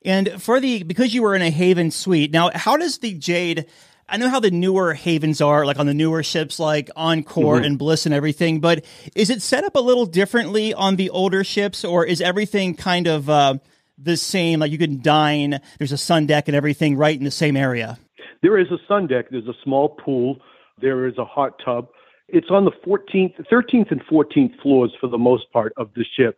And 0.04 0.42
for 0.42 0.60
the 0.60 0.84
because 0.84 1.14
you 1.14 1.24
were 1.24 1.36
in 1.36 1.42
a 1.42 1.50
Haven 1.50 1.92
suite, 1.92 2.32
now 2.32 2.52
how 2.54 2.78
does 2.78 3.00
the 3.00 3.14
Jade? 3.14 3.66
I 4.08 4.18
know 4.18 4.30
how 4.30 4.40
the 4.40 4.52
newer 4.52 4.94
havens 4.94 5.42
are, 5.42 5.66
like 5.66 5.80
on 5.80 5.88
the 5.88 5.94
newer 5.96 6.22
ships, 6.22 6.60
like 6.60 6.92
Encore 6.96 7.56
Mm-hmm. 7.56 7.64
and 7.66 7.80
Bliss 7.80 8.06
and 8.06 8.14
everything. 8.14 8.60
But 8.60 8.86
is 9.16 9.32
it 9.32 9.42
set 9.42 9.64
up 9.64 9.76
a 9.76 9.80
little 9.80 10.06
differently 10.06 10.76
on 10.76 10.96
the 10.96 11.10
older 11.10 11.44
ships, 11.44 11.84
or 11.84 12.06
is 12.06 12.22
everything 12.22 12.76
kind 12.76 13.08
of 13.08 13.28
uh, 13.30 13.56
the 13.98 14.16
same? 14.16 14.60
Like 14.60 14.72
you 14.72 14.78
can 14.78 15.02
dine, 15.02 15.60
there's 15.80 15.92
a 15.92 15.98
sun 15.98 16.28
deck 16.28 16.48
and 16.48 16.56
everything 16.56 16.98
right 16.98 17.18
in 17.18 17.24
the 17.24 17.32
same 17.32 17.58
area. 17.58 17.98
There 18.44 18.60
is 18.60 18.68
a 18.70 18.78
sun 18.88 19.08
deck. 19.08 19.26
There's 19.32 19.48
a 19.48 19.56
small 19.64 19.90
pool. 19.90 20.38
There 20.80 21.08
is 21.08 21.18
a 21.18 21.26
hot 21.26 21.60
tub. 21.66 21.88
It's 22.28 22.50
on 22.50 22.66
the 22.66 22.72
14th, 22.72 23.36
13th, 23.52 23.92
and 23.92 24.02
14th 24.06 24.60
floors 24.62 24.92
for 25.00 25.08
the 25.08 25.18
most 25.18 25.52
part 25.52 25.74
of 25.78 25.90
the 25.96 26.06
ship. 26.18 26.38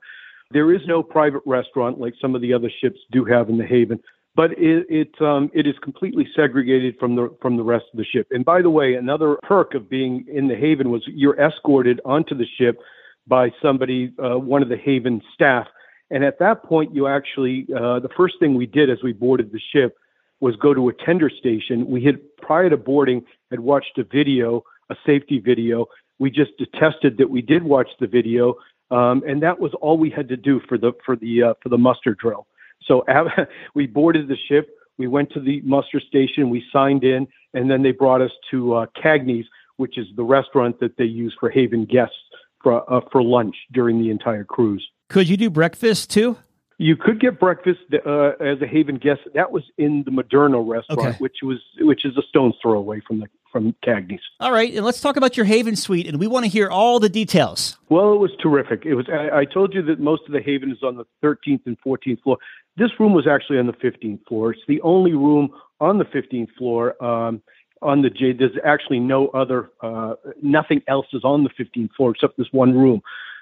There 0.51 0.73
is 0.73 0.81
no 0.85 1.03
private 1.03 1.41
restaurant 1.45 1.99
like 1.99 2.13
some 2.21 2.35
of 2.35 2.41
the 2.41 2.53
other 2.53 2.69
ships 2.81 2.99
do 3.11 3.25
have 3.25 3.49
in 3.49 3.57
the 3.57 3.65
Haven, 3.65 3.99
but 4.35 4.51
it 4.51 4.85
it, 4.89 5.21
um, 5.21 5.51
it 5.53 5.67
is 5.67 5.75
completely 5.83 6.27
segregated 6.35 6.95
from 6.99 7.15
the 7.15 7.35
from 7.41 7.57
the 7.57 7.63
rest 7.63 7.85
of 7.91 7.97
the 7.97 8.05
ship. 8.05 8.27
And 8.31 8.45
by 8.45 8.61
the 8.61 8.69
way, 8.69 8.93
another 8.93 9.37
perk 9.43 9.73
of 9.73 9.89
being 9.89 10.25
in 10.31 10.47
the 10.47 10.55
Haven 10.55 10.89
was 10.89 11.03
you're 11.07 11.39
escorted 11.39 11.99
onto 12.05 12.35
the 12.35 12.45
ship 12.57 12.79
by 13.27 13.51
somebody, 13.61 14.13
uh, 14.23 14.39
one 14.39 14.63
of 14.63 14.69
the 14.69 14.77
Haven 14.77 15.21
staff. 15.33 15.67
And 16.09 16.23
at 16.23 16.39
that 16.39 16.63
point, 16.63 16.95
you 16.95 17.07
actually, 17.07 17.67
uh, 17.75 17.99
the 17.99 18.09
first 18.15 18.35
thing 18.39 18.55
we 18.55 18.65
did 18.65 18.89
as 18.89 18.99
we 19.03 19.11
boarded 19.11 19.51
the 19.51 19.59
ship 19.73 19.97
was 20.39 20.55
go 20.55 20.73
to 20.73 20.87
a 20.87 20.93
tender 20.93 21.29
station. 21.29 21.87
We 21.87 22.03
had, 22.03 22.19
prior 22.37 22.69
to 22.69 22.77
boarding, 22.77 23.25
had 23.51 23.59
watched 23.59 23.97
a 23.97 24.03
video, 24.03 24.63
a 24.89 24.95
safety 25.05 25.39
video. 25.39 25.87
We 26.19 26.31
just 26.31 26.51
attested 26.59 27.17
that 27.17 27.29
we 27.29 27.41
did 27.41 27.63
watch 27.63 27.89
the 27.99 28.07
video, 28.07 28.55
um, 28.89 29.23
and 29.27 29.41
that 29.43 29.59
was 29.59 29.73
all 29.81 29.97
we 29.97 30.09
had 30.09 30.27
to 30.29 30.37
do 30.37 30.61
for 30.67 30.77
the 30.77 30.93
for 31.05 31.15
the 31.15 31.43
uh, 31.43 31.53
for 31.61 31.69
the 31.69 31.77
muster 31.77 32.15
drill. 32.15 32.47
So 32.85 33.03
we 33.75 33.87
boarded 33.87 34.27
the 34.27 34.37
ship. 34.47 34.69
We 34.97 35.07
went 35.07 35.31
to 35.33 35.39
the 35.39 35.61
muster 35.61 35.99
station. 35.99 36.49
We 36.49 36.63
signed 36.73 37.03
in, 37.03 37.27
and 37.53 37.69
then 37.69 37.83
they 37.83 37.91
brought 37.91 38.21
us 38.21 38.31
to 38.51 38.73
uh, 38.73 38.85
Cagney's, 39.01 39.45
which 39.77 39.97
is 39.97 40.07
the 40.15 40.23
restaurant 40.23 40.79
that 40.79 40.97
they 40.97 41.05
use 41.05 41.35
for 41.39 41.49
Haven 41.49 41.85
guests 41.85 42.15
for 42.63 42.91
uh, 42.91 43.01
for 43.11 43.21
lunch 43.21 43.55
during 43.71 43.99
the 43.99 44.09
entire 44.09 44.43
cruise. 44.43 44.87
Could 45.09 45.29
you 45.29 45.37
do 45.37 45.49
breakfast 45.49 46.09
too? 46.09 46.37
You 46.79 46.95
could 46.95 47.19
get 47.19 47.39
breakfast 47.39 47.79
uh, 48.05 48.33
as 48.39 48.61
a 48.61 48.67
Haven 48.67 48.97
guest. 48.97 49.21
That 49.33 49.51
was 49.51 49.63
in 49.79 50.03
the 50.05 50.11
Moderno 50.11 50.67
restaurant, 50.67 50.99
Okay. 51.09 51.17
which 51.17 51.37
was 51.41 51.57
which 51.79 52.05
is 52.05 52.15
a 52.17 52.21
stone's 52.29 52.53
throw 52.61 52.73
away 52.77 53.01
from 53.07 53.19
the 53.19 53.27
from 53.51 53.75
Cagney's. 53.85 54.21
All 54.39 54.51
right, 54.51 54.73
and 54.73 54.85
let's 54.85 55.01
talk 55.01 55.17
about 55.17 55.37
your 55.37 55.45
Haven 55.45 55.75
suite, 55.75 56.07
and 56.07 56.19
we 56.19 56.27
want 56.27 56.45
to 56.45 56.51
hear 56.51 56.69
all 56.69 56.99
the 56.99 57.09
details. 57.09 57.77
Well, 57.89 58.13
it 58.13 58.19
was 58.19 58.31
terrific. 58.41 58.85
It 58.85 58.95
was. 58.95 59.07
I, 59.09 59.39
I 59.39 59.45
told 59.45 59.73
you 59.73 59.81
that 59.83 59.99
most 59.99 60.23
of 60.27 60.33
the 60.33 60.41
Haven 60.41 60.71
is 60.71 60.83
on 60.83 60.97
the 60.97 61.05
13th 61.23 61.61
and 61.65 61.77
14th 61.85 62.21
floor. 62.21 62.37
This 62.77 62.89
room 62.99 63.13
was 63.13 63.27
actually 63.27 63.57
on 63.59 63.67
the 63.67 63.73
15th 63.73 64.25
floor. 64.27 64.51
It's 64.51 64.61
the 64.67 64.81
only 64.81 65.13
room 65.13 65.49
on 65.79 65.97
the 65.97 66.05
15th 66.05 66.49
floor. 66.57 67.01
Um, 67.03 67.41
on 67.81 68.01
the 68.01 68.09
J, 68.09 68.33
there's 68.33 68.57
actually 68.63 68.99
no 68.99 69.27
other. 69.29 69.71
Uh, 69.81 70.15
nothing 70.41 70.81
else 70.87 71.07
is 71.13 71.23
on 71.23 71.43
the 71.43 71.49
15th 71.49 71.91
floor 71.95 72.11
except 72.11 72.37
this 72.37 72.47
one 72.51 72.77
room. 72.77 73.01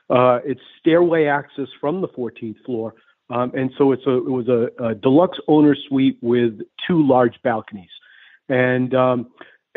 Uh, 0.10 0.40
it's 0.46 0.62
stairway 0.80 1.26
access 1.26 1.68
from 1.82 2.02
the 2.02 2.08
14th 2.10 2.58
floor, 2.66 2.94
um, 3.30 3.52
and 3.56 3.72
so 3.78 3.92
it's 3.92 4.06
a 4.06 4.18
it 4.18 4.30
was 4.30 4.48
a, 4.48 4.70
a 4.84 4.96
deluxe 4.96 5.40
owner 5.48 5.76
suite 5.88 6.18
with 6.22 6.60
two 6.88 7.06
large 7.06 7.36
balconies, 7.44 7.90
and 8.50 8.94
um, 8.94 9.28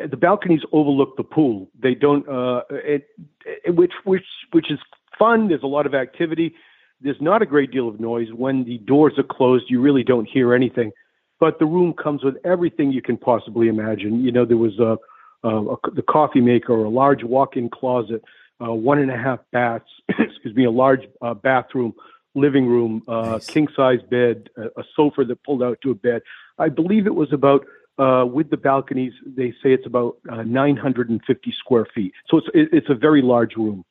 the 0.07 0.17
balconies 0.17 0.61
overlook 0.73 1.17
the 1.17 1.25
pool. 1.25 1.71
They 1.81 1.95
don't, 1.95 2.29
uh, 2.29 2.63
it, 2.71 3.09
it, 3.45 3.75
which 3.75 3.93
which 4.05 4.25
which 4.53 4.71
is 4.71 4.79
fun. 5.19 5.49
There's 5.49 5.63
a 5.63 5.67
lot 5.69 5.87
of 5.87 5.95
activity. 5.95 6.55
There's 7.01 7.21
not 7.21 7.43
a 7.43 7.47
great 7.47 7.71
deal 7.71 7.89
of 7.89 8.01
noise 8.01 8.29
when 8.33 8.65
the 8.65 8.79
doors 8.79 9.15
are 9.19 9.25
closed. 9.25 9.67
You 9.69 9.81
really 9.81 10.03
don't 10.03 10.29
hear 10.29 10.55
anything, 10.55 10.93
but 11.39 11.59
the 11.59 11.67
room 11.67 11.93
comes 11.93 12.25
with 12.25 12.37
everything 12.45 12.93
you 12.93 13.03
can 13.03 13.17
possibly 13.17 13.69
imagine. 13.69 14.23
You 14.23 14.33
know, 14.33 14.45
there 14.45 14.57
was 14.57 14.79
a, 14.79 14.99
a, 15.47 15.73
a 15.73 15.77
the 15.95 16.03
coffee 16.03 16.41
maker, 16.41 16.73
a 16.73 16.89
large 16.89 17.23
walk-in 17.23 17.71
closet, 17.71 18.23
uh, 18.61 18.73
one 18.73 18.99
and 18.99 19.11
a 19.11 19.17
half 19.17 19.41
baths. 19.53 19.89
excuse 20.09 20.55
me, 20.55 20.65
a 20.65 20.71
large 20.71 21.03
uh, 21.23 21.35
bathroom, 21.35 21.95
living 22.35 22.67
room, 22.67 23.03
uh, 23.09 23.39
king-size 23.47 24.01
bed, 24.11 24.51
a, 24.57 24.81
a 24.81 24.85
sofa 24.97 25.25
that 25.25 25.43
pulled 25.45 25.63
out 25.63 25.79
to 25.83 25.91
a 25.91 25.95
bed. 25.95 26.23
I 26.59 26.69
believe 26.69 27.07
it 27.07 27.15
was 27.15 27.33
about 27.33 27.65
uh, 27.99 28.25
with 28.25 28.51
the 28.51 28.57
balconies, 28.57 29.13
they 29.27 29.51
say 29.63 29.73
it's 29.73 29.87
about 29.87 30.19
uh, 30.31 30.43
950 30.43 31.55
square 31.59 31.87
feet. 31.95 32.13
So 32.29 32.39
it's 32.39 32.47
it, 32.55 32.69
it's 32.73 32.91
a 32.91 32.95
very 32.95 33.23
large 33.23 33.57
room 33.57 33.85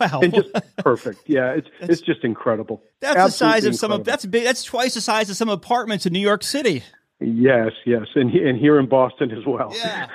Wow, 0.00 0.20
and 0.20 0.34
just 0.34 0.48
perfect. 0.78 1.28
Yeah, 1.28 1.52
it's 1.52 1.68
it's 1.80 2.00
just 2.00 2.24
incredible. 2.24 2.82
that's 3.00 3.14
the 3.14 3.30
size 3.30 3.66
Absolutely 3.66 3.68
of 3.68 3.76
some 3.76 3.92
of 3.92 4.04
that's 4.04 4.26
big. 4.26 4.44
That's 4.44 4.64
twice 4.64 4.94
the 4.94 5.00
size 5.00 5.30
of 5.30 5.36
some 5.36 5.48
apartments 5.48 6.06
in 6.06 6.12
New 6.12 6.20
York 6.20 6.42
City. 6.42 6.82
Yes, 7.20 7.72
yes, 7.86 8.06
and 8.14 8.32
and 8.32 8.58
here 8.58 8.78
in 8.78 8.88
Boston 8.88 9.30
as 9.30 9.44
well. 9.46 9.72
Yeah, 9.74 10.08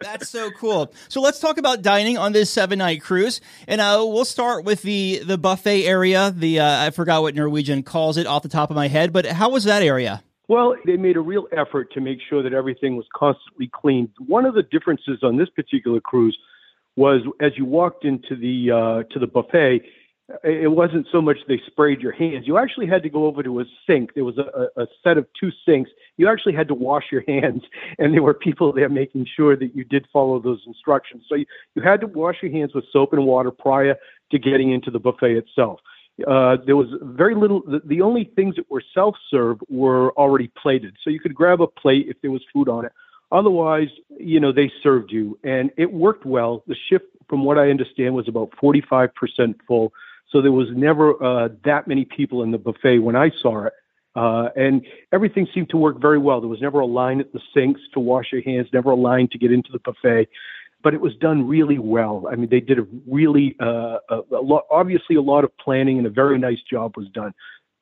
that's 0.00 0.28
so 0.28 0.50
cool. 0.50 0.92
So 1.08 1.20
let's 1.20 1.38
talk 1.38 1.58
about 1.58 1.82
dining 1.82 2.18
on 2.18 2.32
this 2.32 2.50
seven 2.50 2.78
night 2.78 3.02
cruise, 3.02 3.40
and 3.66 3.80
uh, 3.80 4.04
we'll 4.06 4.24
start 4.24 4.64
with 4.64 4.82
the 4.82 5.22
the 5.24 5.38
buffet 5.38 5.84
area. 5.84 6.30
The 6.30 6.60
uh, 6.60 6.86
I 6.86 6.90
forgot 6.90 7.22
what 7.22 7.34
Norwegian 7.34 7.82
calls 7.82 8.16
it 8.16 8.26
off 8.26 8.42
the 8.42 8.48
top 8.48 8.70
of 8.70 8.76
my 8.76 8.88
head, 8.88 9.12
but 9.12 9.26
how 9.26 9.50
was 9.50 9.64
that 9.64 9.82
area? 9.82 10.22
Well, 10.50 10.74
they 10.84 10.96
made 10.96 11.16
a 11.16 11.20
real 11.20 11.46
effort 11.56 11.92
to 11.92 12.00
make 12.00 12.18
sure 12.28 12.42
that 12.42 12.52
everything 12.52 12.96
was 12.96 13.06
constantly 13.14 13.70
clean. 13.72 14.12
One 14.18 14.44
of 14.44 14.54
the 14.54 14.64
differences 14.64 15.20
on 15.22 15.36
this 15.36 15.48
particular 15.48 16.00
cruise 16.00 16.36
was 16.96 17.20
as 17.40 17.52
you 17.56 17.64
walked 17.64 18.04
into 18.04 18.34
the 18.34 18.72
uh, 18.72 19.12
to 19.12 19.20
the 19.20 19.28
buffet, 19.28 19.82
it 20.42 20.72
wasn't 20.72 21.06
so 21.12 21.22
much 21.22 21.36
they 21.46 21.60
sprayed 21.68 22.00
your 22.00 22.10
hands. 22.10 22.48
You 22.48 22.58
actually 22.58 22.88
had 22.88 23.04
to 23.04 23.08
go 23.08 23.26
over 23.26 23.44
to 23.44 23.60
a 23.60 23.64
sink. 23.86 24.14
There 24.14 24.24
was 24.24 24.38
a, 24.38 24.70
a 24.80 24.82
a 24.82 24.86
set 25.04 25.18
of 25.18 25.28
two 25.38 25.52
sinks. 25.64 25.88
You 26.16 26.28
actually 26.28 26.54
had 26.54 26.66
to 26.66 26.74
wash 26.74 27.04
your 27.12 27.22
hands, 27.28 27.62
and 28.00 28.12
there 28.12 28.24
were 28.24 28.34
people 28.34 28.72
there 28.72 28.88
making 28.88 29.28
sure 29.36 29.54
that 29.54 29.76
you 29.76 29.84
did 29.84 30.08
follow 30.12 30.40
those 30.40 30.62
instructions. 30.66 31.26
So 31.28 31.36
you, 31.36 31.46
you 31.76 31.82
had 31.82 32.00
to 32.00 32.08
wash 32.08 32.38
your 32.42 32.50
hands 32.50 32.74
with 32.74 32.86
soap 32.92 33.12
and 33.12 33.24
water 33.24 33.52
prior 33.52 33.94
to 34.32 34.38
getting 34.40 34.72
into 34.72 34.90
the 34.90 34.98
buffet 34.98 35.36
itself. 35.36 35.78
Uh, 36.26 36.56
there 36.66 36.76
was 36.76 36.88
very 37.02 37.34
little. 37.34 37.62
The, 37.62 37.80
the 37.84 38.00
only 38.00 38.30
things 38.36 38.56
that 38.56 38.70
were 38.70 38.82
self-serve 38.94 39.58
were 39.68 40.12
already 40.12 40.48
plated, 40.60 40.96
so 41.02 41.10
you 41.10 41.20
could 41.20 41.34
grab 41.34 41.60
a 41.60 41.66
plate 41.66 42.06
if 42.08 42.20
there 42.22 42.30
was 42.30 42.42
food 42.52 42.68
on 42.68 42.84
it. 42.84 42.92
Otherwise, 43.32 43.88
you 44.18 44.40
know, 44.40 44.52
they 44.52 44.72
served 44.82 45.12
you, 45.12 45.38
and 45.44 45.70
it 45.76 45.92
worked 45.92 46.26
well. 46.26 46.64
The 46.66 46.76
shift, 46.88 47.06
from 47.28 47.44
what 47.44 47.58
I 47.58 47.70
understand, 47.70 48.14
was 48.14 48.26
about 48.28 48.50
45% 48.62 49.10
full, 49.66 49.92
so 50.30 50.42
there 50.42 50.52
was 50.52 50.68
never 50.72 51.22
uh, 51.22 51.48
that 51.64 51.86
many 51.86 52.04
people 52.04 52.42
in 52.42 52.50
the 52.50 52.58
buffet 52.58 52.98
when 52.98 53.16
I 53.16 53.30
saw 53.40 53.66
it. 53.66 53.72
Uh, 54.16 54.48
and 54.56 54.84
everything 55.12 55.46
seemed 55.54 55.70
to 55.70 55.76
work 55.76 56.00
very 56.00 56.18
well. 56.18 56.40
There 56.40 56.48
was 56.48 56.60
never 56.60 56.80
a 56.80 56.86
line 56.86 57.20
at 57.20 57.32
the 57.32 57.40
sinks 57.54 57.80
to 57.94 58.00
wash 58.00 58.32
your 58.32 58.42
hands, 58.42 58.66
never 58.72 58.90
a 58.90 58.96
line 58.96 59.28
to 59.28 59.38
get 59.38 59.52
into 59.52 59.70
the 59.70 59.78
buffet 59.78 60.28
but 60.82 60.94
it 60.94 61.00
was 61.00 61.14
done 61.16 61.46
really 61.46 61.78
well. 61.78 62.26
I 62.30 62.36
mean, 62.36 62.48
they 62.50 62.60
did 62.60 62.78
a 62.78 62.86
really, 63.06 63.56
uh, 63.60 63.98
a, 64.08 64.20
a 64.32 64.42
lot, 64.42 64.64
obviously 64.70 65.16
a 65.16 65.22
lot 65.22 65.44
of 65.44 65.56
planning 65.58 65.98
and 65.98 66.06
a 66.06 66.10
very 66.10 66.38
nice 66.38 66.60
job 66.68 66.96
was 66.96 67.08
done. 67.08 67.34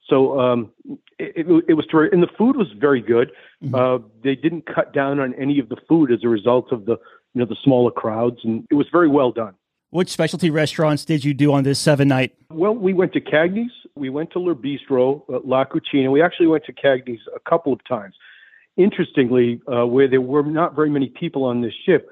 So 0.09 0.41
um, 0.41 0.73
it, 1.19 1.47
it, 1.47 1.65
it 1.69 1.75
was 1.75 1.87
terrific. 1.91 2.15
And 2.15 2.23
the 2.23 2.31
food 2.39 2.57
was 2.57 2.69
very 2.79 3.03
good. 3.03 3.31
Uh, 3.75 3.99
they 4.25 4.35
didn't 4.35 4.67
cut 4.67 4.95
down 4.95 5.21
on 5.21 5.35
any 5.35 5.59
of 5.59 5.69
the 5.69 5.77
food 5.89 6.11
as 6.11 6.21
a 6.25 6.29
result 6.29 6.73
of 6.73 6.87
the, 6.87 6.97
you 7.35 7.41
know, 7.41 7.45
the 7.45 7.57
smaller 7.63 7.91
crowds, 7.91 8.39
and 8.43 8.67
it 8.71 8.75
was 8.75 8.87
very 8.91 9.09
well 9.09 9.33
done. 9.33 9.55
Which 9.91 10.09
specialty 10.09 10.51
restaurants 10.51 11.05
did 11.05 11.25
you 11.25 11.35
do 11.35 11.53
on 11.53 11.65
this 11.65 11.79
seven 11.79 12.09
night? 12.09 12.35
Well, 12.51 12.75
we 12.75 12.95
went 12.95 13.13
to 13.15 13.21
Cagney's, 13.21 13.73
we 13.95 14.11
went 14.11 14.31
to 14.33 14.39
Le 14.39 14.55
Bistro, 14.55 15.23
uh, 15.29 15.41
La 15.45 15.65
Cucina. 15.65 16.11
We 16.11 16.23
actually 16.23 16.47
went 16.47 16.65
to 16.65 16.73
Cagney's 16.73 17.21
a 17.35 17.41
couple 17.49 17.73
of 17.73 17.81
times. 17.87 18.15
Interestingly, 18.77 19.61
uh, 19.71 19.87
where 19.87 20.09
there 20.09 20.21
were 20.21 20.43
not 20.43 20.77
very 20.77 20.91
many 20.91 21.09
people 21.09 21.45
on 21.45 21.63
this 21.63 21.73
ship, 21.85 22.09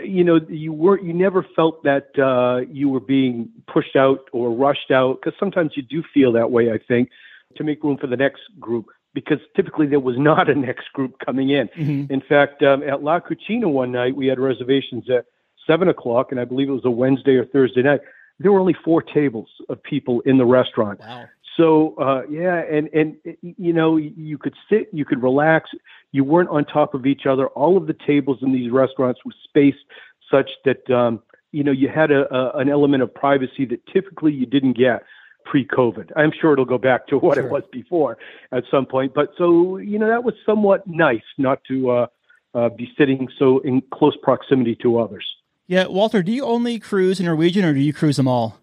you 0.00 0.24
know, 0.24 0.40
you 0.48 0.72
weren't, 0.72 1.04
you 1.04 1.12
never 1.12 1.46
felt 1.54 1.82
that 1.84 2.18
uh, 2.18 2.66
you 2.70 2.88
were 2.88 3.00
being 3.00 3.50
pushed 3.66 3.96
out 3.96 4.28
or 4.32 4.50
rushed 4.50 4.90
out 4.90 5.20
because 5.20 5.38
sometimes 5.38 5.72
you 5.76 5.82
do 5.82 6.02
feel 6.14 6.32
that 6.32 6.50
way. 6.50 6.72
I 6.72 6.78
think 6.78 7.10
to 7.56 7.64
make 7.64 7.82
room 7.84 7.98
for 7.98 8.06
the 8.06 8.16
next 8.16 8.42
group 8.58 8.86
because 9.14 9.38
typically 9.54 9.86
there 9.86 10.00
was 10.00 10.16
not 10.18 10.48
a 10.48 10.54
next 10.54 10.92
group 10.92 11.16
coming 11.24 11.50
in. 11.50 11.68
In 12.10 12.22
fact, 12.26 12.62
um, 12.62 12.82
at 12.82 13.02
La 13.02 13.20
Cucina 13.20 13.70
one 13.70 13.92
night 13.92 14.16
we 14.16 14.26
had 14.26 14.38
reservations 14.38 15.08
at 15.10 15.26
seven 15.66 15.88
o'clock, 15.88 16.32
and 16.32 16.40
I 16.40 16.44
believe 16.44 16.68
it 16.68 16.72
was 16.72 16.84
a 16.84 16.90
Wednesday 16.90 17.36
or 17.36 17.44
Thursday 17.44 17.82
night. 17.82 18.00
There 18.38 18.50
were 18.50 18.60
only 18.60 18.76
four 18.84 19.02
tables 19.02 19.48
of 19.68 19.82
people 19.82 20.20
in 20.22 20.38
the 20.38 20.46
restaurant. 20.46 21.00
Wow. 21.00 21.26
So 21.56 21.94
uh, 21.96 22.22
yeah, 22.30 22.62
and 22.70 22.88
and 22.92 23.16
you 23.42 23.72
know 23.72 23.96
you 23.96 24.38
could 24.38 24.54
sit, 24.70 24.88
you 24.92 25.04
could 25.04 25.22
relax. 25.22 25.70
You 26.12 26.24
weren't 26.24 26.48
on 26.50 26.64
top 26.64 26.94
of 26.94 27.06
each 27.06 27.26
other. 27.26 27.46
All 27.48 27.76
of 27.76 27.86
the 27.86 27.96
tables 28.06 28.38
in 28.42 28.52
these 28.52 28.70
restaurants 28.70 29.20
were 29.24 29.34
spaced 29.44 29.84
such 30.30 30.50
that 30.64 30.90
um, 30.90 31.22
you 31.50 31.62
know 31.64 31.72
you 31.72 31.88
had 31.88 32.10
a, 32.10 32.32
a 32.34 32.58
an 32.58 32.68
element 32.70 33.02
of 33.02 33.14
privacy 33.14 33.66
that 33.66 33.86
typically 33.92 34.32
you 34.32 34.46
didn't 34.46 34.76
get. 34.76 35.02
pre-COVID. 35.44 36.10
I'm 36.14 36.30
sure 36.40 36.52
it'll 36.52 36.64
go 36.64 36.78
back 36.78 37.08
to 37.08 37.18
what 37.18 37.34
Sure. 37.34 37.46
it 37.46 37.50
was 37.50 37.64
before 37.72 38.16
at 38.52 38.62
some 38.70 38.86
point. 38.86 39.12
But 39.12 39.30
so 39.36 39.76
you 39.76 39.98
know 39.98 40.06
that 40.06 40.22
was 40.22 40.34
somewhat 40.46 40.86
nice 40.86 41.28
not 41.36 41.58
to 41.66 41.90
uh, 41.90 42.06
uh, 42.54 42.68
be 42.68 42.88
sitting 42.96 43.28
so 43.40 43.58
in 43.60 43.82
close 43.92 44.16
proximity 44.22 44.76
to 44.76 44.98
others. 45.00 45.26
Yeah, 45.66 45.86
Walter, 45.88 46.22
do 46.22 46.30
you 46.30 46.44
only 46.44 46.78
cruise 46.78 47.18
in 47.18 47.26
Norwegian 47.26 47.64
or 47.64 47.74
do 47.74 47.80
you 47.80 47.92
cruise 47.92 48.18
them 48.18 48.28
all? 48.28 48.61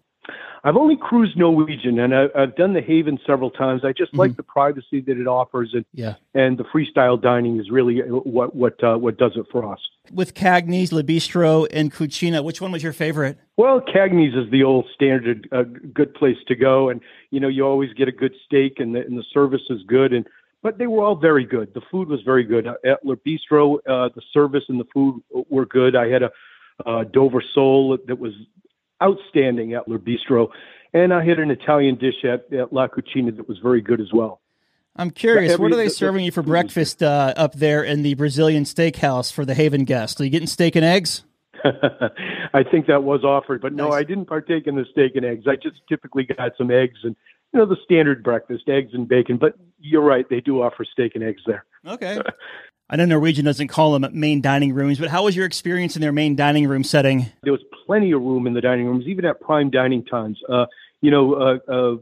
I've 0.62 0.76
only 0.76 0.96
cruised 0.96 1.36
Norwegian, 1.36 1.98
and 1.98 2.14
I, 2.14 2.26
I've 2.36 2.54
done 2.54 2.74
the 2.74 2.82
Haven 2.82 3.18
several 3.26 3.50
times. 3.50 3.82
I 3.84 3.92
just 3.92 4.14
like 4.14 4.36
the 4.36 4.42
privacy 4.42 5.00
that 5.00 5.16
it 5.18 5.26
offers, 5.26 5.70
and 5.72 5.84
Yeah. 5.94 6.14
and 6.34 6.58
the 6.58 6.64
freestyle 6.64 7.20
dining 7.20 7.58
is 7.58 7.70
really 7.70 8.00
what 8.00 8.54
what 8.54 8.82
uh, 8.84 8.96
what 8.96 9.16
does 9.16 9.32
it 9.36 9.46
for 9.50 9.70
us. 9.72 9.80
With 10.12 10.34
Cagney's, 10.34 10.92
Le 10.92 11.02
Bistro, 11.02 11.66
and 11.72 11.92
Cucina, 11.92 12.44
which 12.44 12.60
one 12.60 12.72
was 12.72 12.82
your 12.82 12.92
favorite? 12.92 13.38
Well, 13.56 13.80
Cagney's 13.80 14.34
is 14.34 14.50
the 14.50 14.64
old 14.64 14.86
standard, 14.94 15.48
uh, 15.52 15.62
good 15.94 16.12
place 16.14 16.38
to 16.48 16.54
go, 16.54 16.90
and 16.90 17.00
you 17.30 17.40
know 17.40 17.48
you 17.48 17.64
always 17.66 17.92
get 17.94 18.08
a 18.08 18.12
good 18.12 18.34
steak, 18.44 18.80
and 18.80 18.94
the, 18.94 19.00
and 19.00 19.16
the 19.18 19.24
service 19.32 19.62
is 19.70 19.82
good, 19.86 20.12
and 20.12 20.26
but 20.62 20.76
they 20.76 20.86
were 20.86 21.02
all 21.02 21.16
very 21.16 21.44
good. 21.46 21.72
The 21.72 21.80
food 21.90 22.08
was 22.08 22.20
very 22.22 22.44
good 22.44 22.66
at 22.66 23.04
Le 23.06 23.16
Bistro. 23.16 23.78
Uh, 23.88 24.10
the 24.14 24.22
service 24.32 24.64
and 24.68 24.78
the 24.78 24.86
food 24.92 25.22
were 25.48 25.64
good. 25.64 25.96
I 25.96 26.08
had 26.08 26.22
a 26.22 26.30
uh, 26.84 27.04
Dover 27.04 27.42
sole 27.54 27.96
that 28.06 28.18
was 28.18 28.32
outstanding 29.02 29.74
at 29.74 29.86
Bistro, 29.86 30.48
and 30.92 31.12
I 31.12 31.24
had 31.24 31.38
an 31.38 31.50
Italian 31.50 31.96
dish 31.96 32.24
at, 32.24 32.52
at 32.52 32.72
La 32.72 32.88
Cucina 32.88 33.36
that 33.36 33.48
was 33.48 33.58
very 33.58 33.80
good 33.80 34.00
as 34.00 34.12
well. 34.12 34.40
I'm 34.96 35.10
curious, 35.10 35.52
Every- 35.52 35.62
what 35.62 35.72
are 35.72 35.76
they 35.76 35.84
the- 35.84 35.88
the 35.90 35.94
serving 35.94 36.24
you 36.24 36.32
for 36.32 36.42
breakfast 36.42 37.02
uh, 37.02 37.32
up 37.36 37.54
there 37.54 37.82
in 37.84 38.02
the 38.02 38.14
Brazilian 38.14 38.64
steakhouse 38.64 39.32
for 39.32 39.44
the 39.44 39.54
Haven 39.54 39.84
guests? 39.84 40.20
Are 40.20 40.24
you 40.24 40.30
getting 40.30 40.48
steak 40.48 40.74
and 40.76 40.84
eggs? 40.84 41.24
I 41.64 42.62
think 42.68 42.86
that 42.86 43.02
was 43.04 43.22
offered, 43.22 43.60
but 43.60 43.72
no, 43.72 43.88
Nice. 43.90 44.00
I 44.00 44.02
didn't 44.02 44.26
partake 44.26 44.66
in 44.66 44.76
the 44.76 44.84
steak 44.90 45.12
and 45.14 45.24
eggs. 45.24 45.44
I 45.46 45.56
just 45.56 45.76
typically 45.88 46.24
got 46.24 46.52
some 46.56 46.70
eggs 46.70 46.98
and 47.04 47.14
you 47.52 47.58
know 47.60 47.66
the 47.66 47.76
standard 47.84 48.22
breakfast, 48.22 48.64
eggs 48.68 48.92
and 48.94 49.06
bacon. 49.06 49.36
But 49.36 49.54
you're 49.78 50.02
right, 50.02 50.26
they 50.28 50.40
do 50.40 50.62
offer 50.62 50.84
steak 50.84 51.12
and 51.14 51.22
eggs 51.24 51.42
there. 51.46 51.64
Okay. 51.86 52.18
I 52.92 52.96
know 52.96 53.04
Norwegian 53.04 53.44
doesn't 53.44 53.68
call 53.68 53.96
them 53.96 54.04
main 54.12 54.40
dining 54.40 54.74
rooms, 54.74 54.98
but 54.98 55.10
how 55.10 55.24
was 55.24 55.36
your 55.36 55.46
experience 55.46 55.94
in 55.94 56.02
their 56.02 56.10
main 56.10 56.34
dining 56.34 56.66
room 56.66 56.82
setting? 56.82 57.26
There 57.44 57.52
was 57.52 57.62
plenty 57.86 58.10
of 58.10 58.20
room 58.20 58.48
in 58.48 58.54
the 58.54 58.60
dining 58.60 58.86
rooms, 58.86 59.04
even 59.06 59.24
at 59.24 59.40
prime 59.40 59.70
dining 59.70 60.04
times. 60.04 60.40
Uh, 60.48 60.66
you 61.00 61.12
know, 61.12 61.34
uh, 61.34 61.58
uh, 61.70 61.96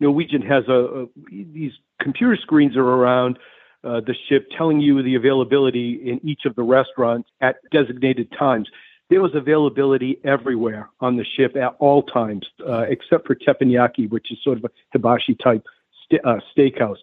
Norwegian 0.00 0.42
has 0.42 0.64
a, 0.68 1.04
a 1.04 1.06
these 1.30 1.72
computer 1.98 2.36
screens 2.36 2.76
are 2.76 2.82
around 2.86 3.38
uh, 3.84 4.00
the 4.00 4.14
ship 4.28 4.46
telling 4.56 4.80
you 4.80 5.02
the 5.02 5.14
availability 5.14 5.94
in 5.94 6.20
each 6.22 6.42
of 6.44 6.54
the 6.56 6.62
restaurants 6.62 7.30
at 7.40 7.56
designated 7.72 8.30
times. 8.38 8.68
There 9.08 9.22
was 9.22 9.34
availability 9.34 10.20
everywhere 10.24 10.90
on 11.00 11.16
the 11.16 11.24
ship 11.36 11.56
at 11.56 11.74
all 11.78 12.02
times, 12.02 12.46
uh, 12.66 12.84
except 12.88 13.26
for 13.26 13.34
teppanyaki, 13.34 14.10
which 14.10 14.30
is 14.30 14.38
sort 14.44 14.58
of 14.58 14.64
a 14.64 14.70
hibachi 14.92 15.36
type 15.42 15.64
st- 16.04 16.24
uh, 16.24 16.40
steakhouse. 16.56 16.96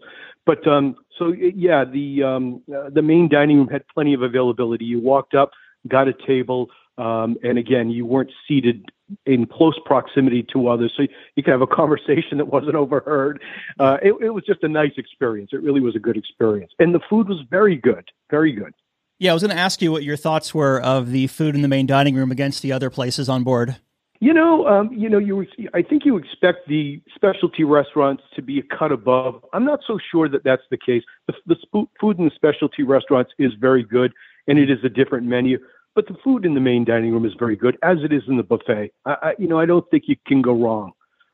But 0.45 0.67
um, 0.67 0.95
so 1.17 1.33
yeah, 1.33 1.85
the 1.85 2.23
um, 2.23 2.61
uh, 2.73 2.89
the 2.89 3.01
main 3.01 3.29
dining 3.29 3.57
room 3.57 3.67
had 3.67 3.83
plenty 3.93 4.13
of 4.13 4.21
availability. 4.21 4.85
You 4.85 4.99
walked 4.99 5.35
up, 5.35 5.51
got 5.87 6.07
a 6.07 6.13
table, 6.25 6.69
um, 6.97 7.37
and 7.43 7.57
again, 7.57 7.89
you 7.89 8.05
weren't 8.05 8.31
seated 8.47 8.85
in 9.25 9.45
close 9.45 9.77
proximity 9.85 10.45
to 10.53 10.67
others, 10.67 10.93
so 10.95 11.03
you 11.35 11.43
could 11.43 11.51
have 11.51 11.61
a 11.61 11.67
conversation 11.75 12.37
that 12.37 12.47
wasn't 12.47 12.75
overheard. 12.75 13.41
Uh, 13.79 13.97
it, 14.01 14.13
it 14.21 14.29
was 14.31 14.43
just 14.45 14.63
a 14.63 14.67
nice 14.67 14.93
experience. 14.97 15.51
It 15.53 15.61
really 15.61 15.81
was 15.81 15.95
a 15.95 15.99
good 15.99 16.17
experience, 16.17 16.71
and 16.79 16.95
the 16.95 17.01
food 17.09 17.27
was 17.27 17.39
very 17.49 17.75
good, 17.75 18.09
very 18.29 18.51
good. 18.51 18.73
Yeah, 19.19 19.31
I 19.31 19.33
was 19.35 19.43
going 19.43 19.55
to 19.55 19.61
ask 19.61 19.83
you 19.83 19.91
what 19.91 20.03
your 20.03 20.17
thoughts 20.17 20.51
were 20.51 20.81
of 20.81 21.11
the 21.11 21.27
food 21.27 21.53
in 21.53 21.61
the 21.61 21.67
main 21.67 21.85
dining 21.85 22.15
room 22.15 22.31
against 22.31 22.63
the 22.63 22.71
other 22.71 22.89
places 22.89 23.29
on 23.29 23.43
board. 23.43 23.75
You 24.23 24.35
know, 24.35 24.67
um, 24.67 24.93
you 24.93 25.09
know, 25.09 25.17
you. 25.17 25.47
I 25.73 25.81
think 25.81 26.05
you 26.05 26.15
expect 26.15 26.67
the 26.67 27.01
specialty 27.15 27.63
restaurants 27.63 28.21
to 28.35 28.43
be 28.43 28.59
a 28.59 28.77
cut 28.77 28.91
above. 28.91 29.43
I'm 29.51 29.65
not 29.65 29.79
so 29.87 29.97
sure 30.11 30.29
that 30.29 30.43
that's 30.43 30.61
the 30.69 30.77
case. 30.77 31.01
The, 31.25 31.33
the 31.47 31.55
sp- 31.57 31.89
food 31.99 32.19
in 32.19 32.25
the 32.25 32.31
specialty 32.35 32.83
restaurants 32.83 33.31
is 33.39 33.51
very 33.59 33.83
good, 33.83 34.13
and 34.47 34.59
it 34.59 34.69
is 34.69 34.77
a 34.83 34.89
different 34.89 35.25
menu. 35.25 35.57
But 35.95 36.07
the 36.07 36.15
food 36.23 36.45
in 36.45 36.53
the 36.53 36.59
main 36.59 36.85
dining 36.85 37.11
room 37.11 37.25
is 37.25 37.33
very 37.39 37.55
good, 37.55 37.79
as 37.81 37.97
it 38.03 38.13
is 38.13 38.21
in 38.27 38.37
the 38.37 38.43
buffet. 38.43 38.91
I, 39.07 39.15
I 39.23 39.33
you 39.39 39.47
know, 39.47 39.59
I 39.59 39.65
don't 39.65 39.89
think 39.89 40.03
you 40.05 40.15
can 40.27 40.43
go 40.43 40.53
wrong. 40.53 40.91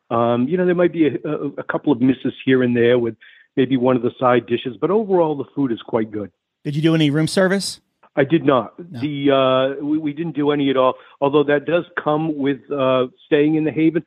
Um, 0.10 0.48
you 0.48 0.56
know, 0.56 0.66
there 0.66 0.74
might 0.74 0.94
be 0.94 1.08
a, 1.08 1.16
a, 1.28 1.48
a 1.58 1.64
couple 1.64 1.92
of 1.92 2.00
misses 2.00 2.34
here 2.46 2.64
and 2.64 2.74
there 2.74 2.98
with 2.98 3.18
maybe 3.58 3.76
one 3.76 3.98
of 3.98 4.02
the 4.02 4.12
side 4.18 4.48
dishes, 4.48 4.78
but 4.80 4.92
overall, 4.92 5.36
the 5.36 5.44
food 5.54 5.74
is 5.74 5.82
quite 5.82 6.10
good. 6.10 6.32
Did 6.64 6.74
you 6.78 6.82
do 6.82 6.96
any 6.96 7.10
room 7.10 7.28
service? 7.28 7.82
I 8.18 8.24
did 8.24 8.44
not. 8.44 8.74
The 8.78 9.32
uh, 9.32 9.86
we, 9.86 10.00
we 10.00 10.12
didn't 10.12 10.36
do 10.36 10.50
any 10.52 10.70
at 10.72 10.78
all. 10.78 10.96
Although 11.22 11.44
that 11.44 11.66
does 11.66 11.86
come 12.04 12.36
with 12.36 12.60
uh, 12.72 13.08
staying 13.28 13.56
in 13.56 13.64
the 13.64 13.72
Haven. 13.72 14.04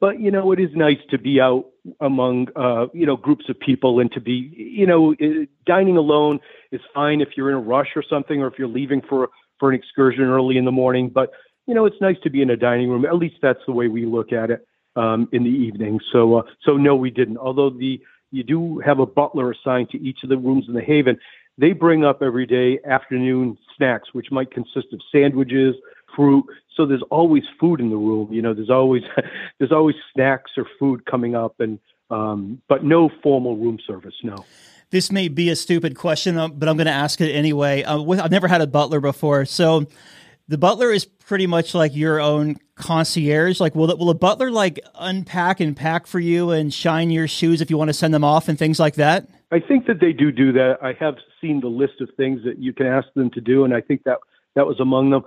But 0.00 0.20
you 0.20 0.30
know, 0.30 0.52
it 0.52 0.60
is 0.60 0.68
nice 0.74 0.98
to 1.10 1.18
be 1.18 1.40
out 1.40 1.64
among 2.00 2.48
uh, 2.56 2.88
you 2.92 3.06
know 3.06 3.16
groups 3.16 3.48
of 3.48 3.58
people 3.58 4.00
and 4.00 4.12
to 4.12 4.20
be 4.20 4.52
you 4.54 4.86
know 4.86 5.14
dining 5.66 5.96
alone 5.96 6.40
is 6.72 6.80
fine 6.92 7.22
if 7.22 7.30
you're 7.36 7.48
in 7.48 7.56
a 7.56 7.60
rush 7.60 7.88
or 7.96 8.04
something, 8.08 8.42
or 8.42 8.48
if 8.48 8.58
you're 8.58 8.68
leaving 8.68 9.00
for 9.08 9.30
for 9.58 9.70
an 9.70 9.78
excursion 9.78 10.24
early 10.24 10.58
in 10.58 10.66
the 10.66 10.72
morning. 10.72 11.08
But 11.08 11.30
you 11.66 11.74
know, 11.74 11.86
it's 11.86 12.00
nice 12.02 12.16
to 12.24 12.30
be 12.30 12.42
in 12.42 12.50
a 12.50 12.56
dining 12.56 12.90
room. 12.90 13.06
At 13.06 13.16
least 13.16 13.36
that's 13.40 13.64
the 13.66 13.72
way 13.72 13.88
we 13.88 14.04
look 14.04 14.30
at 14.30 14.50
it 14.50 14.66
um, 14.94 15.26
in 15.32 15.42
the 15.42 15.50
evening. 15.50 16.00
So 16.12 16.40
uh, 16.40 16.42
so 16.66 16.76
no, 16.76 16.94
we 16.96 17.10
didn't. 17.10 17.38
Although 17.38 17.70
the 17.70 17.98
you 18.30 18.42
do 18.42 18.80
have 18.80 18.98
a 18.98 19.06
butler 19.06 19.52
assigned 19.52 19.88
to 19.90 20.00
each 20.02 20.18
of 20.22 20.28
the 20.28 20.36
rooms 20.36 20.66
in 20.68 20.74
the 20.74 20.82
Haven 20.82 21.16
they 21.58 21.72
bring 21.72 22.04
up 22.04 22.22
every 22.22 22.46
day 22.46 22.78
afternoon 22.88 23.56
snacks, 23.76 24.08
which 24.12 24.30
might 24.30 24.50
consist 24.50 24.92
of 24.92 25.00
sandwiches, 25.12 25.74
fruit. 26.14 26.44
So 26.76 26.86
there's 26.86 27.02
always 27.10 27.44
food 27.60 27.80
in 27.80 27.90
the 27.90 27.96
room. 27.96 28.32
You 28.32 28.42
know, 28.42 28.54
there's 28.54 28.70
always 28.70 29.02
there's 29.58 29.72
always 29.72 29.96
snacks 30.12 30.52
or 30.56 30.66
food 30.78 31.06
coming 31.06 31.34
up, 31.34 31.60
and 31.60 31.78
um, 32.10 32.60
but 32.68 32.84
no 32.84 33.10
formal 33.22 33.56
room 33.56 33.78
service. 33.86 34.14
No. 34.22 34.44
This 34.90 35.10
may 35.10 35.28
be 35.28 35.50
a 35.50 35.56
stupid 35.56 35.96
question, 35.96 36.36
but 36.36 36.68
I'm 36.68 36.76
going 36.76 36.86
to 36.86 36.92
ask 36.92 37.20
it 37.20 37.32
anyway. 37.32 37.82
Uh, 37.82 38.00
with, 38.00 38.20
I've 38.20 38.30
never 38.30 38.46
had 38.46 38.60
a 38.60 38.66
butler 38.66 39.00
before, 39.00 39.44
so 39.44 39.86
the 40.48 40.58
butler 40.58 40.90
is 40.90 41.04
pretty 41.04 41.46
much 41.46 41.74
like 41.74 41.94
your 41.94 42.20
own 42.20 42.56
concierge. 42.74 43.60
Like, 43.60 43.74
will 43.74 43.86
the, 43.86 43.96
will 43.96 44.10
a 44.10 44.14
butler 44.14 44.50
like 44.50 44.80
unpack 44.94 45.60
and 45.60 45.76
pack 45.76 46.06
for 46.06 46.20
you 46.20 46.50
and 46.50 46.72
shine 46.72 47.10
your 47.10 47.26
shoes 47.28 47.60
if 47.60 47.70
you 47.70 47.78
want 47.78 47.88
to 47.88 47.94
send 47.94 48.12
them 48.12 48.24
off 48.24 48.48
and 48.48 48.58
things 48.58 48.78
like 48.78 48.96
that? 48.96 49.28
I 49.50 49.60
think 49.60 49.86
that 49.86 50.00
they 50.00 50.12
do 50.12 50.32
do 50.32 50.52
that. 50.52 50.78
I 50.82 50.94
have 50.98 51.16
seen 51.40 51.60
the 51.60 51.68
list 51.68 52.00
of 52.00 52.10
things 52.16 52.40
that 52.44 52.58
you 52.58 52.72
can 52.72 52.86
ask 52.86 53.06
them 53.14 53.30
to 53.30 53.40
do, 53.40 53.64
and 53.64 53.74
I 53.74 53.80
think 53.80 54.02
that 54.04 54.18
that 54.54 54.66
was 54.66 54.80
among 54.80 55.10
them. 55.10 55.24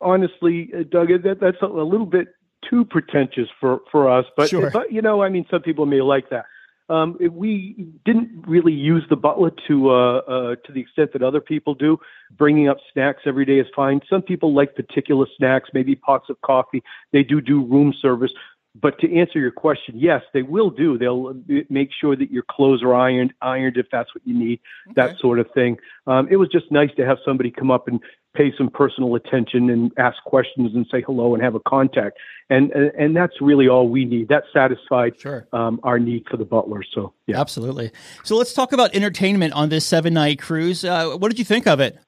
Honestly, 0.00 0.70
uh, 0.74 0.82
Doug, 0.90 1.08
that, 1.08 1.38
that's 1.40 1.56
a, 1.62 1.66
a 1.66 1.84
little 1.84 2.06
bit 2.06 2.28
too 2.68 2.84
pretentious 2.84 3.48
for 3.60 3.80
for 3.92 4.10
us. 4.10 4.24
But 4.36 4.48
Sure. 4.48 4.70
but 4.70 4.92
you 4.92 5.02
know, 5.02 5.22
I 5.22 5.28
mean, 5.28 5.46
some 5.50 5.62
people 5.62 5.86
may 5.86 6.00
like 6.00 6.30
that. 6.30 6.46
Um, 6.88 7.16
it- 7.20 7.32
we 7.32 7.86
didn't 8.04 8.46
really 8.46 8.72
use 8.72 9.04
the 9.08 9.16
butler 9.16 9.50
to 9.68 9.90
uh, 9.90 10.16
uh, 10.18 10.56
to 10.64 10.72
the 10.72 10.80
extent 10.80 11.12
that 11.12 11.22
other 11.22 11.40
people 11.40 11.74
do. 11.74 11.98
Bringing 12.36 12.68
up 12.68 12.78
snacks 12.92 13.22
every 13.26 13.44
day 13.44 13.58
is 13.58 13.66
fine. 13.74 14.00
Some 14.08 14.22
people 14.22 14.52
like 14.54 14.74
particular 14.74 15.26
snacks, 15.36 15.70
maybe 15.74 15.94
pots 15.96 16.28
of 16.30 16.40
coffee. 16.42 16.82
They 17.12 17.22
do 17.22 17.40
do 17.40 17.64
room 17.64 17.92
service. 18.00 18.32
But 18.78 18.98
to 19.00 19.16
answer 19.16 19.38
your 19.38 19.52
question, 19.52 19.94
yes, 19.98 20.22
they 20.34 20.42
will 20.42 20.68
do. 20.68 20.98
They'll 20.98 21.28
uh, 21.28 21.62
make 21.70 21.90
sure 21.98 22.14
that 22.14 22.30
your 22.30 22.42
clothes 22.42 22.82
are 22.82 22.94
ironed, 22.94 23.32
ironed 23.40 23.78
if 23.78 23.86
that's 23.90 24.14
what 24.14 24.26
you 24.26 24.34
need, 24.38 24.60
that 24.96 25.16
sort 25.18 25.38
of 25.38 25.50
thing. 25.52 25.78
Um, 26.06 26.28
it 26.30 26.36
was 26.36 26.50
just 26.50 26.70
nice 26.70 26.90
to 26.96 27.06
have 27.06 27.16
somebody 27.24 27.50
come 27.50 27.70
up 27.70 27.88
and 27.88 28.00
pay 28.36 28.52
some 28.56 28.68
personal 28.70 29.14
attention 29.14 29.70
and 29.70 29.92
ask 29.98 30.16
questions 30.24 30.72
and 30.74 30.86
say 30.90 31.02
hello 31.06 31.34
and 31.34 31.42
have 31.42 31.54
a 31.54 31.60
contact. 31.60 32.18
And 32.50 32.70
and, 32.72 32.92
and 32.98 33.16
that's 33.16 33.40
really 33.40 33.68
all 33.68 33.88
we 33.88 34.04
need. 34.04 34.28
That 34.28 34.44
satisfied 34.52 35.18
Sure. 35.18 35.46
um, 35.52 35.80
our 35.82 35.98
need 35.98 36.24
for 36.30 36.36
the 36.36 36.44
butler. 36.44 36.82
So 36.94 37.12
yeah. 37.26 37.40
Absolutely. 37.40 37.90
So 38.24 38.36
let's 38.36 38.52
talk 38.52 38.72
about 38.72 38.94
entertainment 38.94 39.52
on 39.54 39.68
this 39.68 39.84
seven 39.86 40.14
night 40.14 40.38
cruise. 40.40 40.84
Uh, 40.84 41.16
what 41.16 41.28
did 41.28 41.38
you 41.38 41.44
think 41.44 41.66
of 41.66 41.80
it? 41.80 41.98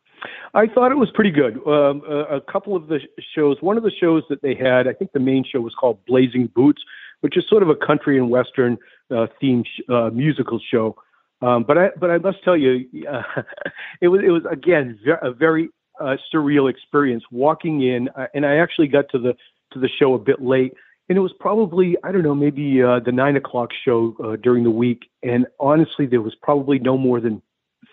I 0.55 0.67
thought 0.67 0.93
it 0.93 0.97
was 0.97 1.11
pretty 1.14 1.31
good. 1.31 1.57
Um, 1.67 2.03
a, 2.09 2.37
a 2.37 2.41
couple 2.41 2.75
of 2.75 2.88
the 2.88 3.01
shows, 3.35 3.59
one 3.61 3.77
of 3.77 3.83
the 3.83 3.91
shows 3.91 4.23
that 4.31 4.41
they 4.43 4.55
had, 4.55 4.88
I 4.88 4.93
think 4.95 5.12
the 5.12 5.21
main 5.21 5.45
show 5.45 5.61
was 5.61 5.75
called 5.79 5.99
Blazing 6.07 6.49
Boots, 6.55 6.83
which 7.21 7.37
is 7.37 7.45
sort 7.49 7.62
of 7.62 7.69
a 7.69 7.77
country 7.77 8.17
and 8.17 8.31
western 8.31 8.79
uh, 9.11 9.27
themed 9.43 9.67
sh- 9.67 9.83
uh, 9.91 10.09
musical 10.11 10.59
show. 10.71 10.97
Um, 11.43 11.64
but 11.64 11.77
I, 11.79 11.91
but 12.01 12.11
I 12.11 12.19
must 12.19 12.43
tell 12.43 12.57
you, 12.57 12.87
uh, 13.09 13.23
it 14.01 14.09
was, 14.09 14.23
it 14.25 14.31
was 14.31 14.43
again 14.51 14.99
a 15.23 15.31
very 15.33 15.69
uh, 16.01 16.17
surreal 16.33 16.71
experience 16.71 17.25
walking 17.31 17.83
in, 17.83 18.09
uh, 18.11 18.27
and 18.35 18.47
I 18.47 18.57
actually 18.57 18.89
got 18.89 19.09
to 19.11 19.19
the 19.19 19.35
to 19.73 19.79
the 19.79 19.89
show 19.89 20.15
a 20.15 20.19
bit 20.19 20.41
late, 20.41 20.73
and 21.09 21.19
it 21.19 21.21
was 21.21 21.33
probably 21.39 21.97
I 22.05 22.13
don't 22.13 22.23
know 22.23 22.35
maybe 22.35 22.83
uh, 22.83 23.01
the 23.01 23.13
nine 23.13 23.37
o'clock 23.37 23.71
show 23.85 24.17
uh, 24.23 24.37
during 24.37 24.65
the 24.65 24.71
week, 24.71 25.11
and 25.23 25.47
honestly, 25.61 26.07
there 26.07 26.23
was 26.23 26.35
probably 26.43 26.79
no 26.79 26.97
more 26.97 27.21
than 27.21 27.43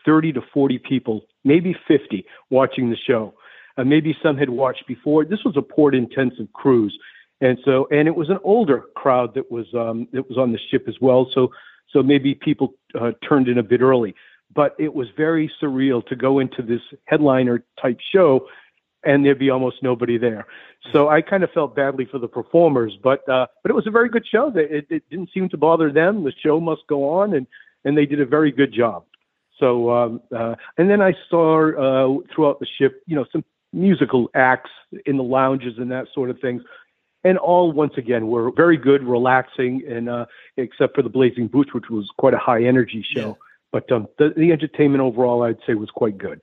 30 0.06 0.34
to 0.34 0.42
40 0.54 0.80
people, 0.80 1.26
maybe 1.44 1.76
50, 1.88 2.26
watching 2.50 2.90
the 2.90 2.96
show. 2.96 3.34
Uh, 3.78 3.84
maybe 3.84 4.16
some 4.24 4.38
had 4.38 4.50
watched 4.50 4.88
before. 4.88 5.26
This 5.26 5.44
was 5.44 5.58
a 5.58 5.62
port 5.62 5.96
intensive 5.96 6.52
cruise. 6.54 6.98
And 7.42 7.58
so, 7.66 7.88
and 7.92 8.08
it 8.08 8.16
was 8.16 8.30
an 8.30 8.40
older 8.44 8.86
crowd 8.96 9.34
that 9.36 9.52
was, 9.52 9.66
um, 9.74 10.08
that 10.14 10.30
was 10.30 10.38
on 10.38 10.54
the 10.54 10.60
ship 10.72 10.86
as 10.88 10.96
well. 11.02 11.30
So, 11.34 11.52
so 11.90 12.02
maybe 12.02 12.34
people 12.34 12.76
uh, 13.00 13.12
turned 13.28 13.50
in 13.50 13.58
a 13.58 13.64
bit 13.64 13.82
early, 13.82 14.16
but 14.56 14.76
it 14.80 14.94
was 14.94 15.08
very 15.18 15.52
surreal 15.62 16.06
to 16.08 16.16
go 16.16 16.40
into 16.40 16.62
this 16.62 16.82
headliner 17.06 17.64
type 17.82 18.00
show 18.14 18.48
and 19.06 19.24
there'd 19.24 19.40
be 19.40 19.52
almost 19.52 19.78
nobody 19.84 20.18
there. 20.18 20.48
So 20.92 21.10
I 21.10 21.22
kind 21.22 21.44
of 21.44 21.52
felt 21.52 21.76
badly 21.76 22.06
for 22.06 22.20
the 22.20 22.28
performers, 22.28 22.98
but 23.02 23.28
uh, 23.30 23.48
but 23.62 23.70
it 23.70 23.76
was 23.76 23.88
a 23.88 23.92
very 23.92 24.10
good 24.10 24.26
show. 24.28 24.52
It, 24.56 24.88
it 24.90 25.04
didn't 25.10 25.30
seem 25.34 25.48
to 25.50 25.58
bother 25.58 25.92
them. 25.92 26.24
The 26.24 26.34
show 26.44 26.60
must 26.60 26.82
go 26.88 27.10
on, 27.10 27.34
and 27.34 27.48
and 27.86 27.98
they 27.98 28.06
did 28.06 28.20
a 28.20 28.26
very 28.26 28.52
good 28.52 28.74
job. 28.74 29.06
So 29.60 29.92
um, 29.92 30.22
uh, 30.36 30.56
and 30.78 30.90
then 30.90 31.02
I 31.02 31.14
saw 31.30 31.70
uh, 31.70 32.22
throughout 32.34 32.60
the 32.60 32.68
ship, 32.78 33.02
you 33.06 33.16
know, 33.16 33.26
some 33.32 33.44
musical 33.74 34.30
acts 34.34 34.72
in 35.06 35.18
the 35.18 35.24
lounges 35.24 35.78
and 35.78 35.92
that 35.92 36.08
sort 36.14 36.30
of 36.30 36.40
things. 36.40 36.62
And 37.24 37.40
all 37.40 37.72
once 37.72 37.94
again 37.98 38.28
were 38.28 38.52
very 38.52 38.78
good, 38.78 39.04
relaxing, 39.04 39.82
and 39.88 40.08
uh, 40.08 40.26
except 40.58 40.96
for 40.96 41.02
the 41.02 41.10
Blazing 41.10 41.48
Boots, 41.48 41.74
which 41.74 41.90
was 41.90 42.08
quite 42.18 42.36
a 42.36 42.38
high 42.38 42.64
energy 42.64 43.04
show. 43.16 43.38
But 43.76 43.92
um, 43.92 44.08
the, 44.18 44.34
the 44.38 44.54
entertainment 44.54 45.02
overall, 45.02 45.44
I'd 45.44 45.58
say, 45.68 45.74
was 45.74 45.90
quite 45.90 46.18
good. 46.18 46.40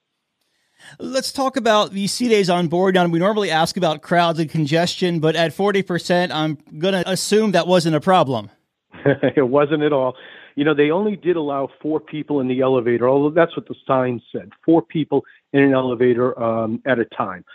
Let's 0.99 1.33
talk 1.33 1.57
about 1.57 1.93
the 1.93 2.07
sea 2.07 2.29
days 2.29 2.51
on 2.51 2.69
board. 2.69 2.95
Now, 2.95 3.07
we 3.07 3.19
normally 3.19 3.51
ask 3.51 3.79
about 3.79 4.03
crowds 4.03 4.39
and 4.39 4.51
congestion, 4.51 5.19
but 5.19 5.35
at 5.35 5.53
40%, 5.53 6.31
I'm 6.31 6.59
going 6.77 6.93
to 6.93 7.11
assume 7.11 7.53
that 7.53 7.67
wasn't 7.67 7.97
a 7.97 8.03
problem. 8.03 8.51
it 9.35 9.49
wasn't 9.49 9.83
at 9.83 9.95
all. 9.95 10.15
You 10.57 10.67
know, 10.67 10.75
they 10.75 10.91
only 10.91 11.17
did 11.17 11.37
allow 11.37 11.71
four 11.81 12.01
people 12.01 12.39
in 12.41 12.49
the 12.49 12.61
elevator, 12.61 13.09
although 13.09 13.31
that's 13.31 13.57
what 13.57 13.67
the 13.67 13.77
sign 13.87 14.21
said 14.31 14.51
four 14.63 14.83
people 14.83 15.25
in 15.55 15.63
an 15.63 15.73
elevator 15.73 16.39
um, 16.39 16.83
at 16.85 16.99
a 16.99 17.07
time. 17.07 17.47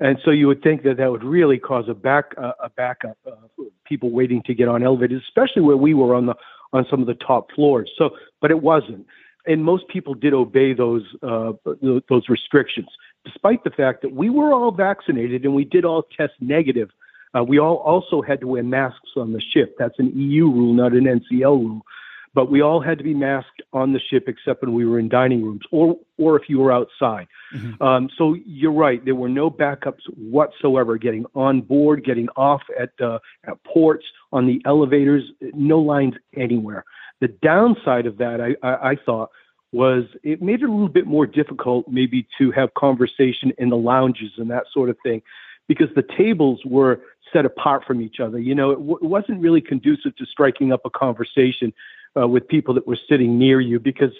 And 0.00 0.18
so 0.22 0.32
you 0.32 0.48
would 0.48 0.62
think 0.62 0.82
that 0.82 0.98
that 0.98 1.10
would 1.10 1.24
really 1.24 1.58
cause 1.58 1.86
a 1.88 1.94
back 1.94 2.34
uh, 2.36 2.52
a 2.62 2.68
backup, 2.68 3.16
uh, 3.26 3.64
people 3.86 4.10
waiting 4.10 4.42
to 4.42 4.52
get 4.52 4.68
on 4.68 4.82
elevators, 4.82 5.22
especially 5.26 5.62
where 5.62 5.78
we 5.78 5.94
were 5.94 6.14
on 6.14 6.26
the 6.26 6.34
on 6.74 6.86
some 6.90 7.00
of 7.00 7.06
the 7.06 7.14
top 7.14 7.50
floors. 7.52 7.90
So, 7.96 8.10
but 8.42 8.50
it 8.50 8.60
wasn't 8.60 9.06
and 9.46 9.64
most 9.64 9.88
people 9.88 10.14
did 10.14 10.32
obey 10.32 10.72
those 10.72 11.04
uh, 11.22 11.52
those 12.08 12.28
restrictions, 12.28 12.88
despite 13.24 13.64
the 13.64 13.70
fact 13.70 14.02
that 14.02 14.12
we 14.12 14.30
were 14.30 14.52
all 14.52 14.70
vaccinated 14.70 15.44
and 15.44 15.54
we 15.54 15.64
did 15.64 15.84
all 15.84 16.04
test 16.16 16.32
negative. 16.40 16.90
Uh, 17.36 17.42
we 17.42 17.58
all 17.58 17.76
also 17.78 18.22
had 18.22 18.40
to 18.40 18.46
wear 18.46 18.62
masks 18.62 19.10
on 19.16 19.32
the 19.32 19.40
ship. 19.40 19.74
That's 19.78 19.98
an 19.98 20.12
EU 20.14 20.44
rule, 20.44 20.72
not 20.72 20.92
an 20.92 21.04
NCL 21.04 21.58
rule. 21.58 21.82
But 22.32 22.50
we 22.50 22.62
all 22.62 22.80
had 22.80 22.98
to 22.98 23.04
be 23.04 23.14
masked 23.14 23.62
on 23.72 23.92
the 23.92 24.00
ship 24.00 24.24
except 24.28 24.62
when 24.62 24.72
we 24.72 24.84
were 24.84 24.98
in 24.98 25.08
dining 25.08 25.42
rooms 25.42 25.62
or 25.70 25.96
or 26.16 26.36
if 26.36 26.48
you 26.48 26.58
were 26.58 26.72
outside. 26.72 27.28
Mm-hmm. 27.54 27.82
Um, 27.82 28.08
so 28.16 28.36
you're 28.44 28.72
right. 28.72 29.04
There 29.04 29.14
were 29.14 29.28
no 29.28 29.50
backups 29.50 30.02
whatsoever. 30.16 30.96
Getting 30.96 31.26
on 31.34 31.60
board, 31.60 32.04
getting 32.04 32.28
off 32.30 32.62
at 32.78 32.90
uh, 33.00 33.20
at 33.44 33.62
ports, 33.62 34.04
on 34.34 34.46
the 34.46 34.60
elevators, 34.66 35.22
no 35.54 35.78
lines 35.78 36.14
anywhere. 36.36 36.84
The 37.20 37.28
downside 37.28 38.06
of 38.06 38.18
that, 38.18 38.40
I, 38.40 38.56
I, 38.66 38.90
I 38.90 38.96
thought, 38.96 39.30
was 39.72 40.04
it 40.22 40.42
made 40.42 40.62
it 40.62 40.68
a 40.68 40.72
little 40.72 40.88
bit 40.88 41.06
more 41.06 41.26
difficult 41.26 41.86
maybe 41.88 42.26
to 42.38 42.50
have 42.50 42.74
conversation 42.74 43.52
in 43.58 43.70
the 43.70 43.76
lounges 43.76 44.32
and 44.36 44.50
that 44.50 44.64
sort 44.72 44.90
of 44.90 44.96
thing 45.02 45.22
because 45.68 45.88
the 45.96 46.04
tables 46.16 46.60
were 46.64 47.00
set 47.32 47.44
apart 47.44 47.84
from 47.84 48.00
each 48.00 48.20
other. 48.20 48.38
You 48.38 48.54
know, 48.54 48.70
it, 48.70 48.76
w- 48.76 48.98
it 49.02 49.06
wasn't 49.06 49.40
really 49.40 49.60
conducive 49.60 50.14
to 50.16 50.26
striking 50.26 50.72
up 50.72 50.82
a 50.84 50.90
conversation 50.90 51.72
uh, 52.16 52.26
with 52.28 52.46
people 52.48 52.74
that 52.74 52.86
were 52.86 52.98
sitting 53.08 53.38
near 53.38 53.60
you 53.60 53.78
because 53.78 54.12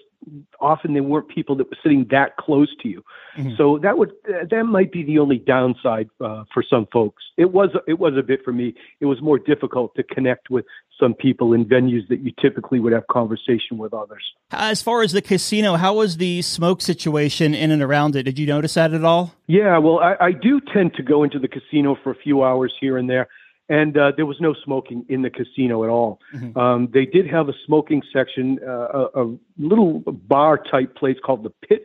often 0.61 0.95
they 0.95 1.01
weren't 1.01 1.29
people 1.29 1.55
that 1.57 1.69
were 1.69 1.77
sitting 1.83 2.07
that 2.11 2.37
close 2.37 2.75
to 2.83 2.89
you. 2.89 3.05
Mm-hmm. 3.37 3.57
So 3.57 3.79
that 3.83 3.99
would 3.99 4.13
that 4.27 4.65
might 4.65 4.93
be 4.93 5.03
the 5.03 5.19
only 5.19 5.39
downside 5.39 6.09
uh, 6.21 6.45
for 6.53 6.63
some 6.69 6.87
folks. 6.93 7.23
It 7.37 7.53
was 7.53 7.71
it 7.87 7.99
was 7.99 8.15
a 8.17 8.23
bit 8.23 8.41
for 8.45 8.53
me. 8.53 8.75
It 9.01 9.07
was 9.07 9.21
more 9.21 9.39
difficult 9.39 9.95
to 9.97 10.03
connect 10.03 10.51
with 10.51 10.65
some 10.99 11.15
people 11.15 11.53
in 11.53 11.65
venues 11.65 12.07
that 12.09 12.21
you 12.21 12.33
typically 12.41 12.79
would 12.79 12.93
have 12.93 13.07
conversation 13.09 13.79
with 13.79 13.93
others. 13.93 14.23
As 14.53 14.81
far 14.81 15.03
as 15.03 15.13
the 15.13 15.23
casino, 15.23 15.75
how 15.75 15.95
was 15.95 16.19
the 16.19 16.43
smoke 16.43 16.81
situation 16.81 17.53
in 17.55 17.71
and 17.73 17.83
around 17.83 18.15
it? 18.15 18.23
Did 18.23 18.39
you 18.39 18.47
notice 18.47 18.75
that 18.75 18.95
at 18.95 19.05
all? 19.05 19.35
Yeah, 19.47 19.79
well, 19.79 19.99
I, 19.99 20.15
I 20.21 20.33
do 20.33 20.61
tend 20.73 20.95
to 20.95 21.03
go 21.03 21.25
into 21.25 21.39
the 21.39 21.49
casino 21.49 21.97
for 22.03 22.13
a 22.13 22.15
few 22.15 22.45
hours 22.45 22.73
here 22.81 22.97
and 22.97 23.11
there 23.11 23.29
and 23.69 23.97
uh, 23.97 24.13
there 24.17 24.27
was 24.27 24.37
no 24.41 24.55
smoking 24.65 25.05
in 25.09 25.23
the 25.23 25.31
casino 25.31 25.85
at 25.85 25.91
all. 25.91 26.21
Mm-hmm. 26.35 26.59
Um, 26.59 26.89
they 26.93 27.07
did 27.07 27.27
have 27.29 27.49
a 27.49 27.55
smoking 27.67 28.03
section, 28.13 28.59
uh, 28.67 29.09
a, 29.15 29.25
a, 29.25 29.37
little 29.59 30.01
bar 30.01 30.59
type 30.59 30.95
place 30.97 31.17
called 31.25 31.45
the 31.45 31.53
Pit 31.67 31.83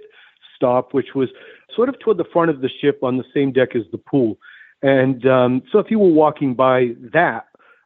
Stop, 0.56 0.94
which 0.94 1.16
was 1.16 1.30
sort 1.74 1.88
of 1.88 1.98
toward 2.00 2.18
the 2.18 2.26
front 2.34 2.50
of 2.50 2.62
the 2.62 2.70
ship 2.82 3.00
on 3.04 3.18
the 3.18 3.24
same 3.34 3.54
deck 3.54 3.76
as 3.76 3.84
the 3.92 3.98
pool. 3.98 4.38
And 4.82 5.26
um, 5.26 5.62
so, 5.72 5.80
if 5.80 5.90
you 5.90 6.00
were 6.00 6.12
walking 6.12 6.54
by 6.54 6.90
that 7.14 7.46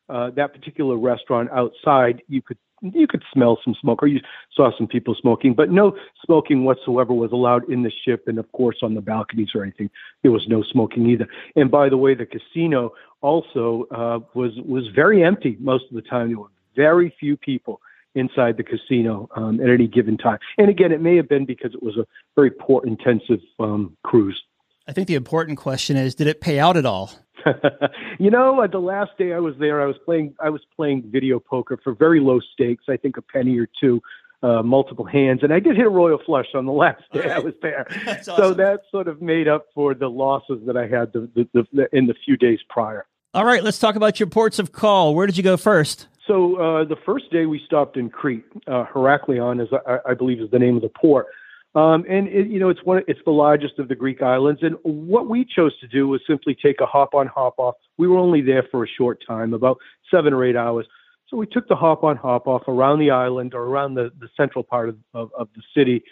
uh, 0.10 0.30
that 0.32 0.54
particular 0.54 0.98
restaurant 0.98 1.50
outside, 1.52 2.22
you 2.28 2.42
could 2.42 2.58
you 2.84 3.08
could 3.08 3.24
smell 3.32 3.60
some 3.64 3.76
smoke, 3.80 4.04
or 4.04 4.08
you 4.08 4.20
saw 4.54 4.72
some 4.78 4.88
people 4.88 5.16
smoking, 5.16 5.54
but 5.54 5.72
no 5.72 5.98
smoking 6.26 6.66
whatsoever 6.66 7.14
was 7.14 7.32
allowed 7.32 7.70
in 7.70 7.84
the 7.84 7.92
ship, 8.04 8.28
and 8.28 8.38
of 8.38 8.52
course 8.52 8.78
on 8.82 8.94
the 8.94 9.02
balconies 9.02 9.50
or 9.56 9.64
anything, 9.64 9.90
there 10.22 10.32
was 10.32 10.48
no 10.48 10.62
smoking 10.62 11.08
either. 11.08 11.28
And 11.56 11.72
by 11.72 11.90
the 11.90 11.98
way, 11.98 12.14
the 12.14 12.26
casino 12.26 12.94
also 13.22 13.88
uh, 13.92 14.20
was 14.34 14.52
was 14.66 14.88
very 14.90 15.24
empty 15.24 15.58
most 15.60 15.86
of 15.90 15.96
the 15.96 16.02
time. 16.02 16.28
There 16.28 16.40
were 16.40 16.52
very 16.76 17.16
few 17.20 17.38
people 17.38 17.80
inside 18.16 18.58
the 18.58 18.64
casino 18.64 19.30
um, 19.36 19.60
at 19.60 19.70
any 19.70 19.88
given 19.88 20.18
time. 20.18 20.38
And 20.58 20.70
again, 20.70 20.92
it 20.92 21.02
may 21.02 21.16
have 21.16 21.28
been 21.28 21.46
because 21.46 21.74
it 21.74 21.82
was 21.82 21.98
a 21.98 22.06
very 22.36 22.52
port 22.52 22.86
intensive 22.86 23.40
um, 23.60 23.98
cruise. 24.04 24.40
I 24.88 24.92
think 24.92 25.08
the 25.08 25.16
important 25.16 25.58
question 25.58 25.96
is, 25.96 26.14
did 26.14 26.28
it 26.28 26.42
pay 26.42 26.60
out 26.60 26.78
at 26.78 26.86
all? 26.86 27.12
you 28.20 28.30
know, 28.30 28.62
uh, 28.62 28.68
the 28.68 28.80
last 28.80 29.12
day 29.18 29.34
I 29.34 29.40
was 29.40 29.56
there, 29.60 29.82
I 29.82 29.86
was 29.86 29.96
playing. 30.06 30.36
I 30.40 30.50
was 30.50 30.62
playing 30.76 31.04
video 31.08 31.40
poker 31.40 31.80
for 31.84 31.94
very 31.94 32.20
low 32.20 32.40
stakes. 32.54 32.86
I 32.90 32.98
think 32.98 33.18
a 33.18 33.22
penny 33.22 33.58
or 33.58 33.68
two, 33.80 34.02
uh, 34.42 34.62
multiple 34.62 35.06
hands, 35.06 35.42
and 35.44 35.54
I 35.54 35.60
did 35.60 35.76
hit 35.76 35.86
a 35.86 35.90
royal 35.90 36.20
flush 36.26 36.48
on 36.54 36.66
the 36.66 36.72
last 36.84 37.04
day 37.14 37.22
right. 37.22 37.32
I 37.32 37.40
was 37.40 37.54
there. 37.62 37.88
So 38.24 38.54
that 38.54 38.82
sort 38.92 39.08
of 39.08 39.22
made 39.22 39.48
up 39.48 39.68
for 39.74 39.94
the 39.94 40.10
losses 40.10 40.60
that 40.66 40.78
I 40.78 40.88
had 40.88 41.14
the, 41.14 41.30
the, 41.36 41.68
the, 41.74 41.96
in 41.96 42.08
the 42.08 42.16
few 42.26 42.38
days 42.38 42.60
prior. 42.70 43.06
All 43.34 43.46
right, 43.46 43.64
let's 43.64 43.80
talk 43.80 43.96
about 43.96 44.20
your 44.20 44.28
ports 44.28 44.60
of 44.60 44.72
call. 44.72 45.16
Where 45.16 45.26
did 45.26 45.38
you 45.38 45.44
go 45.44 45.58
first? 45.58 46.08
So 46.28 46.56
uh, 46.56 46.86
the 46.86 46.96
first 47.06 47.32
day 47.32 47.46
we 47.46 47.62
stopped 47.66 47.98
in 47.98 48.10
Crete. 48.10 48.46
Uh, 48.68 48.86
Heraklion 48.86 49.62
is, 49.62 49.68
I, 49.88 50.12
I 50.12 50.14
believe, 50.14 50.40
is 50.40 50.50
the 50.52 50.60
name 50.60 50.76
of 50.76 50.82
the 50.82 50.90
port. 50.90 51.28
Um, 51.76 52.06
and 52.08 52.28
it, 52.28 52.48
you 52.48 52.60
know, 52.60 52.70
it's 52.70 52.84
one, 52.84 53.04
it's 53.08 53.20
the 53.26 53.32
largest 53.32 53.80
of 53.80 53.88
the 53.88 53.96
Greek 53.96 54.22
islands. 54.22 54.62
And 54.62 54.76
what 54.84 55.28
we 55.28 55.44
chose 55.44 55.78
to 55.80 55.88
do 55.88 56.08
was 56.08 56.22
simply 56.28 56.56
take 56.56 56.80
a 56.82 56.86
hop 56.86 57.16
on, 57.16 57.28
hop 57.28 57.56
off. 57.58 57.76
We 57.98 58.08
were 58.08 58.18
only 58.18 58.42
there 58.42 58.64
for 58.70 58.84
a 58.84 58.88
short 58.88 59.24
time, 59.26 59.54
about 59.54 59.80
seven 60.12 60.34
or 60.34 60.46
eight 60.46 60.56
hours. 60.56 60.86
So 61.28 61.38
we 61.38 61.48
took 61.48 61.68
the 61.68 61.76
hop 61.76 62.04
on, 62.04 62.16
hop 62.16 62.48
off 62.48 62.68
around 62.68 63.00
the 63.00 63.10
island 63.10 63.56
or 63.56 63.64
around 63.64 63.96
the, 63.96 64.12
the 64.20 64.30
central 64.38 64.64
part 64.64 64.90
of, 64.90 64.98
of, 65.16 65.32
of 65.36 65.50
the 65.56 65.64
city. 65.76 66.04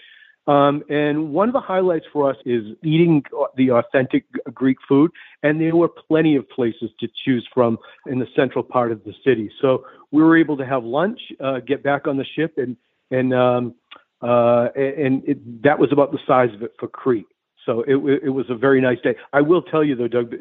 Um, 0.47 0.83
and 0.89 1.31
one 1.31 1.47
of 1.47 1.53
the 1.53 1.59
highlights 1.59 2.07
for 2.11 2.27
us 2.27 2.37
is 2.43 2.75
eating 2.83 3.23
the 3.55 3.69
authentic 3.69 4.25
Greek 4.51 4.77
food. 4.87 5.11
And 5.43 5.61
there 5.61 5.75
were 5.75 5.87
plenty 5.87 6.35
of 6.35 6.49
places 6.49 6.89
to 6.99 7.07
choose 7.23 7.47
from 7.53 7.77
in 8.07 8.17
the 8.17 8.27
central 8.35 8.63
part 8.63 8.91
of 8.91 9.03
the 9.03 9.13
city. 9.23 9.51
So 9.61 9.85
we 10.09 10.23
were 10.23 10.35
able 10.35 10.57
to 10.57 10.65
have 10.65 10.83
lunch, 10.83 11.19
uh, 11.39 11.59
get 11.59 11.83
back 11.83 12.07
on 12.07 12.17
the 12.17 12.25
ship, 12.25 12.57
and 12.57 12.75
and 13.11 13.33
um, 13.33 13.75
uh, 14.21 14.69
and 14.75 15.23
it, 15.27 15.63
that 15.63 15.79
was 15.79 15.91
about 15.91 16.11
the 16.11 16.19
size 16.27 16.53
of 16.53 16.61
it 16.61 16.73
for 16.79 16.87
Crete. 16.87 17.27
So 17.65 17.81
it, 17.81 17.95
it 18.23 18.29
was 18.29 18.49
a 18.49 18.55
very 18.55 18.81
nice 18.81 18.99
day. 19.01 19.15
I 19.33 19.41
will 19.41 19.61
tell 19.61 19.83
you 19.83 19.95
though, 19.95 20.07
Doug, 20.07 20.33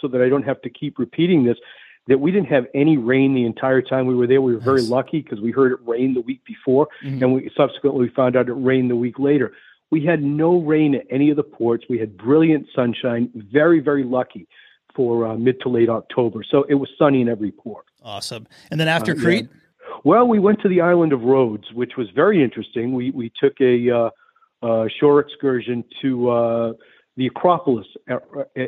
so 0.00 0.08
that 0.08 0.20
I 0.20 0.28
don't 0.28 0.42
have 0.42 0.60
to 0.62 0.70
keep 0.70 0.98
repeating 0.98 1.44
this, 1.44 1.56
that 2.06 2.18
we 2.18 2.30
didn't 2.30 2.48
have 2.48 2.66
any 2.74 2.96
rain 2.96 3.34
the 3.34 3.44
entire 3.44 3.82
time 3.82 4.06
we 4.06 4.14
were 4.14 4.26
there. 4.26 4.40
We 4.40 4.54
were 4.54 4.60
very 4.60 4.82
lucky 4.82 5.20
because 5.22 5.40
we 5.40 5.50
heard 5.50 5.72
it 5.72 5.78
rain 5.86 6.14
the 6.14 6.20
week 6.20 6.44
before, 6.44 6.88
mm-hmm. 7.02 7.22
and 7.22 7.34
we 7.34 7.50
subsequently 7.56 8.02
we 8.02 8.10
found 8.14 8.36
out 8.36 8.48
it 8.48 8.52
rained 8.52 8.90
the 8.90 8.96
week 8.96 9.18
later. 9.18 9.52
We 9.90 10.04
had 10.04 10.22
no 10.22 10.60
rain 10.60 10.94
at 10.94 11.06
any 11.10 11.30
of 11.30 11.36
the 11.36 11.42
ports. 11.42 11.84
We 11.88 11.98
had 11.98 12.16
brilliant 12.16 12.66
sunshine. 12.74 13.30
Very, 13.34 13.80
very 13.80 14.04
lucky 14.04 14.48
for 14.94 15.26
uh, 15.26 15.36
mid 15.36 15.60
to 15.60 15.68
late 15.68 15.88
October. 15.88 16.42
So 16.48 16.64
it 16.64 16.74
was 16.74 16.88
sunny 16.98 17.20
in 17.20 17.28
every 17.28 17.52
port. 17.52 17.86
Awesome. 18.02 18.46
And 18.70 18.80
then 18.80 18.88
after 18.88 19.12
uh, 19.12 19.16
Crete. 19.16 19.48
Yeah. 19.50 19.60
Well, 20.06 20.28
we 20.28 20.38
went 20.38 20.60
to 20.60 20.68
the 20.68 20.82
island 20.82 21.12
of 21.12 21.22
Rhodes, 21.22 21.64
which 21.72 21.94
was 21.98 22.06
very 22.14 22.40
interesting. 22.40 22.94
We 22.94 23.10
we 23.10 23.32
took 23.42 23.54
a 23.60 23.90
uh, 23.90 24.10
uh, 24.64 24.84
shore 25.00 25.18
excursion 25.18 25.82
to 26.00 26.30
uh, 26.30 26.72
the 27.16 27.26
Acropolis 27.26 27.88
uh, 28.08 28.18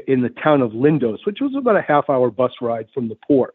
in 0.09 0.23
the 0.23 0.31
town 0.43 0.63
of 0.63 0.73
Lindos, 0.73 1.19
which 1.25 1.39
was 1.41 1.55
about 1.57 1.77
a 1.77 1.81
half 1.81 2.11
hour 2.11 2.33
bus 2.33 2.51
ride 2.61 2.89
from 2.93 3.09
the 3.09 3.17
port. 3.25 3.55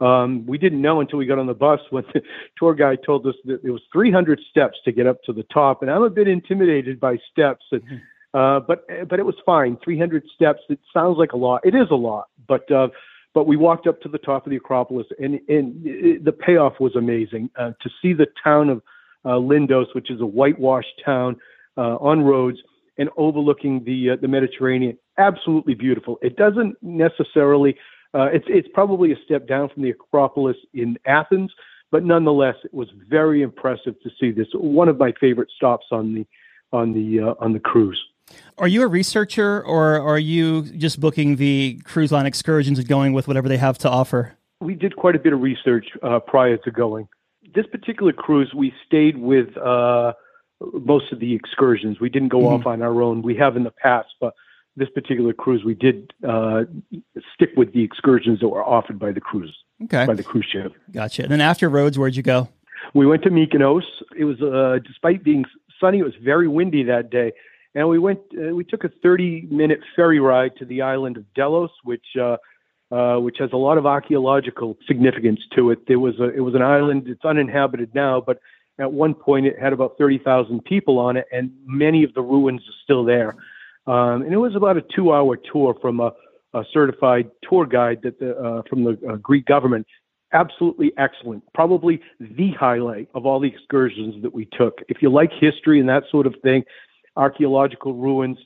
Um, 0.00 0.46
we 0.46 0.58
didn't 0.58 0.80
know 0.80 1.00
until 1.00 1.18
we 1.18 1.26
got 1.26 1.40
on 1.40 1.48
the 1.48 1.54
bus 1.54 1.80
when 1.90 2.04
the 2.14 2.22
tour 2.56 2.72
guide 2.72 3.00
told 3.04 3.26
us 3.26 3.34
that 3.46 3.64
it 3.64 3.70
was 3.70 3.82
300 3.92 4.40
steps 4.48 4.78
to 4.84 4.92
get 4.92 5.08
up 5.08 5.20
to 5.24 5.32
the 5.32 5.42
top, 5.52 5.82
and 5.82 5.90
I'm 5.90 6.04
a 6.04 6.10
bit 6.10 6.28
intimidated 6.28 7.00
by 7.00 7.16
steps. 7.32 7.64
And, 7.72 7.82
mm-hmm. 7.82 8.38
uh, 8.38 8.60
but 8.60 8.86
but 9.08 9.18
it 9.18 9.26
was 9.26 9.34
fine. 9.44 9.76
300 9.82 10.22
steps. 10.32 10.60
It 10.68 10.78
sounds 10.92 11.18
like 11.18 11.32
a 11.32 11.36
lot. 11.36 11.62
It 11.64 11.74
is 11.74 11.88
a 11.90 11.96
lot, 11.96 12.28
but 12.46 12.70
uh, 12.70 12.90
but 13.34 13.46
we 13.46 13.56
walked 13.56 13.86
up 13.86 14.00
to 14.02 14.08
the 14.08 14.18
top 14.18 14.46
of 14.46 14.50
the 14.50 14.56
Acropolis, 14.56 15.06
and, 15.18 15.40
and 15.48 15.82
it, 15.84 16.24
the 16.24 16.32
payoff 16.32 16.78
was 16.80 16.94
amazing. 16.96 17.50
Uh, 17.58 17.72
to 17.82 17.90
see 18.00 18.12
the 18.12 18.28
town 18.42 18.70
of 18.70 18.80
uh, 19.24 19.30
Lindos, 19.30 19.86
which 19.94 20.10
is 20.10 20.20
a 20.20 20.26
whitewashed 20.26 21.02
town 21.04 21.36
uh, 21.76 21.96
on 21.96 22.22
Rhodes 22.22 22.58
and 22.96 23.10
overlooking 23.16 23.82
the 23.84 24.10
uh, 24.10 24.16
the 24.20 24.28
Mediterranean, 24.28 24.96
absolutely 25.18 25.74
beautiful. 25.74 26.18
It 26.22 26.36
doesn't 26.36 26.76
necessarily. 26.82 27.76
Uh, 28.14 28.26
it's 28.32 28.46
it's 28.48 28.68
probably 28.72 29.12
a 29.12 29.16
step 29.24 29.48
down 29.48 29.68
from 29.68 29.82
the 29.82 29.90
Acropolis 29.90 30.56
in 30.72 30.96
Athens, 31.04 31.52
but 31.90 32.04
nonetheless, 32.04 32.54
it 32.64 32.72
was 32.72 32.88
very 33.08 33.42
impressive 33.42 34.00
to 34.02 34.10
see 34.20 34.30
this. 34.30 34.46
One 34.54 34.88
of 34.88 34.98
my 34.98 35.12
favorite 35.20 35.50
stops 35.56 35.86
on 35.90 36.14
the 36.14 36.26
on 36.72 36.92
the 36.92 37.20
uh, 37.20 37.34
on 37.40 37.52
the 37.52 37.60
cruise. 37.60 38.00
Are 38.58 38.68
you 38.68 38.82
a 38.82 38.86
researcher 38.86 39.62
or 39.62 40.00
are 40.00 40.18
you 40.18 40.62
just 40.62 41.00
booking 41.00 41.36
the 41.36 41.80
cruise 41.84 42.12
line 42.12 42.26
excursions 42.26 42.78
and 42.78 42.88
going 42.88 43.12
with 43.12 43.26
whatever 43.26 43.48
they 43.48 43.56
have 43.56 43.78
to 43.78 43.90
offer? 43.90 44.36
We 44.60 44.74
did 44.74 44.96
quite 44.96 45.16
a 45.16 45.18
bit 45.18 45.32
of 45.32 45.40
research 45.40 45.86
uh, 46.02 46.20
prior 46.20 46.56
to 46.58 46.70
going. 46.70 47.08
This 47.54 47.66
particular 47.66 48.12
cruise, 48.12 48.52
we 48.54 48.72
stayed 48.86 49.18
with 49.18 49.56
uh, 49.56 50.12
most 50.60 51.12
of 51.12 51.20
the 51.20 51.34
excursions. 51.34 52.00
We 52.00 52.08
didn't 52.08 52.28
go 52.28 52.38
mm-hmm. 52.38 52.60
off 52.60 52.66
on 52.66 52.82
our 52.82 53.02
own. 53.02 53.22
We 53.22 53.36
have 53.36 53.56
in 53.56 53.64
the 53.64 53.70
past, 53.70 54.08
but 54.20 54.34
this 54.76 54.88
particular 54.90 55.32
cruise, 55.32 55.64
we 55.64 55.74
did 55.74 56.12
uh, 56.26 56.64
stick 57.34 57.50
with 57.56 57.72
the 57.72 57.82
excursions 57.82 58.40
that 58.40 58.48
were 58.48 58.64
offered 58.64 58.98
by 58.98 59.12
the 59.12 59.20
cruise, 59.20 59.56
okay. 59.84 60.06
by 60.06 60.14
the 60.14 60.24
cruise 60.24 60.46
ship. 60.50 60.72
Gotcha. 60.90 61.22
And 61.22 61.30
then 61.30 61.40
after 61.40 61.68
Rhodes, 61.68 61.98
where'd 61.98 62.16
you 62.16 62.22
go? 62.22 62.48
We 62.92 63.06
went 63.06 63.22
to 63.22 63.30
Mykonos. 63.30 63.82
It 64.16 64.24
was, 64.24 64.40
uh, 64.42 64.78
despite 64.84 65.22
being 65.22 65.44
sunny, 65.80 65.98
it 65.98 66.04
was 66.04 66.14
very 66.22 66.48
windy 66.48 66.82
that 66.84 67.10
day, 67.10 67.32
and 67.74 67.88
we 67.88 67.98
went. 67.98 68.20
Uh, 68.36 68.54
we 68.54 68.64
took 68.64 68.84
a 68.84 68.88
30-minute 68.88 69.80
ferry 69.96 70.20
ride 70.20 70.56
to 70.56 70.64
the 70.64 70.82
island 70.82 71.16
of 71.16 71.24
Delos, 71.34 71.70
which 71.82 72.06
uh, 72.20 72.36
uh, 72.90 73.18
which 73.18 73.36
has 73.38 73.50
a 73.52 73.56
lot 73.56 73.78
of 73.78 73.86
archaeological 73.86 74.76
significance 74.86 75.40
to 75.56 75.70
it. 75.70 75.86
There 75.88 75.98
was 75.98 76.14
a, 76.20 76.34
it 76.34 76.40
was 76.40 76.54
an 76.54 76.62
island. 76.62 77.08
It's 77.08 77.24
uninhabited 77.24 77.94
now, 77.94 78.20
but 78.20 78.38
at 78.78 78.92
one 78.92 79.14
point 79.14 79.46
it 79.46 79.58
had 79.58 79.72
about 79.72 79.96
30,000 79.98 80.64
people 80.64 80.98
on 80.98 81.16
it, 81.16 81.26
and 81.32 81.50
many 81.64 82.04
of 82.04 82.12
the 82.14 82.22
ruins 82.22 82.60
are 82.62 82.78
still 82.82 83.04
there. 83.04 83.36
Um, 83.86 84.22
and 84.22 84.32
it 84.32 84.38
was 84.38 84.54
about 84.54 84.76
a 84.76 84.82
two-hour 84.94 85.38
tour 85.52 85.74
from 85.80 86.00
a, 86.00 86.12
a 86.54 86.64
certified 86.72 87.30
tour 87.48 87.66
guide 87.66 88.00
that 88.02 88.18
the, 88.18 88.36
uh, 88.36 88.62
from 88.68 88.84
the 88.84 88.98
uh, 89.08 89.16
Greek 89.16 89.46
government. 89.46 89.86
Absolutely 90.32 90.92
excellent. 90.98 91.42
Probably 91.52 92.00
the 92.18 92.50
highlight 92.58 93.08
of 93.14 93.26
all 93.26 93.38
the 93.38 93.48
excursions 93.48 94.20
that 94.22 94.34
we 94.34 94.48
took. 94.56 94.78
If 94.88 95.00
you 95.00 95.10
like 95.10 95.30
history 95.32 95.78
and 95.78 95.88
that 95.88 96.04
sort 96.10 96.26
of 96.26 96.34
thing, 96.42 96.64
archaeological 97.16 97.94
ruins, 97.94 98.38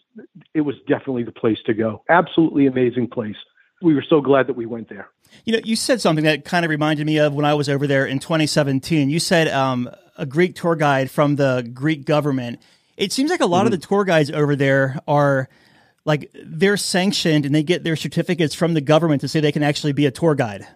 it 0.54 0.62
was 0.62 0.76
definitely 0.86 1.22
the 1.22 1.32
place 1.32 1.58
to 1.66 1.74
go. 1.74 2.02
Absolutely 2.08 2.66
amazing 2.66 3.08
place 3.08 3.36
we 3.80 3.94
were 3.94 4.04
so 4.08 4.20
glad 4.20 4.46
that 4.46 4.54
we 4.54 4.66
went 4.66 4.88
there. 4.88 5.08
You 5.44 5.54
know, 5.54 5.60
you 5.64 5.76
said 5.76 6.00
something 6.00 6.24
that 6.24 6.44
kind 6.44 6.64
of 6.64 6.70
reminded 6.70 7.06
me 7.06 7.18
of 7.18 7.34
when 7.34 7.44
I 7.44 7.54
was 7.54 7.68
over 7.68 7.86
there 7.86 8.06
in 8.06 8.18
2017. 8.18 9.10
You 9.10 9.20
said 9.20 9.48
um, 9.48 9.88
a 10.16 10.26
Greek 10.26 10.54
tour 10.54 10.74
guide 10.74 11.10
from 11.10 11.36
the 11.36 11.68
Greek 11.72 12.04
government. 12.04 12.60
It 12.96 13.12
seems 13.12 13.30
like 13.30 13.40
a 13.40 13.46
lot 13.46 13.64
mm-hmm. 13.64 13.74
of 13.74 13.80
the 13.80 13.86
tour 13.86 14.04
guides 14.04 14.30
over 14.30 14.56
there 14.56 14.98
are 15.06 15.48
like 16.04 16.30
they're 16.42 16.76
sanctioned 16.76 17.44
and 17.44 17.54
they 17.54 17.62
get 17.62 17.84
their 17.84 17.96
certificates 17.96 18.54
from 18.54 18.74
the 18.74 18.80
government 18.80 19.20
to 19.20 19.28
say 19.28 19.40
they 19.40 19.52
can 19.52 19.62
actually 19.62 19.92
be 19.92 20.06
a 20.06 20.10
tour 20.10 20.34
guide. 20.34 20.66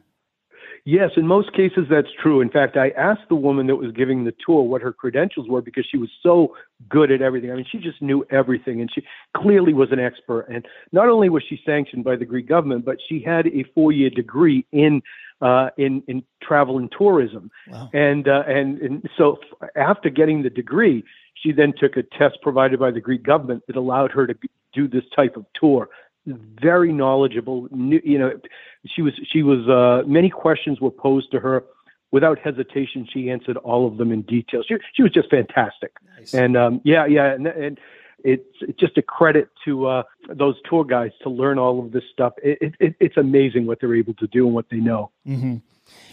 Yes, 0.85 1.11
in 1.16 1.29
most 1.29 1.53
cases 1.53 1.87
that's 1.88 2.09
true. 2.21 2.40
In 2.40 2.51
fact, 2.51 2.77
I 2.77 2.90
asked 2.90 3.29
the 3.29 3.37
woman 3.37 3.68
that 3.68 3.77
was 3.77 3.92
giving 3.92 4.25
the 4.25 4.35
tour 4.45 4.62
what 4.62 4.83
her 4.83 4.92
credentials 4.92 5.49
were 5.49 5.62
because 5.62 5.87
she 5.88 5.97
was 5.97 6.11
so 6.23 6.57
good 6.88 7.12
at 7.12 7.23
everything. 7.23 7.53
I 7.53 7.55
mean, 7.55 7.66
she 7.71 7.79
just 7.79 8.03
knew 8.03 8.27
everything 8.31 8.81
and 8.81 8.90
she 8.92 9.03
clearly 9.37 9.75
was 9.75 9.92
an 9.92 10.01
expert. 10.01 10.49
And 10.49 10.66
not 10.90 11.09
only 11.09 11.29
was 11.29 11.45
she 11.49 11.61
sanctioned 11.64 12.03
by 12.03 12.16
the 12.16 12.25
Greek 12.25 12.49
government, 12.49 12.85
but 12.85 12.97
she 13.09 13.23
had 13.23 13.47
a 13.47 13.64
four-year 13.75 14.11
degree 14.11 14.66
in 14.73 15.03
uh, 15.40 15.71
in 15.77 16.03
in 16.09 16.25
travel 16.42 16.79
and 16.79 16.92
tourism. 16.97 17.51
Wow. 17.68 17.88
And 17.92 18.27
uh, 18.27 18.42
and 18.49 18.79
and 18.79 19.09
so 19.16 19.38
after 19.77 20.11
getting 20.11 20.42
the 20.42 20.51
degree, 20.51 21.05
she 21.35 21.53
then 21.53 21.75
took 21.79 21.97
a 21.97 22.03
test 22.03 22.38
provided 22.42 22.81
by 22.81 22.90
the 22.90 23.01
Greek 23.01 23.23
government 23.23 23.62
that 23.68 23.77
allowed 23.77 24.11
her 24.11 24.27
to 24.27 24.35
do 24.73 24.88
this 24.88 25.05
type 25.14 25.37
of 25.37 25.47
tour 25.55 25.88
very 26.27 26.93
knowledgeable. 26.93 27.69
You 27.73 28.19
know, 28.19 28.41
she 28.87 29.03
was 29.03 29.13
she 29.31 29.43
was 29.43 29.69
uh, 29.69 30.07
many 30.09 30.31
questions 30.31 30.81
were 30.81 30.91
posed 30.91 31.31
to 31.33 31.41
her. 31.41 31.65
Without 32.11 32.39
hesitation, 32.39 33.09
she 33.11 33.31
answered 33.31 33.57
all 33.59 33.87
of 33.87 33.97
them 33.97 34.13
in 34.13 34.23
detail. 34.23 34.63
She 34.67 34.77
she 34.93 35.03
was 35.03 35.13
just 35.13 35.31
fantastic. 35.31 35.93
Nice. 36.19 36.35
And 36.35 36.57
um, 36.57 36.81
yeah, 36.85 37.07
yeah, 37.07 37.33
and, 37.33 37.47
and 37.47 37.81
it's, 38.25 38.45
it's 38.61 38.79
just 38.79 38.99
a 38.99 39.03
credit 39.03 39.49
to 39.65 39.87
uh, 39.87 40.03
those 40.29 40.57
tour 40.69 40.85
guides 40.85 41.15
to 41.23 41.31
learn 41.31 41.59
all 41.59 41.85
of 41.85 41.93
this 41.93 42.05
stuff. 42.13 42.35
It, 42.43 42.75
it, 42.79 42.95
it's 43.01 43.17
amazing 43.17 43.67
what 43.67 43.81
they're 43.81 43.95
able 43.95 44.15
to 44.15 44.27
do 44.27 44.47
and 44.47 44.55
what 44.55 44.67
they 44.71 44.77
know. 44.77 45.11
Mm-hmm. 45.27 45.57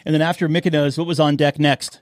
And 0.05 0.15
then 0.15 0.21
after 0.21 0.47
Mykonos, 0.49 0.97
what 0.97 1.07
was 1.07 1.19
on 1.19 1.35
deck 1.35 1.59
next? 1.59 2.01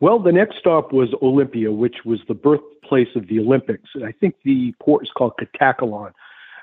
Well, 0.00 0.18
the 0.18 0.32
next 0.32 0.58
stop 0.58 0.92
was 0.92 1.08
Olympia, 1.22 1.70
which 1.70 1.96
was 2.04 2.20
the 2.26 2.34
birthplace 2.34 3.08
of 3.14 3.28
the 3.28 3.38
Olympics. 3.38 3.90
I 4.04 4.12
think 4.12 4.36
the 4.44 4.74
port 4.80 5.04
is 5.04 5.10
called 5.16 5.32
Katakolon. 5.38 6.12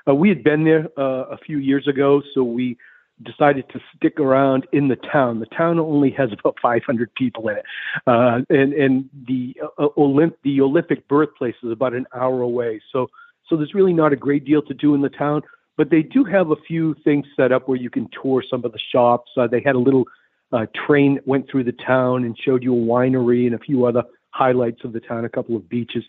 Uh, 0.08 0.14
we 0.14 0.28
had 0.28 0.42
been 0.42 0.64
there 0.64 0.88
uh, 0.96 1.26
a 1.30 1.36
few 1.38 1.58
years 1.58 1.86
ago, 1.86 2.22
so 2.34 2.42
we 2.42 2.76
decided 3.24 3.68
to 3.70 3.80
stick 3.96 4.20
around 4.20 4.66
in 4.72 4.88
the 4.88 4.96
town. 4.96 5.40
The 5.40 5.46
town 5.46 5.78
only 5.78 6.10
has 6.12 6.30
about 6.32 6.56
500 6.62 7.12
people 7.14 7.48
in 7.48 7.56
it, 7.56 7.64
uh, 8.06 8.40
and 8.48 8.72
and 8.72 9.08
the 9.26 9.56
uh, 9.78 9.88
Olymp- 9.96 10.36
the 10.44 10.60
Olympic 10.60 11.06
birthplace 11.08 11.56
is 11.62 11.72
about 11.72 11.94
an 11.94 12.06
hour 12.14 12.42
away. 12.42 12.80
So 12.92 13.08
so 13.48 13.56
there's 13.56 13.74
really 13.74 13.92
not 13.92 14.12
a 14.12 14.16
great 14.16 14.44
deal 14.44 14.62
to 14.62 14.74
do 14.74 14.94
in 14.94 15.02
the 15.02 15.08
town, 15.08 15.42
but 15.76 15.90
they 15.90 16.02
do 16.02 16.24
have 16.24 16.50
a 16.50 16.56
few 16.56 16.94
things 17.04 17.26
set 17.36 17.52
up 17.52 17.68
where 17.68 17.78
you 17.78 17.90
can 17.90 18.08
tour 18.22 18.42
some 18.48 18.64
of 18.64 18.72
the 18.72 18.80
shops. 18.92 19.30
Uh, 19.36 19.46
they 19.46 19.62
had 19.64 19.74
a 19.74 19.78
little 19.78 20.04
uh, 20.52 20.66
train 20.86 21.14
that 21.16 21.26
went 21.26 21.50
through 21.50 21.64
the 21.64 21.72
town 21.72 22.24
and 22.24 22.38
showed 22.38 22.62
you 22.62 22.74
a 22.74 22.76
winery 22.76 23.46
and 23.46 23.54
a 23.54 23.58
few 23.58 23.84
other 23.84 24.04
highlights 24.30 24.84
of 24.84 24.92
the 24.92 25.00
town, 25.00 25.24
a 25.24 25.28
couple 25.28 25.56
of 25.56 25.68
beaches. 25.68 26.04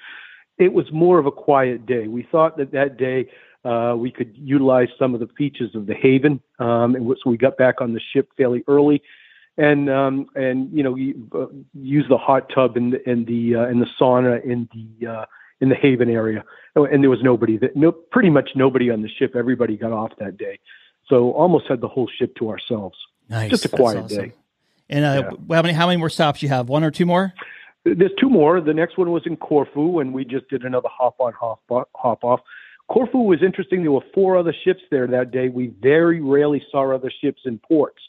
It 0.58 0.74
was 0.74 0.86
more 0.92 1.20
of 1.20 1.26
a 1.26 1.32
quiet 1.32 1.86
day. 1.86 2.08
We 2.08 2.28
thought 2.30 2.58
that 2.58 2.72
that 2.74 2.98
day 2.98 3.30
uh, 3.66 3.96
we 3.98 4.12
could 4.12 4.34
utilize 4.38 4.88
some 4.98 5.14
of 5.14 5.20
the 5.20 5.28
features 5.38 5.76
of 5.76 5.86
the 5.86 5.94
Haven, 5.94 6.42
um, 6.60 6.96
and 6.96 7.08
so 7.24 7.30
we 7.30 7.38
got 7.38 7.58
back 7.58 7.82
on 7.82 7.94
the 7.94 8.00
ship 8.14 8.30
fairly 8.38 8.64
early, 8.68 9.02
and 9.58 9.90
um, 9.90 10.28
and 10.36 10.72
you 10.72 10.84
know 10.84 10.94
uh, 11.40 11.48
use 11.74 12.06
the 12.08 12.18
hot 12.18 12.50
tub 12.54 12.78
and 12.78 12.94
the 12.94 13.10
and 13.10 13.28
the 13.28 13.56
uh, 13.56 13.66
and 13.66 13.82
the 13.82 13.88
sauna 14.00 14.44
in 14.44 14.70
the 14.74 15.08
uh, 15.08 15.26
in 15.60 15.70
the 15.70 15.76
Haven 15.76 16.10
area, 16.10 16.44
oh, 16.76 16.86
and 16.86 17.04
there 17.04 17.10
was 17.10 17.22
nobody 17.22 17.58
that 17.58 17.76
no 17.76 17.92
pretty 17.92 18.30
much 18.30 18.52
nobody 18.56 18.90
on 18.90 19.02
the 19.02 19.10
ship. 19.10 19.36
Everybody 19.36 19.76
got 19.76 19.92
off 19.92 20.12
that 20.20 20.38
day, 20.38 20.60
so 21.08 21.32
almost 21.32 21.68
had 21.68 21.82
the 21.82 21.90
whole 21.90 22.08
ship 22.08 22.36
to 22.38 22.50
ourselves. 22.50 22.98
Nice, 23.30 23.50
just 23.50 23.66
a 23.66 23.70
quiet 23.70 24.06
awesome. 24.06 24.18
day. 24.18 24.34
And 24.90 25.06
uh, 25.06 25.32
yeah. 25.32 25.56
how 25.56 25.62
many 25.62 25.74
how 25.74 25.88
many 25.88 25.98
more 25.98 26.10
stops 26.10 26.42
you 26.42 26.50
have? 26.50 26.70
One 26.70 26.84
or 26.84 26.92
two 26.92 27.06
more? 27.06 27.34
There's 27.84 28.12
two 28.20 28.30
more. 28.30 28.60
The 28.62 28.74
next 28.74 28.98
one 28.98 29.12
was 29.12 29.24
in 29.26 29.38
Corfu, 29.38 30.00
and 30.00 30.14
we 30.14 30.26
just 30.26 30.50
did 30.50 30.64
another 30.64 30.90
hop 30.92 31.16
on, 31.20 31.34
hop 31.34 31.62
hop 31.96 32.24
off. 32.24 32.42
Corfu 32.90 33.20
was 33.20 33.44
interesting. 33.44 33.84
There 33.84 33.92
were 33.92 34.06
four 34.14 34.38
other 34.38 34.54
ships 34.64 34.82
there 34.90 35.08
that 35.08 35.32
day. 35.32 35.50
We 35.50 35.68
very 35.82 36.22
rarely 36.22 36.64
saw 36.72 36.94
other 36.94 37.12
ships 37.22 37.42
in 37.46 37.60
ports, 37.60 38.02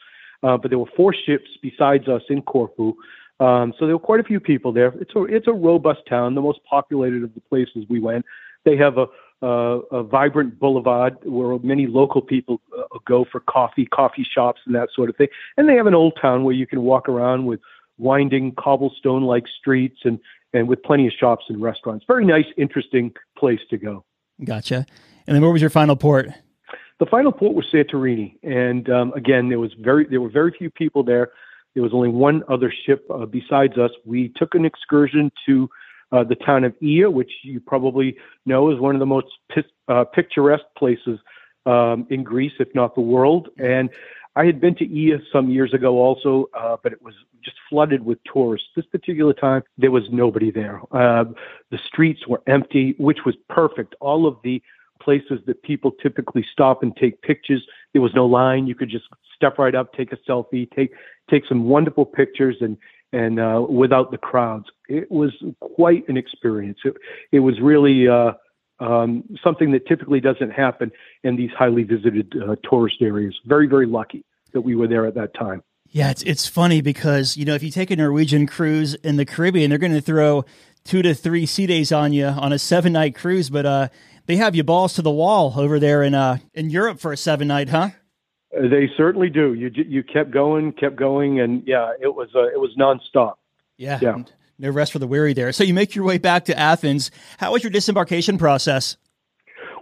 uh, 0.43 0.57
but 0.57 0.71
there 0.71 0.79
were 0.79 0.91
four 0.97 1.15
ships 1.15 1.49
besides 1.63 2.09
us 2.09 2.23
in 2.29 2.43
Corfu. 2.43 2.95
Um, 3.41 3.73
so 3.79 3.87
there 3.87 3.95
were 3.95 4.07
quite 4.07 4.21
a 4.21 4.25
few 4.25 4.41
people 4.41 4.73
there. 4.73 4.93
It's 5.01 5.15
a 5.15 5.25
it's 5.25 5.49
a 5.49 5.53
robust 5.53 6.01
town, 6.09 6.35
the 6.35 6.41
most 6.41 6.61
populated 6.69 7.23
of 7.23 7.35
the 7.35 7.41
places 7.41 7.85
we 7.89 8.01
went. 8.01 8.25
They 8.65 8.77
have 8.77 8.99
a 8.99 9.07
a, 9.43 9.81
a 9.93 10.03
vibrant 10.03 10.59
boulevard 10.59 11.17
where 11.25 11.59
many 11.61 11.87
local 11.87 12.21
people 12.21 12.61
uh, 12.79 12.99
go 13.07 13.25
for 13.31 13.41
coffee, 13.41 13.87
coffee 13.87 14.27
shops, 14.35 14.61
and 14.67 14.75
that 14.75 14.89
sort 14.95 15.09
of 15.09 15.17
thing. 15.17 15.29
And 15.57 15.69
they 15.69 15.77
have 15.77 15.87
an 15.87 15.95
old 15.95 16.19
town 16.21 16.45
where 16.45 16.55
you 16.55 16.67
can 16.67 16.83
walk 16.83 17.09
around 17.09 17.47
with 17.47 17.61
winding 17.97 18.55
cobblestone-like 18.59 19.45
streets 19.59 20.01
and 20.05 20.19
and 20.53 20.69
with 20.69 20.83
plenty 20.83 21.07
of 21.07 21.13
shops 21.19 21.45
and 21.49 21.63
restaurants. 21.63 22.05
Very 22.07 22.27
nice, 22.27 22.47
interesting 22.57 23.13
place 23.39 23.61
to 23.71 23.79
go. 23.79 24.05
Gotcha. 24.45 24.87
And 25.27 25.35
then 25.35 25.43
where 25.43 25.51
was 25.51 25.61
your 25.61 25.71
final 25.71 25.97
port? 25.97 26.31
The 26.99 27.07
final 27.07 27.33
port 27.33 27.55
was 27.55 27.65
Santorini, 27.73 28.37
and 28.43 28.91
um, 28.91 29.13
again, 29.15 29.49
there 29.49 29.59
was 29.59 29.73
very 29.81 30.07
there 30.07 30.21
were 30.21 30.29
very 30.29 30.53
few 30.57 30.71
people 30.71 31.03
there. 31.03 31.31
There 31.75 31.83
was 31.83 31.93
only 31.95 32.11
one 32.11 32.43
other 32.49 32.73
ship 32.85 33.07
uh, 33.11 33.27
besides 33.27 33.79
us. 33.79 33.91
We 34.05 34.33
took 34.37 34.55
an 34.55 34.65
excursion 34.65 35.31
to 35.47 35.71
uh, 36.13 36.25
the 36.25 36.35
town 36.35 36.65
of 36.65 36.75
Oia, 36.83 37.11
which 37.11 37.31
you 37.43 37.61
probably 37.61 38.17
know 38.45 38.71
is 38.71 38.79
one 38.81 38.95
of 38.95 38.99
the 38.99 39.07
most 39.07 39.29
uh, 39.89 40.05
picturesque 40.13 40.65
places 40.77 41.19
um, 41.67 42.07
in 42.11 42.23
Greece, 42.23 42.53
if 42.59 42.69
not 42.75 42.95
the 42.95 43.01
world. 43.01 43.49
And 43.59 43.89
I 44.37 44.45
had 44.45 44.61
been 44.61 44.75
to 44.77 44.87
Oia 44.87 45.21
some 45.33 45.51
years 45.51 45.75
ago 45.75 45.99
also, 45.99 46.49
uh, 46.57 46.77
but 46.83 46.93
it 46.93 47.03
was 47.03 47.15
just 47.45 47.57
flooded 47.69 48.05
with 48.05 48.19
tourists. 48.33 48.69
This 48.77 48.87
particular 48.87 49.33
time, 49.33 49.63
there 49.77 49.91
was 49.91 50.05
nobody 50.11 50.51
there. 50.51 50.81
Uh, 50.93 51.25
the 51.71 51.79
streets 51.79 52.27
were 52.29 52.43
empty, 52.47 52.95
which 52.99 53.19
was 53.27 53.35
perfect. 53.49 53.95
All 54.01 54.27
of 54.27 54.37
the 54.45 54.63
places 55.03 55.41
that 55.47 55.63
people 55.63 55.91
typically 56.03 56.45
stop 56.53 56.83
and 56.83 56.95
take 56.97 57.23
pictures, 57.23 57.67
there 57.93 58.03
was 58.03 58.15
no 58.15 58.27
line. 58.27 58.67
You 58.67 58.75
could 58.75 58.91
just 58.91 59.07
step 59.35 59.59
right 59.59 59.75
up, 59.75 59.93
take 59.95 60.13
a 60.13 60.17
selfie, 60.29 60.71
take 60.71 60.93
take 61.29 61.47
some 61.47 61.65
wonderful 61.65 62.05
pictures, 62.05 62.57
and 62.61 62.77
and 63.13 63.41
uh, 63.41 63.65
without 63.69 64.13
the 64.13 64.19
crowds, 64.19 64.67
it 64.89 65.11
was 65.11 65.33
quite 65.61 66.09
an 66.09 66.17
experience. 66.17 66.79
It, 66.85 66.95
it 67.33 67.41
was 67.41 67.61
really. 67.61 68.07
Uh, 68.07 68.33
um, 68.81 69.25
something 69.43 69.73
that 69.73 69.87
typically 69.87 70.21
doesn't 70.21 70.51
happen 70.51 70.91
in 71.23 71.37
these 71.37 71.51
highly 71.57 71.83
visited 71.83 72.35
uh, 72.37 72.57
tourist 72.69 72.97
areas. 73.01 73.39
Very, 73.47 73.67
very 73.67 73.87
lucky 73.87 74.25
that 74.53 74.63
we 74.63 74.75
were 74.75 74.89
there 74.89 75.07
at 75.07 75.15
that 75.15 75.35
time. 75.35 75.63
Yeah, 75.93 76.11
it's 76.11 76.23
it's 76.23 76.47
funny 76.47 76.83
because 76.83 77.37
you 77.37 77.45
know 77.45 77.55
if 77.55 77.65
you 77.65 77.71
take 77.71 77.91
a 77.91 77.97
Norwegian 77.97 78.47
cruise 78.47 78.95
in 78.95 79.17
the 79.17 79.25
Caribbean, 79.25 79.71
they're 79.71 79.79
going 79.79 79.93
to 79.93 80.01
throw 80.01 80.45
two 80.85 81.03
to 81.03 81.15
three 81.15 81.47
sea 81.47 81.67
days 81.67 81.91
on 81.91 82.13
you 82.13 82.27
on 82.27 82.53
a 82.53 82.59
seven 82.61 82.93
night 82.93 83.17
cruise, 83.17 83.51
but 83.51 83.67
uh, 83.67 83.89
they 84.27 84.37
have 84.37 84.55
you 84.55 84.63
balls 84.63 84.95
to 84.95 85.03
the 85.03 85.11
wall 85.11 85.53
over 85.57 85.81
there 85.81 86.05
in 86.05 86.15
uh 86.15 86.39
in 86.55 86.71
Europe 86.71 87.01
for 87.01 87.13
a 87.13 87.17
seven 87.17 87.49
night, 87.49 87.71
huh? 87.71 87.91
Uh, 88.57 88.69
they 88.69 88.89
certainly 88.97 89.31
do. 89.31 89.53
You 89.55 89.71
you 89.75 90.05
kept 90.05 90.31
going, 90.31 90.73
kept 90.73 90.95
going, 90.95 91.41
and 91.41 91.65
yeah, 91.67 91.93
it 92.01 92.15
was 92.15 92.29
uh, 92.37 92.47
it 92.47 92.61
was 92.61 92.71
nonstop. 92.79 93.35
Yeah, 93.77 93.99
yeah. 94.01 94.23
No 94.61 94.69
rest 94.71 94.93
for 94.93 94.99
the 94.99 95.07
weary 95.07 95.33
there. 95.33 95.53
So 95.53 95.65
you 95.65 95.73
make 95.73 95.95
your 95.95 96.05
way 96.05 96.19
back 96.19 96.45
to 96.45 96.59
Athens. 96.59 97.11
How 97.39 97.53
was 97.53 97.65
your 97.65 97.71
disembarkation 97.71 98.37
process? 98.37 98.99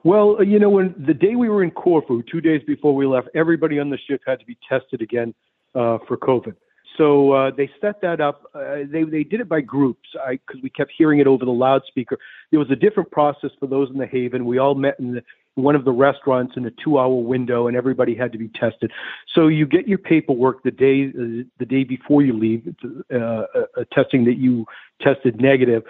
Well, 0.04 0.36
uh, 0.38 0.42
you 0.42 0.60
know, 0.60 0.70
when 0.70 0.94
the 0.96 1.14
day 1.14 1.34
we 1.34 1.48
were 1.48 1.64
in 1.64 1.72
Corfu, 1.72 2.22
two 2.30 2.40
days 2.40 2.62
before 2.64 2.94
we 2.94 3.04
left, 3.04 3.28
everybody 3.34 3.80
on 3.80 3.90
the 3.90 3.98
ship 4.08 4.20
had 4.24 4.38
to 4.38 4.46
be 4.46 4.56
tested 4.68 5.02
again 5.02 5.34
uh, 5.74 5.98
for 6.06 6.16
COVID. 6.16 6.54
So 6.96 7.32
uh, 7.32 7.50
they 7.56 7.68
set 7.80 8.00
that 8.02 8.20
up. 8.20 8.44
Uh, 8.54 8.78
they 8.90 9.02
they 9.04 9.22
did 9.22 9.40
it 9.40 9.48
by 9.48 9.60
groups 9.60 10.08
because 10.30 10.62
we 10.62 10.70
kept 10.70 10.92
hearing 10.96 11.18
it 11.18 11.26
over 11.26 11.44
the 11.44 11.50
loudspeaker. 11.50 12.18
There 12.50 12.58
was 12.58 12.70
a 12.70 12.76
different 12.76 13.10
process 13.10 13.50
for 13.58 13.66
those 13.66 13.90
in 13.90 13.98
the 13.98 14.06
Haven. 14.06 14.44
We 14.44 14.58
all 14.58 14.74
met 14.74 14.98
in 14.98 15.14
the, 15.14 15.22
one 15.58 15.74
of 15.74 15.84
the 15.84 15.92
restaurants 15.92 16.54
in 16.56 16.64
a 16.64 16.70
two-hour 16.70 17.22
window, 17.22 17.66
and 17.66 17.76
everybody 17.76 18.14
had 18.14 18.32
to 18.32 18.38
be 18.38 18.48
tested. 18.48 18.92
So 19.34 19.48
you 19.48 19.66
get 19.66 19.88
your 19.88 19.98
paperwork 19.98 20.62
the 20.62 20.70
day 20.70 21.08
uh, 21.08 21.44
the 21.58 21.66
day 21.66 21.84
before 21.84 22.22
you 22.22 22.32
leave, 22.32 22.74
uh, 23.12 23.16
uh, 23.18 23.44
testing 23.92 24.24
that 24.26 24.36
you 24.38 24.66
tested 25.00 25.40
negative. 25.40 25.82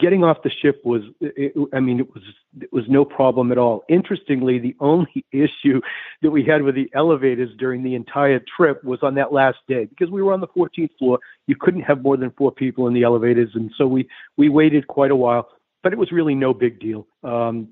Getting 0.00 0.24
off 0.24 0.38
the 0.42 0.50
ship 0.50 0.80
was 0.84 1.02
it, 1.20 1.52
i 1.72 1.78
mean 1.78 2.00
it 2.00 2.12
was 2.12 2.24
it 2.60 2.72
was 2.72 2.84
no 2.88 3.04
problem 3.04 3.52
at 3.52 3.58
all. 3.58 3.84
Interestingly 3.88 4.58
the 4.58 4.74
only 4.80 5.24
issue 5.32 5.80
that 6.22 6.32
we 6.32 6.44
had 6.44 6.62
with 6.62 6.74
the 6.74 6.90
elevators 6.92 7.50
during 7.56 7.84
the 7.84 7.94
entire 7.94 8.42
trip 8.56 8.82
was 8.82 8.98
on 9.02 9.14
that 9.14 9.32
last 9.32 9.58
day 9.68 9.84
because 9.84 10.10
we 10.10 10.22
were 10.22 10.32
on 10.32 10.40
the 10.40 10.48
14th 10.48 10.90
floor. 10.98 11.20
You 11.46 11.54
couldn't 11.54 11.82
have 11.82 12.02
more 12.02 12.16
than 12.16 12.32
four 12.32 12.50
people 12.50 12.88
in 12.88 12.94
the 12.94 13.04
elevators 13.04 13.50
and 13.54 13.70
so 13.78 13.86
we 13.86 14.08
we 14.36 14.48
waited 14.48 14.88
quite 14.88 15.12
a 15.12 15.16
while 15.16 15.48
but 15.84 15.92
it 15.92 15.98
was 16.00 16.10
really 16.10 16.34
no 16.34 16.52
big 16.52 16.80
deal. 16.80 17.06
Um 17.22 17.68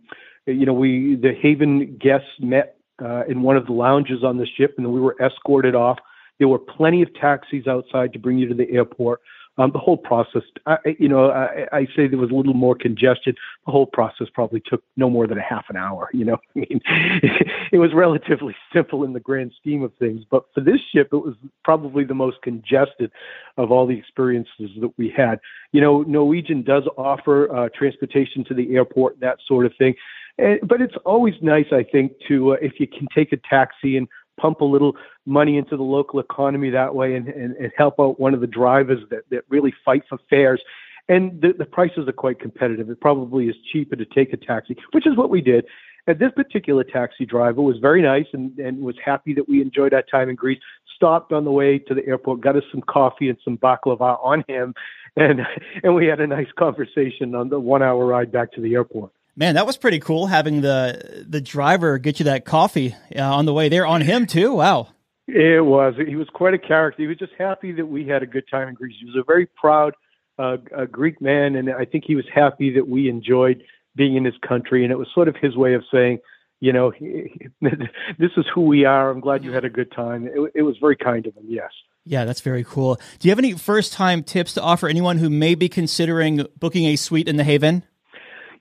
you 0.47 0.67
know 0.67 0.73
we 0.73 1.17
the 1.17 1.33
haven 1.33 1.97
guests 1.97 2.29
met 2.41 2.77
uh, 3.03 3.25
in 3.27 3.43
one 3.43 3.57
of 3.57 3.67
the 3.67 3.73
lounges 3.73 4.23
on 4.23 4.37
the 4.37 4.47
ship 4.57 4.75
and 4.79 4.93
we 4.93 5.01
were 5.01 5.17
escorted 5.21 5.75
off. 5.75 5.99
There 6.39 6.49
were 6.49 6.59
plenty 6.59 7.03
of 7.03 7.15
taxis 7.15 7.67
outside 7.67 8.13
to 8.13 8.19
bring 8.19 8.39
you 8.39 8.49
to 8.49 8.55
the 8.55 8.71
airport 8.71 9.21
um, 9.57 9.71
the 9.73 9.79
whole 9.79 9.97
process, 9.97 10.43
I, 10.67 10.79
you 10.99 11.09
know, 11.09 11.31
I, 11.31 11.67
I 11.73 11.87
say 11.97 12.09
there 12.09 12.19
was 12.19 12.31
a 12.31 12.35
little 12.35 12.55
more 12.55 12.75
congestion. 12.75 13.35
The 13.67 13.73
whole 13.73 13.87
process 13.87 14.27
probably 14.33 14.61
took 14.67 14.83
no 14.97 15.09
more 15.09 15.27
than 15.27 15.39
a 15.39 15.43
half 15.43 15.67
an 15.69 15.77
hour. 15.77 16.09
You 16.13 16.25
know, 16.25 16.37
I 16.57 16.59
mean, 16.59 16.81
it 17.73 17.79
was 17.79 17.93
relatively 17.95 18.55
simple 18.73 19.05
in 19.05 19.13
the 19.13 19.21
grand 19.21 19.53
scheme 19.61 19.83
of 19.83 19.93
things. 19.99 20.23
But 20.29 20.45
for 20.55 20.61
this 20.61 20.81
ship, 20.93 21.09
it 21.13 21.17
was 21.17 21.35
probably 21.63 22.05
the 22.05 22.15
most 22.15 22.43
congested 22.43 23.13
of 23.57 23.71
all 23.71 23.87
the 23.87 23.97
experiences 23.97 24.71
that 24.81 24.93
we 24.97 25.13
had. 25.17 25.39
You 25.73 25.81
know, 25.81 26.03
Norwegian 26.03 26.63
does 26.63 26.85
offer 26.97 27.55
uh, 27.55 27.69
transportation 27.77 28.45
to 28.47 28.55
the 28.55 28.75
airport, 28.75 29.21
that 29.21 29.39
sort 29.47 29.67
of 29.67 29.73
thing. 29.79 29.95
But 30.37 30.81
it's 30.81 30.97
always 31.05 31.35
nice, 31.43 31.67
I 31.71 31.85
think, 31.85 32.13
to 32.27 32.55
uh, 32.55 32.57
if 32.61 32.81
you 32.81 32.89
can 32.89 33.07
take 33.15 33.33
a 33.33 33.37
taxi 33.49 33.97
and 33.97 34.09
pump 34.41 34.61
a 34.61 34.64
little 34.64 34.95
money 35.26 35.57
into 35.57 35.76
the 35.76 35.82
local 35.82 36.20
economy 36.20 36.70
that 36.70 36.95
way 36.95 37.14
and, 37.14 37.28
and, 37.28 37.57
and 37.57 37.72
help 37.76 37.95
out 38.01 38.20
one 38.20 38.35
of 38.35 38.41
the 38.41 38.47
drivers 38.47 39.01
that, 39.11 39.22
that 39.30 39.43
really 39.49 39.72
fight 39.85 40.03
for 40.09 40.18
fares. 40.28 40.61
And 41.09 41.41
the, 41.41 41.53
the 41.59 41.66
prices 41.66 42.09
are 42.09 42.12
quite 42.12 42.41
competitive. 42.41 42.89
It 42.89 43.01
probably 43.01 43.47
is 43.47 43.57
cheaper 43.72 43.97
to 43.97 44.07
take 44.07 44.32
a 44.32 44.37
taxi, 44.37 44.76
which 44.93 45.07
is 45.07 45.16
what 45.16 45.30
we 45.30 45.41
did. 45.41 45.66
And 46.07 46.18
this 46.18 46.32
particular 46.35 46.85
taxi 46.85 47.24
driver 47.24 47.62
was 47.62 47.76
very 47.78 48.03
nice 48.03 48.26
and, 48.32 48.59
and 48.59 48.80
was 48.80 48.97
happy 49.03 49.35
that 49.35 49.49
we 49.49 49.62
enjoyed 49.62 49.95
our 49.95 50.03
time 50.03 50.28
in 50.28 50.37
Greece. 50.37 50.61
Stopped 50.97 51.32
on 51.32 51.45
the 51.45 51.51
way 51.51 51.78
to 51.78 51.95
the 51.95 52.07
airport, 52.07 52.41
got 52.41 52.57
us 52.57 52.62
some 52.70 52.82
coffee 52.82 53.28
and 53.28 53.39
some 53.45 53.59
baklava 53.59 54.22
on 54.22 54.45
him, 54.47 54.74
and 55.16 55.41
and 55.82 55.95
we 55.95 56.07
had 56.07 56.20
a 56.20 56.26
nice 56.26 56.47
conversation 56.57 57.35
on 57.35 57.49
the 57.49 57.59
one 57.59 57.82
hour 57.82 58.07
ride 58.07 58.30
back 58.30 58.53
to 58.53 58.61
the 58.61 58.74
airport. 58.74 59.11
Man, 59.37 59.57
that 59.57 59.66
was 59.66 59.76
pretty 59.76 59.99
cool 59.99 60.26
having 60.26 60.61
the 60.61 61.24
the 61.28 61.41
driver 61.41 61.99
get 61.99 62.20
you 62.20 62.24
that 62.24 62.45
coffee 62.45 62.95
uh, 63.14 63.20
on 63.20 63.47
the 63.47 63.53
way 63.53 63.68
there 63.68 63.87
on 63.87 64.01
him 64.01 64.26
too. 64.26 64.55
Wow. 64.55 64.89
It 65.26 65.64
was. 65.64 65.95
He 66.07 66.16
was 66.16 66.28
quite 66.35 66.55
a 66.55 66.59
character. 66.59 67.03
He 67.03 67.09
was 67.09 67.16
just 67.16 67.32
happy 67.39 67.72
that 67.72 67.87
we 67.87 68.07
had 68.07 68.22
a 68.22 68.26
good 68.26 68.45
time 68.51 68.68
in 68.68 68.74
Greece. 68.74 68.95
He 69.01 69.07
was 69.07 69.16
a 69.16 69.24
very 69.24 69.47
proud 69.47 69.95
uh, 70.39 70.57
a 70.76 70.87
Greek 70.87 71.20
man, 71.20 71.57
and 71.57 71.70
I 71.70 71.85
think 71.85 72.05
he 72.07 72.14
was 72.14 72.26
happy 72.32 72.72
that 72.74 72.89
we 72.89 73.09
enjoyed 73.09 73.62
being 73.97 74.16
in 74.16 74.24
his 74.24 74.35
country. 74.47 74.82
And 74.82 74.93
it 74.93 74.97
was 74.97 75.09
sort 75.14 75.28
of 75.28 75.37
his 75.37 75.57
way 75.57 75.74
of 75.74 75.85
saying, 75.93 76.18
you 76.61 76.72
know, 76.72 76.93
this 77.61 78.30
is 78.37 78.45
who 78.55 78.62
we 78.62 78.85
are. 78.85 79.11
I'm 79.11 79.20
glad 79.20 79.45
you 79.45 79.53
had 79.53 79.64
a 79.64 79.70
good 79.70 79.93
time. 79.93 80.26
It, 80.26 80.53
it 80.55 80.62
was 80.62 80.76
very 80.78 80.97
kind 80.97 81.26
of 81.26 81.37
him. 81.37 81.45
Yes. 81.49 81.70
Yeah, 82.05 82.24
that's 82.24 82.43
very 82.43 82.64
cool. 82.64 82.97
Do 83.18 83.28
you 83.28 83.30
have 83.30 83.39
any 83.39 83.55
first 83.55 83.93
time 83.93 84.22
tips 84.22 84.55
to 84.55 84.62
offer 84.62 84.89
anyone 84.89 85.18
who 85.18 85.30
may 85.30 85.55
be 85.55 85.68
considering 85.68 86.47
booking 86.59 86.85
a 86.87 86.97
suite 86.97 87.28
in 87.28 87.37
the 87.37 87.45
Haven? 87.45 87.85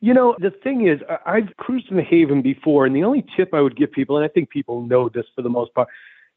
You 0.04 0.14
know, 0.14 0.36
the 0.38 0.52
thing 0.52 0.86
is, 0.86 1.00
I've 1.26 1.56
cruised 1.56 1.90
in 1.90 1.96
the 1.96 2.04
Haven 2.04 2.42
before, 2.42 2.86
and 2.86 2.94
the 2.94 3.06
only 3.06 3.26
tip 3.38 3.54
I 3.54 3.62
would 3.62 3.78
give 3.78 3.90
people, 3.90 4.18
and 4.18 4.26
I 4.26 4.28
think 4.28 4.50
people 4.50 4.86
know 4.86 5.08
this 5.08 5.24
for 5.34 5.42
the 5.42 5.50
most 5.50 5.74
part, 5.74 5.88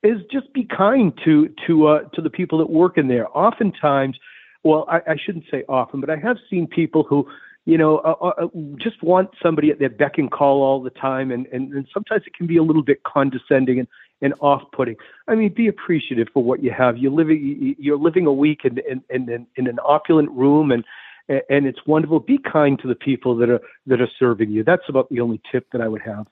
is 0.05 0.19
just 0.31 0.53
be 0.53 0.63
kind 0.63 1.13
to 1.25 1.53
to 1.67 1.89
uh, 1.89 2.03
to 2.15 2.23
the 2.23 2.31
people 2.31 2.59
that 2.59 2.71
work 2.71 2.97
in 2.97 3.09
there. 3.09 3.27
Oftentimes, 3.37 4.17
well, 4.63 4.87
I, 4.89 4.99
I 5.09 5.17
shouldn't 5.17 5.47
say 5.51 5.65
often, 5.69 6.01
but 6.01 6.11
I 6.11 6.15
have 6.15 6.37
seen 6.49 6.69
people 6.69 7.03
who, 7.03 7.29
you 7.65 7.77
know, 7.77 7.99
uh, 7.99 8.15
uh, 8.21 8.45
uh, 8.45 8.47
just 8.77 9.03
want 9.03 9.31
somebody 9.43 9.73
at 9.73 9.81
their 9.81 9.91
beck 9.91 10.17
and 10.17 10.31
call 10.31 10.63
all 10.63 10.81
the 10.81 10.91
time, 10.91 11.33
and, 11.33 11.49
and 11.49 11.73
and 11.73 11.89
sometimes 11.93 12.23
it 12.25 12.35
can 12.35 12.47
be 12.47 12.59
a 12.59 12.63
little 12.63 12.85
bit 12.85 13.03
condescending 13.03 13.81
and 13.81 13.89
and 14.23 14.33
off-putting. 14.39 14.95
I 15.27 15.35
mean, 15.35 15.53
be 15.53 15.67
appreciative 15.67 16.29
for 16.33 16.45
what 16.45 16.63
you 16.63 16.71
have. 16.71 16.99
You're 16.99 17.11
living 17.11 17.75
you're 17.81 17.99
living 17.99 18.27
a 18.27 18.33
week 18.33 18.61
in 18.63 18.79
in 18.89 19.03
in, 19.11 19.45
in 19.57 19.67
an 19.67 19.81
opulent 19.85 20.31
room 20.31 20.71
and 20.71 20.85
and 21.29 21.67
it's 21.67 21.79
wonderful. 21.87 22.21
Be 22.21 22.39
kind 22.39 22.79
to 22.81 22.89
the 22.89 22.95
people 22.95 23.37
that 23.37 23.51
are 23.51 23.61
that 23.87 24.01
are 24.01 24.09
serving 24.19 24.51
you. 24.51 24.65
That's 24.65 24.89
about 24.89 25.09
the 25.11 25.21
only 25.21 25.41
tip 25.51 25.67
that 25.73 25.81
I 25.81 25.89
would 25.89 26.03
have. 26.03 26.27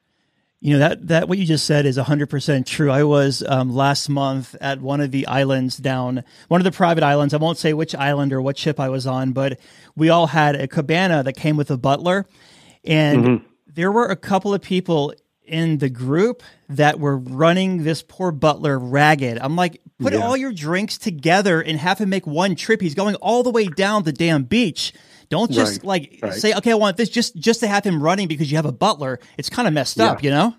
You 0.61 0.75
know 0.75 0.79
that 0.79 1.09
that 1.09 1.29
what 1.29 1.37
you 1.37 1.45
just 1.45 1.67
said 1.67 1.85
is 1.85 1.99
100% 1.99 2.65
true. 2.65 2.91
I 2.91 3.05
was 3.05 3.43
um, 3.47 3.71
last 3.71 4.09
month 4.09 4.57
at 4.61 4.81
one 4.81 5.01
of 5.01 5.11
the 5.11 5.27
islands 5.27 5.77
down 5.77 6.25
one 6.49 6.61
of 6.61 6.65
the 6.65 6.73
private 6.73 7.05
islands. 7.05 7.35
I 7.35 7.37
won't 7.37 7.59
say 7.59 7.75
which 7.75 7.95
island 7.95 8.33
or 8.33 8.41
what 8.41 8.57
ship 8.57 8.81
I 8.81 8.89
was 8.89 9.07
on, 9.07 9.33
but 9.33 9.61
we 9.95 10.09
all 10.09 10.29
had 10.29 10.57
a 10.57 10.67
cabana 10.67 11.23
that 11.23 11.35
came 11.35 11.57
with 11.59 11.71
a 11.71 11.77
butler 11.77 12.25
and 12.83 13.25
mm-hmm. 13.25 13.47
there 13.67 13.93
were 13.93 14.07
a 14.07 14.17
couple 14.17 14.55
of 14.55 14.63
people 14.63 15.13
in 15.45 15.79
the 15.79 15.91
group 15.91 16.43
that 16.69 16.99
were 16.99 17.17
running 17.17 17.85
this 17.85 18.03
poor 18.03 18.33
butler 18.33 18.79
ragged. 18.79 19.39
I'm 19.39 19.57
like, 19.57 19.81
put 20.01 20.13
yeah. 20.13 20.21
all 20.21 20.37
your 20.37 20.53
drinks 20.53 20.99
together 20.99 21.61
and 21.61 21.79
have 21.79 21.99
him 21.99 22.09
make 22.09 22.27
one 22.27 22.55
trip. 22.55 22.81
He's 22.81 22.95
going 22.95 23.15
all 23.17 23.43
the 23.43 23.51
way 23.51 23.67
down 23.67 24.05
the 24.05 24.13
damn 24.13 24.45
beach. 24.45 24.93
Don't 25.29 25.51
just 25.51 25.79
right, 25.79 25.85
like 25.85 26.21
right. 26.23 26.33
say, 26.33 26.55
okay, 26.55 26.73
I 26.73 26.75
want 26.75 26.97
this 26.97 27.09
just 27.09 27.37
just 27.37 27.61
to 27.61 27.67
have 27.67 27.85
him 27.85 28.03
running 28.03 28.29
because 28.29 28.51
you 28.51 28.57
have 28.57 28.67
a 28.67 28.73
butler. 28.73 29.19
It's 29.39 29.51
kind 29.51 29.67
of 29.67 29.75
messed 29.75 29.97
yeah. 29.97 30.13
up, 30.13 30.23
you 30.23 30.31
know. 30.31 30.55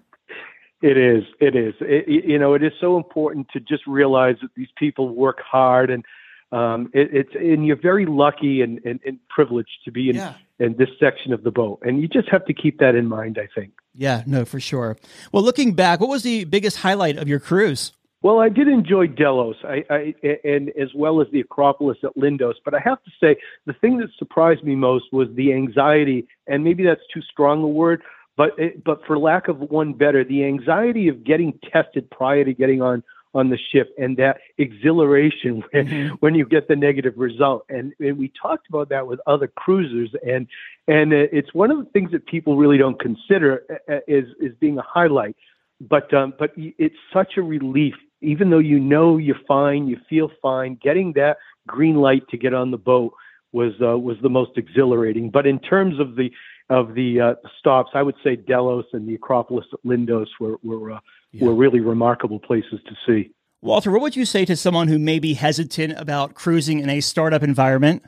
It 0.81 0.97
is. 0.97 1.23
It 1.39 1.55
is. 1.55 1.73
It, 1.81 2.25
you 2.25 2.37
know, 2.37 2.53
it 2.53 2.63
is 2.63 2.73
so 2.79 2.97
important 2.97 3.47
to 3.53 3.59
just 3.59 3.87
realize 3.87 4.35
that 4.41 4.49
these 4.55 4.67
people 4.77 5.09
work 5.15 5.39
hard, 5.39 5.89
and 5.89 6.03
um, 6.51 6.91
it, 6.93 7.09
it's 7.11 7.35
and 7.35 7.65
you're 7.65 7.79
very 7.79 8.05
lucky 8.05 8.61
and, 8.61 8.79
and, 8.85 8.99
and 9.05 9.19
privileged 9.29 9.83
to 9.85 9.91
be 9.91 10.09
in 10.09 10.17
yeah. 10.17 10.33
in 10.59 10.75
this 10.77 10.89
section 10.99 11.33
of 11.33 11.43
the 11.43 11.51
boat, 11.51 11.79
and 11.83 12.01
you 12.01 12.07
just 12.07 12.29
have 12.29 12.45
to 12.45 12.53
keep 12.53 12.79
that 12.79 12.95
in 12.95 13.07
mind. 13.07 13.39
I 13.41 13.47
think. 13.55 13.71
Yeah, 13.95 14.23
no, 14.25 14.45
for 14.45 14.59
sure. 14.59 14.97
Well, 15.31 15.43
looking 15.43 15.73
back, 15.73 15.99
what 15.99 16.09
was 16.09 16.23
the 16.23 16.43
biggest 16.43 16.77
highlight 16.77 17.17
of 17.17 17.27
your 17.27 17.39
cruise? 17.39 17.93
Well, 18.21 18.39
I 18.39 18.49
did 18.49 18.67
enjoy 18.67 19.05
Delos, 19.07 19.55
I, 19.63 19.85
I, 19.89 20.15
and 20.43 20.69
as 20.69 20.89
well 20.95 21.21
as 21.21 21.27
the 21.31 21.41
Acropolis 21.41 21.99
at 22.03 22.15
Lindos. 22.17 22.55
But 22.63 22.73
I 22.73 22.79
have 22.83 22.97
to 23.03 23.11
say, 23.19 23.37
the 23.67 23.73
thing 23.73 23.99
that 23.99 24.09
surprised 24.17 24.63
me 24.63 24.75
most 24.75 25.13
was 25.13 25.27
the 25.35 25.53
anxiety, 25.53 26.27
and 26.47 26.63
maybe 26.63 26.83
that's 26.83 27.03
too 27.13 27.21
strong 27.21 27.61
a 27.61 27.67
word, 27.67 28.01
but 28.35 28.57
it, 28.57 28.83
but 28.83 29.05
for 29.05 29.19
lack 29.19 29.47
of 29.47 29.59
one 29.59 29.93
better, 29.93 30.23
the 30.23 30.43
anxiety 30.43 31.07
of 31.07 31.23
getting 31.23 31.57
tested 31.71 32.09
prior 32.09 32.43
to 32.43 32.53
getting 32.53 32.81
on 32.81 33.03
on 33.35 33.49
the 33.49 33.57
ship, 33.71 33.93
and 33.97 34.17
that 34.17 34.37
exhilaration 34.57 35.63
when, 35.71 35.87
mm-hmm. 35.87 36.15
when 36.15 36.33
you 36.33 36.45
get 36.45 36.67
the 36.67 36.75
negative 36.75 37.13
result. 37.17 37.65
And, 37.69 37.93
and 37.99 38.17
we 38.17 38.31
talked 38.41 38.67
about 38.69 38.89
that 38.89 39.05
with 39.05 39.19
other 39.27 39.47
cruisers, 39.47 40.09
and 40.25 40.47
and 40.87 41.13
it's 41.13 41.53
one 41.53 41.71
of 41.71 41.77
the 41.77 41.91
things 41.91 42.11
that 42.11 42.25
people 42.25 42.57
really 42.57 42.77
don't 42.77 42.99
consider 42.99 43.63
uh, 43.69 43.93
uh, 43.93 43.99
is 44.07 44.25
is 44.39 44.53
being 44.59 44.77
a 44.77 44.83
highlight. 44.83 45.35
But 45.81 46.13
um, 46.13 46.33
but 46.39 46.51
it's 46.55 46.95
such 47.13 47.33
a 47.37 47.41
relief, 47.41 47.95
even 48.21 48.49
though 48.49 48.59
you 48.59 48.79
know 48.79 49.17
you're 49.17 49.35
fine, 49.47 49.87
you 49.87 49.97
feel 50.09 50.31
fine. 50.41 50.79
Getting 50.81 51.13
that 51.13 51.37
green 51.67 51.97
light 51.97 52.23
to 52.29 52.37
get 52.37 52.53
on 52.53 52.71
the 52.71 52.77
boat 52.77 53.13
was 53.51 53.73
uh, 53.81 53.97
was 53.97 54.17
the 54.21 54.29
most 54.29 54.51
exhilarating. 54.57 55.29
But 55.29 55.45
in 55.45 55.59
terms 55.59 55.99
of 55.99 56.15
the 56.15 56.31
of 56.69 56.95
the 56.95 57.21
uh, 57.21 57.33
stops, 57.59 57.91
I 57.93 58.01
would 58.01 58.15
say 58.23 58.35
Delos 58.35 58.85
and 58.93 59.07
the 59.07 59.15
Acropolis 59.15 59.65
at 59.73 59.79
Lindos 59.85 60.27
were 60.39 60.57
were 60.63 60.93
uh, 60.93 60.99
yeah. 61.35 61.47
were 61.47 61.55
really 61.55 61.79
remarkable 61.79 62.39
places 62.39 62.79
to 62.87 62.95
see. 63.05 63.31
Walter, 63.61 63.91
what 63.91 64.01
would 64.01 64.15
you 64.15 64.25
say 64.25 64.45
to 64.45 64.55
someone 64.55 64.87
who 64.87 64.99
may 64.99 65.19
be 65.19 65.33
hesitant 65.33 65.93
about 65.97 66.35
cruising 66.35 66.79
in 66.79 66.89
a 66.89 67.01
startup 67.01 67.41
environment? 67.41 68.03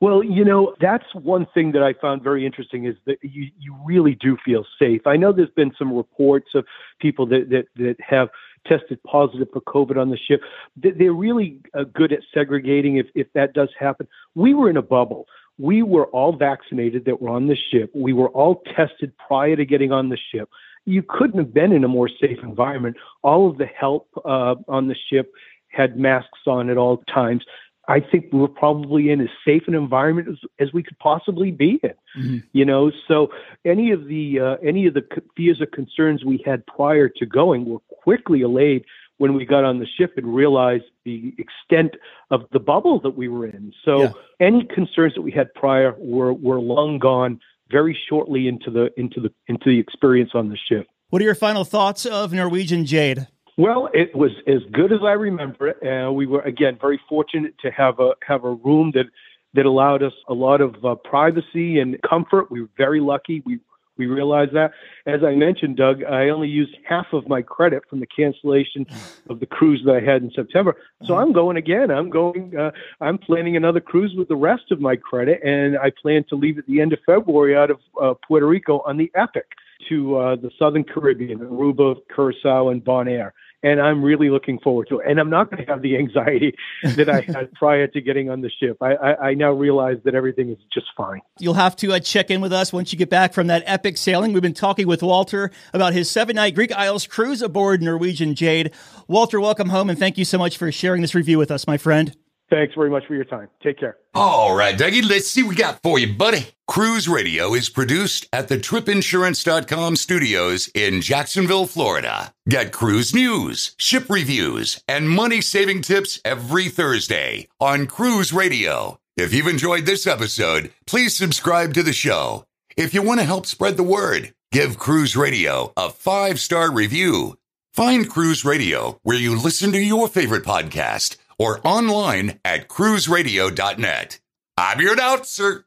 Well, 0.00 0.22
you 0.22 0.44
know, 0.44 0.74
that's 0.80 1.04
one 1.14 1.46
thing 1.52 1.72
that 1.72 1.82
I 1.82 1.92
found 1.92 2.22
very 2.22 2.46
interesting 2.46 2.86
is 2.86 2.96
that 3.06 3.18
you, 3.22 3.50
you 3.58 3.76
really 3.84 4.14
do 4.14 4.36
feel 4.44 4.64
safe. 4.78 5.06
I 5.06 5.16
know 5.16 5.32
there's 5.32 5.50
been 5.50 5.72
some 5.78 5.92
reports 5.92 6.50
of 6.54 6.64
people 7.00 7.26
that, 7.26 7.50
that, 7.50 7.66
that 7.76 7.96
have 8.00 8.28
tested 8.66 9.02
positive 9.04 9.48
for 9.52 9.60
COVID 9.62 9.98
on 9.98 10.10
the 10.10 10.16
ship. 10.16 10.40
They're 10.76 11.12
really 11.12 11.60
uh, 11.74 11.84
good 11.84 12.12
at 12.12 12.20
segregating 12.32 12.96
if, 12.96 13.06
if 13.14 13.26
that 13.34 13.52
does 13.52 13.68
happen. 13.78 14.06
We 14.34 14.54
were 14.54 14.70
in 14.70 14.76
a 14.76 14.82
bubble. 14.82 15.26
We 15.58 15.82
were 15.82 16.06
all 16.06 16.34
vaccinated 16.34 17.04
that 17.04 17.20
were 17.20 17.28
on 17.28 17.46
the 17.46 17.56
ship. 17.70 17.90
We 17.94 18.14
were 18.14 18.28
all 18.28 18.62
tested 18.76 19.12
prior 19.18 19.56
to 19.56 19.66
getting 19.66 19.92
on 19.92 20.08
the 20.08 20.18
ship 20.32 20.48
you 20.90 21.02
couldn't 21.06 21.38
have 21.38 21.54
been 21.54 21.72
in 21.72 21.84
a 21.84 21.88
more 21.88 22.08
safe 22.08 22.38
environment. 22.42 22.96
All 23.22 23.48
of 23.48 23.58
the 23.58 23.66
help 23.66 24.08
uh, 24.24 24.56
on 24.68 24.88
the 24.88 24.96
ship 25.08 25.32
had 25.68 25.96
masks 25.96 26.40
on 26.46 26.68
at 26.68 26.76
all 26.76 26.98
times. 27.12 27.44
I 27.88 27.98
think 27.98 28.26
we're 28.32 28.46
probably 28.48 29.10
in 29.10 29.20
as 29.20 29.28
safe 29.44 29.64
an 29.66 29.74
environment 29.74 30.28
as, 30.28 30.36
as 30.60 30.72
we 30.72 30.82
could 30.82 30.98
possibly 30.98 31.50
be 31.50 31.80
in. 31.82 31.94
Mm-hmm. 32.18 32.38
You 32.52 32.64
know, 32.64 32.92
so 33.08 33.28
any 33.64 33.90
of 33.90 34.06
the 34.06 34.38
uh, 34.38 34.56
any 34.64 34.86
of 34.86 34.94
the 34.94 35.02
fears 35.36 35.60
or 35.60 35.66
concerns 35.66 36.24
we 36.24 36.42
had 36.44 36.64
prior 36.66 37.08
to 37.08 37.26
going 37.26 37.64
were 37.64 37.80
quickly 38.02 38.42
allayed 38.42 38.84
when 39.18 39.34
we 39.34 39.44
got 39.44 39.64
on 39.64 39.80
the 39.80 39.86
ship 39.86 40.14
and 40.16 40.34
realized 40.34 40.84
the 41.04 41.34
extent 41.36 41.94
of 42.30 42.44
the 42.52 42.60
bubble 42.60 43.00
that 43.00 43.16
we 43.16 43.28
were 43.28 43.46
in. 43.46 43.72
So 43.84 44.02
yeah. 44.02 44.12
any 44.40 44.64
concerns 44.64 45.14
that 45.14 45.22
we 45.22 45.32
had 45.32 45.52
prior 45.54 45.94
were 45.98 46.32
were 46.32 46.60
long 46.60 46.98
gone 46.98 47.40
very 47.70 47.96
shortly 48.08 48.48
into 48.48 48.70
the 48.70 48.90
into 48.96 49.20
the 49.20 49.30
into 49.46 49.66
the 49.66 49.78
experience 49.78 50.30
on 50.34 50.48
the 50.48 50.58
ship. 50.68 50.86
What 51.10 51.22
are 51.22 51.24
your 51.24 51.34
final 51.34 51.64
thoughts 51.64 52.06
of 52.06 52.32
Norwegian 52.32 52.84
Jade? 52.86 53.26
Well, 53.56 53.90
it 53.92 54.14
was 54.14 54.30
as 54.46 54.60
good 54.72 54.92
as 54.92 55.00
I 55.02 55.12
remember 55.12 55.68
it. 55.68 55.86
Uh, 55.86 56.12
we 56.12 56.26
were 56.26 56.40
again 56.42 56.78
very 56.80 57.00
fortunate 57.08 57.54
to 57.60 57.70
have 57.70 57.98
a 58.00 58.12
have 58.26 58.44
a 58.44 58.52
room 58.52 58.92
that 58.94 59.06
that 59.54 59.66
allowed 59.66 60.02
us 60.02 60.12
a 60.28 60.34
lot 60.34 60.60
of 60.60 60.76
uh, 60.84 60.94
privacy 60.94 61.80
and 61.80 61.96
comfort. 62.08 62.50
We 62.50 62.62
were 62.62 62.70
very 62.76 63.00
lucky. 63.00 63.42
We 63.44 63.60
we 64.00 64.06
realized 64.06 64.54
that. 64.54 64.72
As 65.04 65.22
I 65.22 65.34
mentioned, 65.34 65.76
Doug, 65.76 66.02
I 66.02 66.30
only 66.30 66.48
used 66.48 66.74
half 66.88 67.12
of 67.12 67.28
my 67.28 67.42
credit 67.42 67.82
from 67.88 68.00
the 68.00 68.06
cancellation 68.06 68.86
of 69.28 69.40
the 69.40 69.46
cruise 69.46 69.82
that 69.84 69.94
I 69.94 70.00
had 70.00 70.22
in 70.22 70.30
September. 70.34 70.74
So 71.04 71.18
I'm 71.18 71.32
going 71.32 71.58
again. 71.58 71.90
I'm 71.90 72.08
going. 72.08 72.56
Uh, 72.56 72.70
I'm 73.02 73.18
planning 73.18 73.56
another 73.56 73.80
cruise 73.80 74.14
with 74.16 74.28
the 74.28 74.36
rest 74.36 74.72
of 74.72 74.80
my 74.80 74.96
credit, 74.96 75.40
and 75.44 75.78
I 75.78 75.90
plan 75.90 76.24
to 76.30 76.34
leave 76.34 76.56
at 76.56 76.66
the 76.66 76.80
end 76.80 76.94
of 76.94 77.00
February 77.04 77.54
out 77.54 77.70
of 77.70 77.78
uh, 78.00 78.14
Puerto 78.26 78.46
Rico 78.46 78.80
on 78.86 78.96
the 78.96 79.12
Epic 79.14 79.48
to 79.90 80.16
uh, 80.16 80.36
the 80.36 80.50
Southern 80.58 80.84
Caribbean, 80.84 81.40
Aruba, 81.40 81.96
Curacao, 82.14 82.70
and 82.70 82.82
Bonaire 82.82 83.32
and 83.62 83.80
I'm 83.80 84.02
really 84.02 84.30
looking 84.30 84.58
forward 84.58 84.88
to 84.88 85.00
it. 85.00 85.06
And 85.08 85.18
I'm 85.18 85.30
not 85.30 85.50
going 85.50 85.64
to 85.64 85.70
have 85.70 85.82
the 85.82 85.96
anxiety 85.96 86.54
that 86.82 87.08
I 87.08 87.20
had 87.20 87.52
prior 87.52 87.86
to 87.88 88.00
getting 88.00 88.30
on 88.30 88.40
the 88.40 88.50
ship. 88.50 88.78
I, 88.80 88.94
I, 88.94 89.28
I, 89.28 89.34
now 89.34 89.52
realize 89.52 89.98
that 90.04 90.14
everything 90.14 90.50
is 90.50 90.58
just 90.72 90.86
fine. 90.96 91.20
You'll 91.38 91.54
have 91.54 91.76
to 91.76 91.92
uh, 91.92 92.00
check 92.00 92.30
in 92.30 92.40
with 92.40 92.52
us 92.52 92.72
once 92.72 92.92
you 92.92 92.98
get 92.98 93.10
back 93.10 93.32
from 93.32 93.46
that 93.48 93.62
epic 93.66 93.96
sailing. 93.96 94.32
We've 94.32 94.42
been 94.42 94.54
talking 94.54 94.86
with 94.86 95.02
Walter 95.02 95.50
about 95.72 95.92
his 95.92 96.10
seven 96.10 96.36
night 96.36 96.54
Greek 96.54 96.72
Isles 96.72 97.06
cruise 97.06 97.42
aboard 97.42 97.82
Norwegian 97.82 98.34
Jade. 98.34 98.72
Walter, 99.08 99.40
welcome 99.40 99.68
home, 99.68 99.90
and 99.90 99.98
thank 99.98 100.18
you 100.18 100.24
so 100.24 100.38
much 100.38 100.56
for 100.56 100.70
sharing 100.72 101.02
this 101.02 101.14
review 101.14 101.38
with 101.38 101.50
us, 101.50 101.66
my 101.66 101.76
friend. 101.76 102.16
Thanks 102.50 102.74
very 102.74 102.90
much 102.90 103.06
for 103.06 103.14
your 103.14 103.24
time. 103.24 103.48
Take 103.62 103.78
care. 103.78 103.96
All 104.12 104.56
right, 104.56 104.76
Dougie, 104.76 105.08
let's 105.08 105.28
see 105.30 105.44
what 105.44 105.50
we 105.50 105.54
got 105.54 105.80
for 105.84 106.00
you, 106.00 106.12
buddy. 106.12 106.48
Cruise 106.66 107.08
Radio 107.08 107.54
is 107.54 107.68
produced 107.68 108.28
at 108.32 108.48
the 108.48 108.58
tripinsurance.com 108.58 109.94
studios 109.94 110.68
in 110.74 111.00
Jacksonville, 111.00 111.66
Florida. 111.66 112.34
Get 112.48 112.72
cruise 112.72 113.14
news, 113.14 113.74
ship 113.78 114.10
reviews, 114.10 114.82
and 114.88 115.08
money 115.08 115.40
saving 115.40 115.82
tips 115.82 116.20
every 116.24 116.68
Thursday 116.68 117.48
on 117.60 117.86
Cruise 117.86 118.32
Radio. 118.32 118.98
If 119.16 119.32
you've 119.32 119.46
enjoyed 119.46 119.86
this 119.86 120.06
episode, 120.06 120.72
please 120.86 121.16
subscribe 121.16 121.72
to 121.74 121.84
the 121.84 121.92
show. 121.92 122.46
If 122.76 122.94
you 122.94 123.02
want 123.02 123.20
to 123.20 123.26
help 123.26 123.46
spread 123.46 123.76
the 123.76 123.84
word, 123.84 124.34
give 124.50 124.78
Cruise 124.78 125.16
Radio 125.16 125.72
a 125.76 125.90
five 125.90 126.40
star 126.40 126.72
review. 126.72 127.36
Find 127.72 128.10
Cruise 128.10 128.44
Radio 128.44 128.98
where 129.04 129.16
you 129.16 129.36
listen 129.38 129.70
to 129.72 129.78
your 129.78 130.08
favorite 130.08 130.44
podcast 130.44 131.16
or 131.40 131.58
online 131.66 132.38
at 132.44 132.68
cruiseradio.net. 132.68 134.20
I'm 134.58 134.78
your 134.78 134.92
announcer, 134.92 135.64